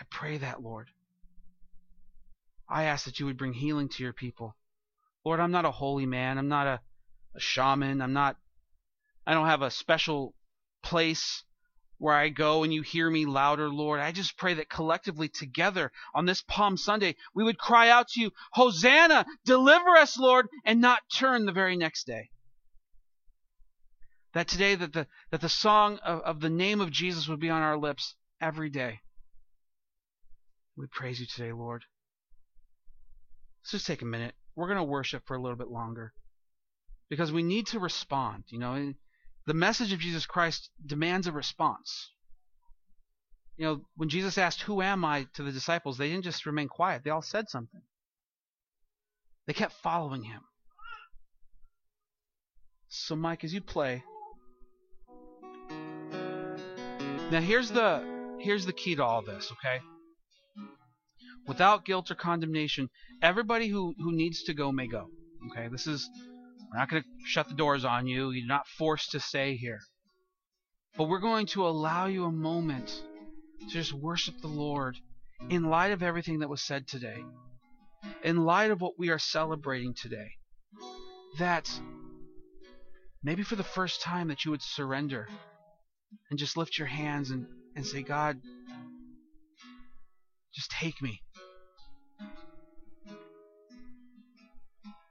I 0.00 0.04
pray 0.10 0.38
that, 0.38 0.62
Lord. 0.62 0.88
I 2.70 2.84
ask 2.84 3.04
that 3.04 3.20
you 3.20 3.26
would 3.26 3.36
bring 3.36 3.52
healing 3.52 3.90
to 3.90 4.02
your 4.02 4.14
people. 4.14 4.56
Lord, 5.26 5.40
I'm 5.40 5.52
not 5.52 5.66
a 5.66 5.70
holy 5.70 6.06
man. 6.06 6.38
I'm 6.38 6.48
not 6.48 6.66
a, 6.66 6.80
a 7.36 7.40
shaman. 7.40 8.00
I'm 8.00 8.12
not, 8.12 8.36
I 9.26 9.34
don't 9.34 9.46
have 9.46 9.62
a 9.62 9.70
special 9.70 10.34
place 10.82 11.44
where 11.98 12.14
I 12.14 12.28
go 12.28 12.62
and 12.62 12.72
you 12.72 12.82
hear 12.82 13.08
me 13.08 13.24
louder, 13.24 13.68
Lord. 13.68 14.00
I 14.00 14.12
just 14.12 14.36
pray 14.36 14.54
that 14.54 14.68
collectively 14.68 15.28
together 15.28 15.92
on 16.14 16.26
this 16.26 16.42
Palm 16.42 16.76
Sunday, 16.76 17.16
we 17.34 17.44
would 17.44 17.58
cry 17.58 17.88
out 17.88 18.08
to 18.08 18.20
you, 18.20 18.30
Hosanna, 18.52 19.24
deliver 19.44 19.90
us, 19.96 20.18
Lord, 20.18 20.46
and 20.64 20.80
not 20.80 21.00
turn 21.14 21.46
the 21.46 21.52
very 21.52 21.76
next 21.76 22.04
day. 22.06 22.30
That 24.34 24.48
today 24.48 24.74
that 24.74 24.92
the, 24.92 25.06
that 25.30 25.40
the 25.40 25.48
song 25.48 25.98
of, 25.98 26.20
of 26.20 26.40
the 26.40 26.50
name 26.50 26.80
of 26.80 26.90
Jesus 26.90 27.28
would 27.28 27.40
be 27.40 27.48
on 27.48 27.62
our 27.62 27.78
lips 27.78 28.14
every 28.40 28.68
day. 28.68 29.00
We 30.76 30.86
praise 30.88 31.18
you 31.18 31.26
today, 31.26 31.52
Lord. 31.52 31.84
Let's 33.62 33.72
just 33.72 33.86
take 33.86 34.02
a 34.02 34.06
minute. 34.06 34.34
We're 34.54 34.68
going 34.68 34.76
to 34.76 34.84
worship 34.84 35.22
for 35.26 35.34
a 35.34 35.40
little 35.40 35.56
bit 35.56 35.68
longer 35.68 36.12
because 37.08 37.32
we 37.32 37.42
need 37.42 37.66
to 37.68 37.78
respond. 37.78 38.44
You 38.48 38.58
know, 38.58 38.94
the 39.46 39.54
message 39.54 39.92
of 39.92 40.00
Jesus 40.00 40.26
Christ 40.26 40.70
demands 40.84 41.26
a 41.26 41.32
response. 41.32 42.10
You 43.56 43.66
know, 43.66 43.80
when 43.96 44.08
Jesus 44.08 44.38
asked, 44.38 44.62
Who 44.62 44.82
am 44.82 45.04
I 45.04 45.26
to 45.34 45.42
the 45.42 45.52
disciples, 45.52 45.98
they 45.98 46.10
didn't 46.10 46.24
just 46.24 46.46
remain 46.46 46.68
quiet, 46.68 47.02
they 47.04 47.10
all 47.10 47.22
said 47.22 47.48
something. 47.48 47.82
They 49.46 49.52
kept 49.52 49.74
following 49.74 50.24
him. 50.24 50.42
So, 52.88 53.16
Mike, 53.16 53.44
as 53.44 53.54
you 53.54 53.60
play, 53.60 54.02
now 57.30 57.40
here's 57.40 57.70
the 57.70 58.36
here's 58.40 58.66
the 58.66 58.72
key 58.72 58.96
to 58.96 59.04
all 59.04 59.22
this, 59.22 59.50
okay? 59.52 59.80
without 61.46 61.84
guilt 61.84 62.10
or 62.10 62.14
condemnation. 62.14 62.90
Everybody 63.22 63.68
who, 63.68 63.94
who 63.98 64.12
needs 64.12 64.42
to 64.44 64.54
go 64.54 64.72
may 64.72 64.86
go. 64.86 65.08
Okay, 65.50 65.68
this 65.68 65.86
is, 65.86 66.08
we're 66.70 66.78
not 66.78 66.88
going 66.88 67.02
to 67.02 67.08
shut 67.24 67.48
the 67.48 67.54
doors 67.54 67.84
on 67.84 68.06
you. 68.06 68.30
You're 68.30 68.46
not 68.46 68.66
forced 68.66 69.12
to 69.12 69.20
stay 69.20 69.56
here. 69.56 69.80
But 70.96 71.08
we're 71.08 71.20
going 71.20 71.46
to 71.46 71.66
allow 71.66 72.06
you 72.06 72.24
a 72.24 72.32
moment 72.32 73.02
to 73.60 73.66
just 73.66 73.92
worship 73.92 74.40
the 74.40 74.48
Lord 74.48 74.96
in 75.50 75.64
light 75.64 75.92
of 75.92 76.02
everything 76.02 76.40
that 76.40 76.48
was 76.48 76.62
said 76.62 76.88
today, 76.88 77.22
in 78.22 78.44
light 78.44 78.70
of 78.70 78.80
what 78.80 78.98
we 78.98 79.10
are 79.10 79.18
celebrating 79.18 79.94
today. 79.94 80.30
That 81.38 81.70
maybe 83.22 83.42
for 83.42 83.56
the 83.56 83.64
first 83.64 84.00
time 84.00 84.28
that 84.28 84.44
you 84.44 84.50
would 84.50 84.62
surrender 84.62 85.28
and 86.30 86.38
just 86.38 86.56
lift 86.56 86.78
your 86.78 86.88
hands 86.88 87.30
and, 87.30 87.46
and 87.74 87.86
say, 87.86 88.02
God, 88.02 88.40
just 90.54 90.70
take 90.70 91.00
me. 91.02 91.20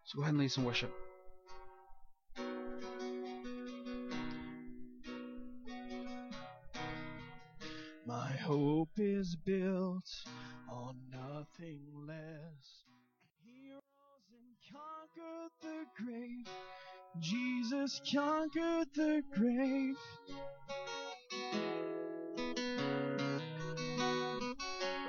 So 0.06 0.18
go 0.18 0.22
ahead 0.22 0.34
and 0.34 0.40
lead 0.40 0.52
some 0.52 0.66
worship. 0.66 0.92
Hope 8.46 8.92
is 8.98 9.36
built 9.44 10.08
on 10.72 10.96
nothing 11.12 11.80
less. 12.08 12.84
He 13.44 13.72
rose 13.72 14.30
and 14.30 14.56
conquered 14.72 15.52
the 15.64 15.86
grave. 15.98 16.48
Jesus 17.20 18.00
conquered 18.14 18.88
the 18.94 19.24
grave. 19.36 19.98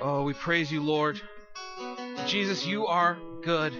Oh, 0.01 0.23
we 0.25 0.33
praise 0.33 0.71
you, 0.71 0.81
Lord. 0.81 1.21
Jesus, 2.25 2.65
you 2.65 2.87
are 2.87 3.19
good. 3.43 3.71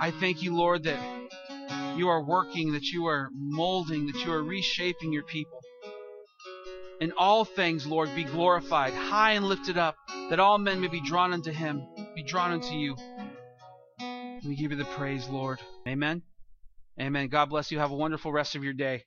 I 0.00 0.14
thank 0.18 0.42
you, 0.42 0.56
Lord, 0.56 0.84
that 0.84 1.98
you 1.98 2.08
are 2.08 2.24
working, 2.24 2.72
that 2.72 2.86
you 2.86 3.04
are 3.04 3.28
molding, 3.34 4.06
that 4.06 4.24
you 4.24 4.32
are 4.32 4.42
reshaping 4.42 5.12
your 5.12 5.24
people. 5.24 5.61
In 7.00 7.12
all 7.18 7.44
things, 7.44 7.86
Lord, 7.86 8.14
be 8.14 8.24
glorified, 8.24 8.92
high 8.92 9.32
and 9.32 9.44
lifted 9.46 9.78
up, 9.78 9.96
that 10.30 10.38
all 10.38 10.58
men 10.58 10.80
may 10.80 10.88
be 10.88 11.00
drawn 11.00 11.32
unto 11.32 11.50
him, 11.50 11.82
be 12.14 12.22
drawn 12.22 12.52
unto 12.52 12.74
you. 12.74 12.96
We 14.44 14.54
give 14.54 14.70
you 14.70 14.76
the 14.76 14.84
praise, 14.84 15.28
Lord. 15.28 15.60
Amen. 15.88 16.22
Amen. 17.00 17.28
God 17.28 17.46
bless 17.48 17.70
you. 17.70 17.78
Have 17.78 17.90
a 17.90 17.96
wonderful 17.96 18.30
rest 18.30 18.54
of 18.54 18.62
your 18.62 18.74
day. 18.74 19.00